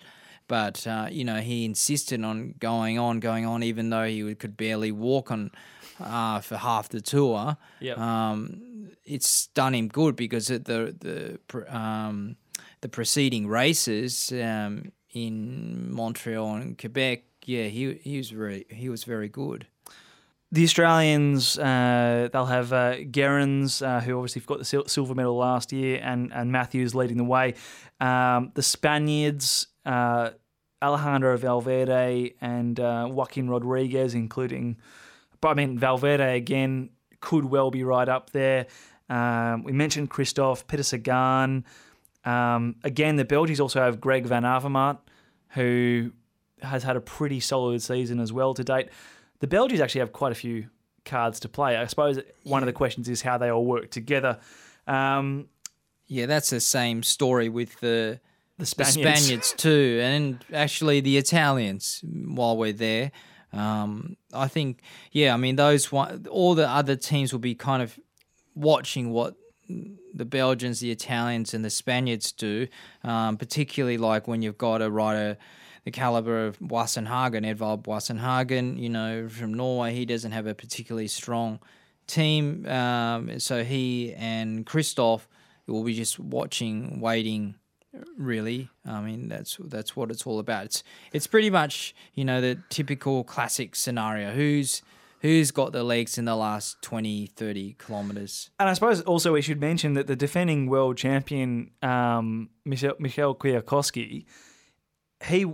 But 0.47 0.85
uh, 0.85 1.07
you 1.11 1.23
know 1.23 1.37
he 1.37 1.65
insisted 1.65 2.23
on 2.23 2.55
going 2.59 2.99
on, 2.99 3.19
going 3.19 3.45
on, 3.45 3.63
even 3.63 3.89
though 3.89 4.05
he 4.05 4.35
could 4.35 4.57
barely 4.57 4.91
walk 4.91 5.31
on 5.31 5.51
uh, 5.99 6.39
for 6.41 6.57
half 6.57 6.89
the 6.89 7.01
tour. 7.01 7.57
Yep. 7.79 7.97
Um, 7.97 8.91
it's 9.05 9.47
done 9.47 9.73
him 9.75 9.87
good 9.87 10.15
because 10.15 10.47
the 10.47 10.59
the 11.49 11.75
um, 11.75 12.37
the 12.81 12.89
preceding 12.89 13.47
races 13.47 14.31
um, 14.31 14.91
in 15.13 15.91
Montreal 15.93 16.55
and 16.55 16.77
Quebec, 16.77 17.23
yeah, 17.45 17.65
he 17.65 17.93
he 18.03 18.17
was 18.17 18.29
very 18.29 18.65
he 18.69 18.89
was 18.89 19.03
very 19.03 19.29
good. 19.29 19.67
The 20.51 20.63
Australians, 20.63 21.57
uh, 21.57 22.29
they'll 22.31 22.45
have 22.45 22.71
uh, 22.71 22.97
Gerrans, 23.11 23.81
uh, 23.81 23.99
who 23.99 24.15
obviously 24.15 24.41
got 24.41 24.59
the 24.59 24.83
silver 24.87 25.15
medal 25.15 25.35
last 25.35 25.73
year, 25.73 25.99
and, 26.01 26.31
and 26.31 26.51
Matthews 26.51 26.95
leading 26.95 27.17
the 27.17 27.25
way. 27.25 27.55
Um, 27.99 28.51
the 28.53 28.61
Spaniards, 28.61 29.67
uh, 29.85 30.31
Alejandro 30.81 31.37
Valverde 31.37 32.35
and 32.41 32.79
uh, 32.79 33.07
Joaquin 33.09 33.49
Rodriguez, 33.49 34.13
including, 34.13 34.77
but 35.41 35.49
I 35.49 35.53
mean, 35.53 35.77
Valverde 35.79 36.35
again 36.35 36.89
could 37.21 37.45
well 37.45 37.71
be 37.71 37.83
right 37.83 38.07
up 38.07 38.31
there. 38.31 38.67
Um, 39.09 39.63
we 39.63 39.71
mentioned 39.71 40.09
Kristoff, 40.09 40.67
Peter 40.67 40.83
Sagan. 40.83 41.65
Um, 42.23 42.75
again, 42.83 43.15
the 43.15 43.25
Belgians 43.25 43.59
also 43.59 43.81
have 43.81 44.01
Greg 44.01 44.25
Van 44.25 44.43
Avermaet, 44.43 44.97
who 45.49 46.11
has 46.61 46.83
had 46.83 46.95
a 46.95 47.01
pretty 47.01 47.39
solid 47.39 47.81
season 47.81 48.19
as 48.19 48.33
well 48.33 48.53
to 48.53 48.63
date. 48.63 48.89
The 49.39 49.47
Belgians 49.47 49.81
actually 49.81 49.99
have 49.99 50.11
quite 50.11 50.31
a 50.31 50.35
few 50.35 50.69
cards 51.03 51.39
to 51.41 51.49
play. 51.49 51.77
I 51.77 51.85
suppose 51.85 52.19
one 52.43 52.63
of 52.63 52.67
the 52.67 52.73
questions 52.73 53.07
is 53.07 53.21
how 53.21 53.37
they 53.37 53.49
all 53.49 53.65
work 53.65 53.91
together. 53.91 54.39
Um, 54.87 55.49
yeah, 56.07 56.25
that's 56.25 56.49
the 56.49 56.59
same 56.59 57.03
story 57.03 57.49
with 57.49 57.79
the 57.79 58.19
the 58.57 58.65
Spaniards. 58.65 58.95
the 58.95 59.01
Spaniards 59.01 59.53
too, 59.53 59.99
and 60.01 60.45
actually 60.53 61.01
the 61.01 61.17
Italians. 61.17 62.03
While 62.03 62.57
we're 62.57 62.73
there, 62.73 63.11
um, 63.53 64.17
I 64.33 64.47
think 64.47 64.81
yeah, 65.11 65.33
I 65.33 65.37
mean 65.37 65.55
those 65.55 65.91
one, 65.91 66.25
all 66.29 66.55
the 66.55 66.69
other 66.69 66.95
teams 66.95 67.31
will 67.31 67.39
be 67.39 67.55
kind 67.55 67.81
of 67.81 67.99
watching 68.53 69.11
what 69.11 69.35
the 69.67 70.25
Belgians, 70.25 70.79
the 70.79 70.91
Italians, 70.91 71.53
and 71.53 71.65
the 71.65 71.69
Spaniards 71.69 72.31
do, 72.31 72.67
um, 73.03 73.37
particularly 73.37 73.97
like 73.97 74.27
when 74.27 74.41
you've 74.41 74.57
got 74.57 74.81
a 74.81 74.89
rider 74.89 75.37
the 75.85 75.91
caliber 75.91 76.47
of 76.47 76.59
Boasson-Hagen, 76.59 77.43
Edvald 77.43 77.83
Boasson-Hagen, 77.83 78.77
you 78.77 78.89
know, 78.89 79.29
from 79.29 79.53
Norway, 79.53 79.93
he 79.93 80.03
doesn't 80.03 80.31
have 80.31 80.47
a 80.47 80.55
particularly 80.55 81.07
strong 81.07 81.59
team. 82.07 82.65
Um, 82.65 83.39
so 83.39 83.63
he 83.63 84.13
and 84.15 84.65
Kristoff 84.65 85.27
will 85.67 85.83
be 85.83 85.93
just 85.93 86.19
watching, 86.19 86.99
waiting 86.99 87.55
really. 88.17 88.69
I 88.85 89.01
mean, 89.01 89.27
that's 89.27 89.57
that's 89.59 89.95
what 89.95 90.11
it's 90.11 90.25
all 90.25 90.39
about. 90.39 90.65
It's 90.65 90.83
it's 91.11 91.27
pretty 91.27 91.49
much 91.49 91.95
you 92.13 92.25
know 92.25 92.41
the 92.41 92.57
typical 92.69 93.23
classic 93.23 93.75
scenario. 93.75 94.31
Who's 94.31 94.81
who's 95.21 95.51
got 95.51 95.71
the 95.71 95.83
legs 95.83 96.17
in 96.17 96.25
the 96.25 96.35
last 96.35 96.81
20, 96.83 97.27
30 97.27 97.75
kilometers? 97.79 98.51
And 98.59 98.69
I 98.69 98.73
suppose 98.73 99.01
also 99.01 99.33
we 99.33 99.41
should 99.41 99.59
mention 99.59 99.93
that 99.93 100.07
the 100.07 100.15
defending 100.15 100.67
world 100.67 100.97
champion 100.97 101.71
um, 101.81 102.49
Michel, 102.63 102.95
Michał 102.99 103.35
Kwiatkowski, 103.35 104.25
he 105.23 105.53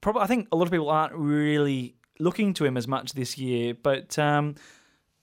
probably 0.00 0.22
I 0.22 0.26
think 0.26 0.48
a 0.52 0.56
lot 0.56 0.64
of 0.64 0.70
people 0.70 0.90
aren't 0.90 1.14
really 1.14 1.96
looking 2.18 2.54
to 2.54 2.64
him 2.64 2.76
as 2.76 2.88
much 2.88 3.12
this 3.12 3.38
year, 3.38 3.74
but. 3.74 4.18
Um, 4.18 4.54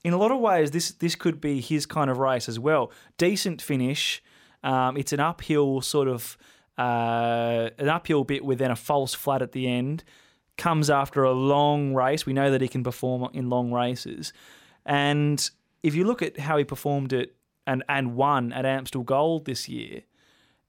in 0.04 0.12
a 0.12 0.18
lot 0.18 0.30
of 0.30 0.38
ways, 0.38 0.70
this 0.70 0.92
this 0.92 1.14
could 1.14 1.40
be 1.40 1.60
his 1.62 1.86
kind 1.86 2.10
of 2.10 2.18
race 2.18 2.46
as 2.46 2.58
well. 2.58 2.92
Decent 3.16 3.62
finish. 3.62 4.22
Um, 4.64 4.96
it's 4.96 5.12
an 5.12 5.20
uphill 5.20 5.80
sort 5.80 6.08
of 6.08 6.36
uh, 6.76 7.70
an 7.78 7.88
uphill 7.88 8.24
bit 8.24 8.44
with 8.44 8.58
then 8.58 8.70
a 8.70 8.76
false 8.76 9.14
flat 9.14 9.42
at 9.42 9.52
the 9.52 9.68
end. 9.68 10.02
Comes 10.56 10.90
after 10.90 11.22
a 11.22 11.32
long 11.32 11.94
race. 11.94 12.26
We 12.26 12.32
know 12.32 12.50
that 12.50 12.60
he 12.60 12.68
can 12.68 12.82
perform 12.82 13.28
in 13.32 13.48
long 13.50 13.72
races, 13.72 14.32
and 14.86 15.48
if 15.82 15.94
you 15.94 16.04
look 16.04 16.22
at 16.22 16.38
how 16.38 16.56
he 16.56 16.64
performed 16.64 17.12
it 17.12 17.36
and 17.66 17.84
and 17.88 18.16
won 18.16 18.52
at 18.52 18.64
Amstel 18.64 19.02
Gold 19.02 19.44
this 19.46 19.68
year, 19.68 20.02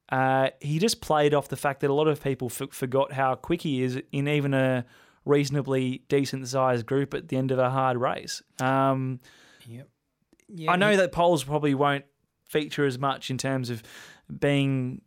uh, 0.09 0.49
he 0.59 0.79
just 0.79 1.01
played 1.01 1.33
off 1.33 1.47
the 1.49 1.57
fact 1.57 1.81
that 1.81 1.89
a 1.89 1.93
lot 1.93 2.07
of 2.07 2.23
people 2.23 2.47
f- 2.51 2.71
forgot 2.71 3.13
how 3.13 3.35
quick 3.35 3.61
he 3.61 3.83
is 3.83 4.01
in 4.11 4.27
even 4.27 4.53
a 4.53 4.85
reasonably 5.23 6.03
decent 6.07 6.47
sized 6.47 6.85
group 6.85 7.13
at 7.13 7.27
the 7.29 7.37
end 7.37 7.51
of 7.51 7.59
a 7.59 7.69
hard 7.69 7.97
race. 7.97 8.41
Um, 8.59 9.19
Yep. 9.67 9.89
Yeah, 10.47 10.71
I 10.71 10.75
know 10.75 10.95
that 10.97 11.11
Poles 11.11 11.43
probably 11.43 11.73
won't 11.73 12.05
feature 12.55 12.85
as 12.85 12.97
much 12.97 13.29
in 13.29 13.37
terms 13.37 13.69
of 13.69 13.83
being, 14.39 15.01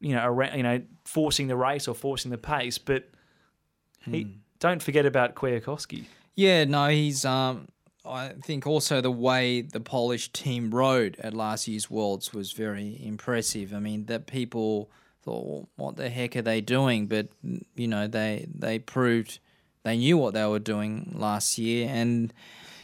you 0.00 0.14
know, 0.14 0.24
around, 0.24 0.56
you 0.56 0.62
know, 0.62 0.80
forcing 1.04 1.48
the 1.48 1.56
race 1.56 1.88
or 1.88 1.94
forcing 1.94 2.30
the 2.30 2.38
pace, 2.38 2.78
but 2.78 3.08
he 4.04 4.26
don't 4.58 4.82
forget 4.82 5.06
about 5.06 5.34
Kwiatkowski. 5.34 6.04
Yeah, 6.34 6.64
no, 6.64 6.88
he's. 6.88 7.24
Um, 7.24 7.68
I 8.04 8.30
think 8.44 8.66
also 8.66 9.00
the 9.00 9.10
way 9.10 9.60
the 9.62 9.80
Polish 9.80 10.32
team 10.32 10.70
rode 10.70 11.16
at 11.20 11.34
last 11.34 11.68
year's 11.68 11.90
Worlds 11.90 12.32
was 12.32 12.52
very 12.52 12.98
impressive. 13.04 13.72
I 13.72 13.78
mean, 13.78 14.06
that 14.06 14.26
people 14.26 14.90
thought, 15.22 15.46
well, 15.46 15.68
"What 15.76 15.96
the 15.96 16.08
heck 16.08 16.36
are 16.36 16.42
they 16.42 16.60
doing?" 16.60 17.06
But 17.06 17.28
you 17.74 17.88
know, 17.88 18.06
they 18.06 18.46
they 18.52 18.78
proved 18.78 19.38
they 19.84 19.96
knew 19.96 20.16
what 20.16 20.34
they 20.34 20.46
were 20.46 20.58
doing 20.58 21.14
last 21.16 21.58
year, 21.58 21.88
and 21.88 22.32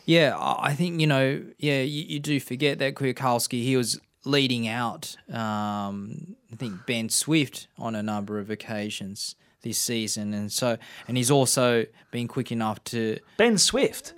yeah, 0.04 0.36
I 0.36 0.68
I 0.68 0.74
think 0.74 1.00
you 1.00 1.06
know, 1.06 1.44
yeah, 1.58 1.82
you, 1.82 2.04
you 2.08 2.20
do 2.20 2.38
forget 2.40 2.78
that 2.78 2.94
Kwiatkowski 2.94 3.62
he 3.62 3.76
was 3.76 3.98
leading 4.28 4.68
out. 4.68 5.16
Um, 5.32 6.36
I 6.52 6.56
think 6.56 6.86
Ben 6.86 7.08
Swift 7.08 7.66
on 7.78 7.94
a 7.94 8.02
number 8.02 8.38
of 8.38 8.50
occasions 8.50 9.34
this 9.62 9.78
season, 9.78 10.34
and 10.34 10.52
so 10.52 10.76
and 11.08 11.16
he's 11.16 11.30
also 11.30 11.86
been 12.10 12.28
quick 12.28 12.52
enough 12.52 12.82
to 12.84 13.18
Ben 13.36 13.58
Swift. 13.58 14.14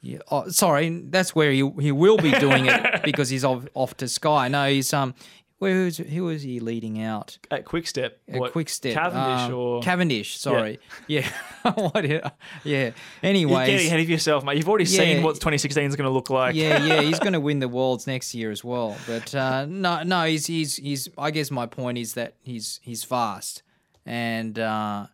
yeah. 0.00 0.18
Oh, 0.30 0.48
sorry, 0.48 0.88
that's 1.10 1.34
where 1.34 1.50
he 1.50 1.68
he 1.80 1.92
will 1.92 2.16
be 2.16 2.30
doing 2.32 2.66
it 2.66 3.02
because 3.04 3.28
he's 3.28 3.44
off, 3.44 3.66
off 3.74 3.96
to 3.98 4.08
Sky. 4.08 4.48
No, 4.48 4.68
he's 4.68 4.92
um, 4.94 5.14
where 5.58 5.84
was 5.84 5.96
who 5.96 6.24
was 6.24 6.42
he 6.42 6.60
leading 6.60 7.00
out? 7.02 7.38
At 7.50 7.64
Quick 7.64 7.86
Step. 7.86 8.18
A 8.28 8.50
quick 8.50 8.68
step. 8.68 8.92
Cavendish 8.94 9.40
um, 9.50 9.54
or 9.54 9.80
Cavendish. 9.82 10.38
Sorry. 10.38 10.78
Yeah. 11.06 11.26
what? 11.74 12.02
did- 12.02 12.22
Yeah. 12.62 12.90
Anyways. 13.22 13.66
getting 13.66 13.86
ahead 13.86 14.00
of 14.00 14.08
yourself, 14.10 14.44
mate. 14.44 14.58
You've 14.58 14.68
already 14.68 14.84
Yeah. 14.84 14.98
seen 14.98 15.22
what 15.22 15.36
2016 15.36 15.84
is 15.84 15.96
going 15.96 16.06
to 16.08 16.12
look 16.12 16.28
like. 16.28 16.54
yeah, 16.54 16.84
yeah, 16.84 17.00
he's 17.00 17.18
going 17.26 17.32
to 17.32 17.40
win 17.40 17.60
the 17.60 17.68
worlds 17.68 18.06
next 18.06 18.34
year 18.34 18.50
as 18.50 18.62
well. 18.62 18.96
But 19.06 19.34
uh, 19.34 19.64
no, 19.66 20.02
no, 20.02 20.24
he's 20.24 20.46
he's 20.46 20.76
he's. 20.76 21.08
I 21.16 21.30
guess 21.30 21.50
my 21.50 21.64
point 21.66 21.96
is 21.98 22.14
that 22.14 22.34
he's 22.42 22.78
he's 22.82 23.02
fast, 23.02 23.62
and 24.04 24.58
uh, 24.58 25.06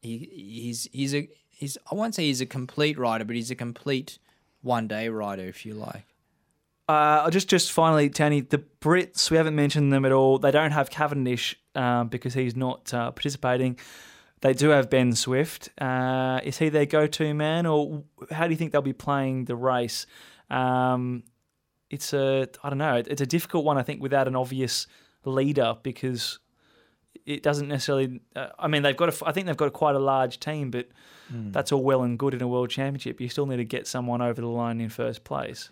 he 0.00 0.28
he's 0.32 0.88
he's 0.92 1.14
a 1.14 1.28
he's. 1.50 1.76
I 1.90 1.94
won't 1.94 2.14
say 2.14 2.24
he's 2.24 2.40
a 2.40 2.46
complete 2.46 2.98
rider, 2.98 3.24
but 3.26 3.36
he's 3.36 3.50
a 3.50 3.54
complete 3.54 4.18
one 4.62 4.88
day 4.88 5.08
rider, 5.10 5.44
if 5.44 5.66
you 5.66 5.74
like. 5.74 6.04
Uh, 6.88 7.28
just 7.30 7.48
just 7.48 7.72
finally, 7.72 8.08
Tony, 8.08 8.40
the 8.40 8.62
Brits, 8.80 9.30
we 9.30 9.36
haven't 9.36 9.56
mentioned 9.56 9.92
them 9.92 10.04
at 10.04 10.12
all. 10.12 10.38
They 10.38 10.52
don't 10.52 10.70
have 10.70 10.88
Cavendish 10.88 11.56
um, 11.74 12.08
because 12.08 12.34
he's 12.34 12.54
not 12.54 12.92
uh, 12.94 13.10
participating. 13.10 13.78
They 14.40 14.52
do 14.52 14.68
have 14.68 14.88
Ben 14.88 15.14
Swift. 15.14 15.70
Uh, 15.80 16.40
is 16.44 16.58
he 16.58 16.68
their 16.68 16.86
go-to 16.86 17.34
man, 17.34 17.66
or 17.66 18.04
how 18.30 18.44
do 18.46 18.50
you 18.52 18.56
think 18.56 18.70
they'll 18.70 18.82
be 18.82 18.92
playing 18.92 19.46
the 19.46 19.56
race? 19.56 20.06
Um, 20.48 21.24
it's 21.90 22.12
a 22.12 22.48
I 22.62 22.68
don't 22.68 22.78
know. 22.78 23.02
It's 23.04 23.20
a 23.20 23.26
difficult 23.26 23.64
one, 23.64 23.78
I 23.78 23.82
think, 23.82 24.00
without 24.00 24.28
an 24.28 24.36
obvious 24.36 24.86
leader 25.24 25.76
because 25.82 26.38
it 27.24 27.42
doesn't 27.42 27.66
necessarily. 27.66 28.20
Uh, 28.36 28.48
I 28.58 28.68
mean, 28.68 28.82
they've 28.82 28.96
got. 28.96 29.20
A, 29.20 29.26
I 29.26 29.32
think 29.32 29.46
they've 29.48 29.56
got 29.56 29.72
quite 29.72 29.96
a 29.96 30.00
large 30.00 30.38
team, 30.38 30.70
but 30.70 30.88
that's 31.50 31.72
all 31.72 31.82
well 31.82 32.04
and 32.04 32.16
good 32.16 32.34
in 32.34 32.42
a 32.42 32.46
world 32.46 32.70
championship. 32.70 33.20
You 33.20 33.28
still 33.28 33.46
need 33.46 33.56
to 33.56 33.64
get 33.64 33.88
someone 33.88 34.22
over 34.22 34.40
the 34.40 34.46
line 34.46 34.80
in 34.80 34.88
first 34.88 35.24
place. 35.24 35.70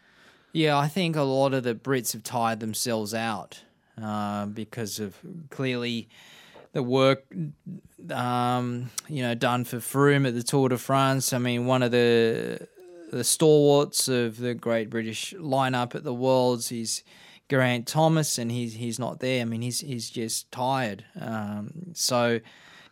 Yeah, 0.54 0.78
I 0.78 0.86
think 0.86 1.16
a 1.16 1.22
lot 1.22 1.52
of 1.52 1.64
the 1.64 1.74
Brits 1.74 2.12
have 2.12 2.22
tired 2.22 2.60
themselves 2.60 3.12
out 3.12 3.64
uh, 4.00 4.46
because 4.46 5.00
of 5.00 5.16
clearly 5.50 6.08
the 6.72 6.82
work 6.82 7.24
um, 8.12 8.90
you 9.08 9.22
know 9.22 9.34
done 9.34 9.64
for 9.64 9.78
Froome 9.78 10.28
at 10.28 10.34
the 10.34 10.44
Tour 10.44 10.68
de 10.68 10.78
France. 10.78 11.32
I 11.32 11.38
mean, 11.38 11.66
one 11.66 11.82
of 11.82 11.90
the 11.90 12.68
the 13.10 13.24
stalwarts 13.24 14.06
of 14.06 14.38
the 14.38 14.54
Great 14.54 14.90
British 14.90 15.34
lineup 15.34 15.96
at 15.96 16.04
the 16.04 16.14
Worlds 16.14 16.70
is 16.70 17.02
Geraint 17.48 17.88
Thomas, 17.88 18.38
and 18.38 18.52
he's 18.52 18.74
he's 18.74 19.00
not 19.00 19.18
there. 19.18 19.42
I 19.42 19.46
mean, 19.46 19.60
he's 19.60 19.80
he's 19.80 20.08
just 20.08 20.50
tired. 20.52 21.04
Um, 21.20 21.92
so. 21.94 22.40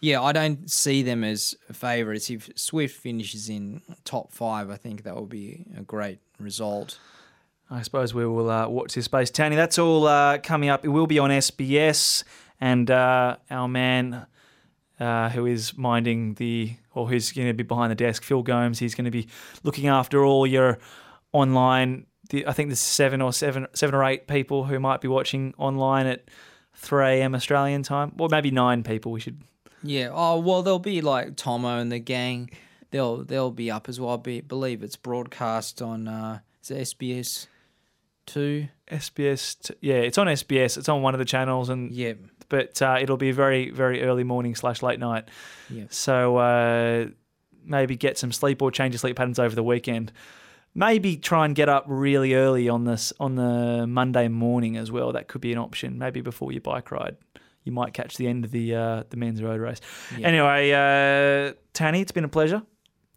Yeah, 0.04 0.20
I 0.20 0.32
don't 0.32 0.68
see 0.68 1.04
them 1.04 1.22
as 1.22 1.54
favourites. 1.70 2.28
If 2.28 2.50
Swift 2.56 2.96
finishes 2.96 3.48
in 3.48 3.82
top 4.04 4.32
five, 4.32 4.68
I 4.68 4.74
think 4.74 5.04
that 5.04 5.14
will 5.14 5.26
be 5.26 5.64
a 5.78 5.82
great 5.82 6.18
result. 6.40 6.98
I 7.72 7.80
suppose 7.80 8.12
we 8.12 8.26
will 8.26 8.50
uh, 8.50 8.68
watch 8.68 8.94
this 8.94 9.06
space. 9.06 9.30
Tony, 9.30 9.56
that's 9.56 9.78
all 9.78 10.06
uh, 10.06 10.36
coming 10.38 10.68
up. 10.68 10.84
It 10.84 10.88
will 10.88 11.06
be 11.06 11.18
on 11.18 11.30
SBS, 11.30 12.22
and 12.60 12.90
uh, 12.90 13.36
our 13.50 13.66
man 13.66 14.26
uh, 15.00 15.30
who 15.30 15.46
is 15.46 15.76
minding 15.78 16.34
the, 16.34 16.74
or 16.92 17.08
who's 17.08 17.32
going 17.32 17.48
to 17.48 17.54
be 17.54 17.62
behind 17.62 17.90
the 17.90 17.94
desk, 17.94 18.24
Phil 18.24 18.42
Gomes, 18.42 18.78
he's 18.78 18.94
going 18.94 19.06
to 19.06 19.10
be 19.10 19.26
looking 19.62 19.88
after 19.88 20.22
all 20.22 20.46
your 20.46 20.80
online. 21.32 22.04
The, 22.28 22.46
I 22.46 22.52
think 22.52 22.68
there's 22.68 22.78
seven 22.78 23.22
or 23.22 23.32
seven, 23.32 23.66
seven 23.72 23.94
or 23.94 24.04
eight 24.04 24.26
people 24.26 24.64
who 24.64 24.78
might 24.78 25.00
be 25.00 25.08
watching 25.08 25.54
online 25.56 26.06
at 26.06 26.28
3 26.74 27.20
a.m. 27.20 27.34
Australian 27.34 27.82
time, 27.82 28.12
or 28.18 28.28
maybe 28.30 28.50
nine 28.50 28.82
people. 28.82 29.12
We 29.12 29.20
should. 29.20 29.40
Yeah. 29.82 30.10
Oh 30.12 30.38
well, 30.40 30.62
there'll 30.62 30.78
be 30.78 31.00
like 31.00 31.36
Tomo 31.36 31.78
and 31.78 31.90
the 31.90 31.98
gang. 31.98 32.50
They'll 32.90 33.24
they'll 33.24 33.50
be 33.50 33.70
up 33.70 33.88
as 33.88 33.98
well. 33.98 34.12
I 34.12 34.16
be, 34.18 34.40
believe 34.42 34.82
it's 34.82 34.96
broadcast 34.96 35.80
on 35.80 36.06
uh, 36.06 36.40
is 36.62 36.70
it 36.70 36.98
SBS 36.98 37.46
two. 38.26 38.68
SBS, 38.90 39.58
t- 39.60 39.74
yeah, 39.80 39.94
it's 39.96 40.18
on 40.18 40.26
SBS. 40.26 40.76
It's 40.76 40.88
on 40.88 41.02
one 41.02 41.14
of 41.14 41.18
the 41.18 41.24
channels, 41.24 41.68
and 41.70 41.90
Yeah. 41.92 42.12
but 42.48 42.80
uh, 42.82 42.98
it'll 43.00 43.16
be 43.16 43.32
very, 43.32 43.70
very 43.70 44.02
early 44.02 44.24
morning 44.24 44.54
slash 44.54 44.82
late 44.82 44.98
night. 45.00 45.24
Yeah. 45.70 45.84
So 45.88 46.36
uh, 46.36 47.06
maybe 47.64 47.96
get 47.96 48.18
some 48.18 48.32
sleep 48.32 48.60
or 48.60 48.70
change 48.70 48.92
your 48.94 48.98
sleep 48.98 49.16
patterns 49.16 49.38
over 49.38 49.54
the 49.54 49.62
weekend. 49.62 50.12
Maybe 50.74 51.16
try 51.16 51.44
and 51.44 51.54
get 51.54 51.68
up 51.68 51.84
really 51.86 52.34
early 52.34 52.68
on 52.68 52.84
this 52.84 53.12
on 53.20 53.34
the 53.36 53.86
Monday 53.86 54.28
morning 54.28 54.76
as 54.76 54.90
well. 54.90 55.12
That 55.12 55.28
could 55.28 55.40
be 55.40 55.52
an 55.52 55.58
option. 55.58 55.98
Maybe 55.98 56.20
before 56.22 56.50
your 56.52 56.62
bike 56.62 56.90
ride, 56.90 57.16
you 57.64 57.72
might 57.72 57.92
catch 57.92 58.16
the 58.16 58.26
end 58.26 58.44
of 58.46 58.50
the 58.52 58.74
uh, 58.74 59.02
the 59.10 59.16
men's 59.18 59.42
road 59.42 59.60
race. 59.60 59.80
Yeah. 60.18 60.28
Anyway, 60.28 60.70
uh, 60.72 61.54
Tanny, 61.74 62.00
it's 62.00 62.12
been 62.12 62.24
a 62.24 62.28
pleasure. 62.28 62.62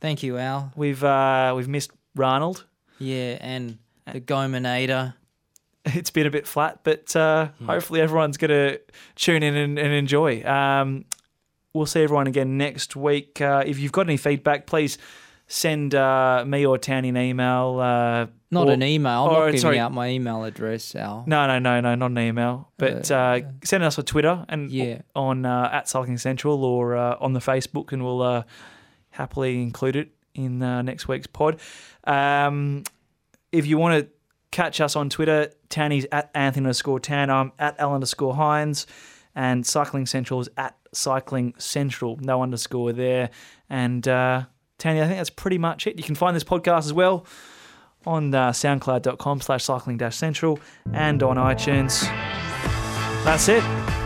Thank 0.01 0.21
you, 0.21 0.37
Al. 0.37 0.71
We've 0.75 1.01
uh, 1.03 1.53
we've 1.55 1.67
missed 1.69 1.91
Ronald. 2.15 2.65
Yeah, 2.99 3.37
and 3.41 3.77
the 4.11 4.21
Gominator. 4.21 5.13
it's 5.85 6.09
been 6.09 6.25
a 6.25 6.31
bit 6.31 6.47
flat, 6.47 6.79
but 6.83 7.15
uh, 7.15 7.49
hopefully 7.65 8.01
everyone's 8.01 8.37
going 8.37 8.49
to 8.49 8.79
tune 9.15 9.43
in 9.43 9.55
and, 9.55 9.77
and 9.77 9.93
enjoy. 9.93 10.43
Um, 10.43 11.05
we'll 11.73 11.85
see 11.85 12.01
everyone 12.01 12.27
again 12.27 12.57
next 12.57 12.95
week. 12.95 13.39
Uh, 13.41 13.63
if 13.65 13.77
you've 13.79 13.91
got 13.91 14.07
any 14.07 14.17
feedback, 14.17 14.65
please 14.65 14.97
send 15.47 15.93
uh, 15.93 16.43
me 16.47 16.65
or 16.65 16.77
Townie 16.79 17.09
an 17.09 17.17
email. 17.17 17.79
Uh, 17.79 18.25
Not 18.49 18.67
or- 18.67 18.71
an 18.71 18.81
email. 18.81 19.25
I'm 19.25 19.29
or, 19.29 19.39
not 19.41 19.45
giving 19.47 19.59
sorry. 19.61 19.77
out 19.79 19.91
my 19.91 20.09
email 20.09 20.43
address, 20.43 20.95
Al. 20.95 21.23
No, 21.27 21.45
no, 21.45 21.59
no, 21.59 21.81
no, 21.81 21.93
not 21.93 22.09
an 22.11 22.17
email. 22.17 22.71
But 22.77 23.11
uh, 23.11 23.15
Uh, 23.15 23.41
send 23.63 23.83
us 23.83 23.99
a 23.99 24.03
Twitter 24.03 24.43
and 24.49 24.71
Yeah. 24.71 25.01
on 25.15 25.45
uh, 25.45 25.69
at 25.71 25.87
Cycling 25.87 26.17
Central 26.17 26.63
or 26.63 26.95
uh, 26.95 27.17
on 27.19 27.33
the 27.33 27.39
Facebook, 27.41 27.91
and 27.91 28.03
we'll 28.03 28.23
uh, 28.23 28.43
happily 29.11 29.61
include 29.61 29.95
it 29.97 30.09
in 30.33 30.63
uh, 30.63 30.81
next 30.81 31.07
week's 31.07 31.27
pod. 31.27 31.59
Um, 32.05 32.83
if 33.55 33.65
you 33.65 33.77
want 33.77 33.99
to 33.99 34.09
catch 34.51 34.81
us 34.81 34.95
on 34.95 35.09
Twitter, 35.09 35.51
Tanny's 35.69 36.05
at 36.11 36.29
Anthony 36.33 36.65
underscore 36.65 36.99
Tan. 36.99 37.29
I'm 37.29 37.51
at 37.57 37.75
L 37.79 37.93
underscore 37.93 38.35
Hines, 38.35 38.85
and 39.33 39.65
Cycling 39.65 40.05
Central 40.05 40.41
is 40.41 40.49
at 40.57 40.77
Cycling 40.93 41.53
Central. 41.57 42.17
No 42.21 42.43
underscore 42.43 42.93
there. 42.93 43.29
And 43.69 44.07
uh, 44.07 44.43
Tanny, 44.77 45.01
I 45.01 45.05
think 45.05 45.17
that's 45.17 45.29
pretty 45.29 45.57
much 45.57 45.87
it. 45.87 45.97
You 45.97 46.03
can 46.03 46.15
find 46.15 46.35
this 46.35 46.43
podcast 46.43 46.85
as 46.85 46.93
well 46.93 47.25
on 48.05 48.33
uh, 48.35 48.51
soundcloud.com 48.51 49.41
slash 49.41 49.63
cycling 49.63 49.97
dash 49.97 50.15
central 50.15 50.59
and 50.93 51.23
on 51.23 51.37
iTunes. 51.37 52.01
That's 53.23 53.49
it. 53.49 54.04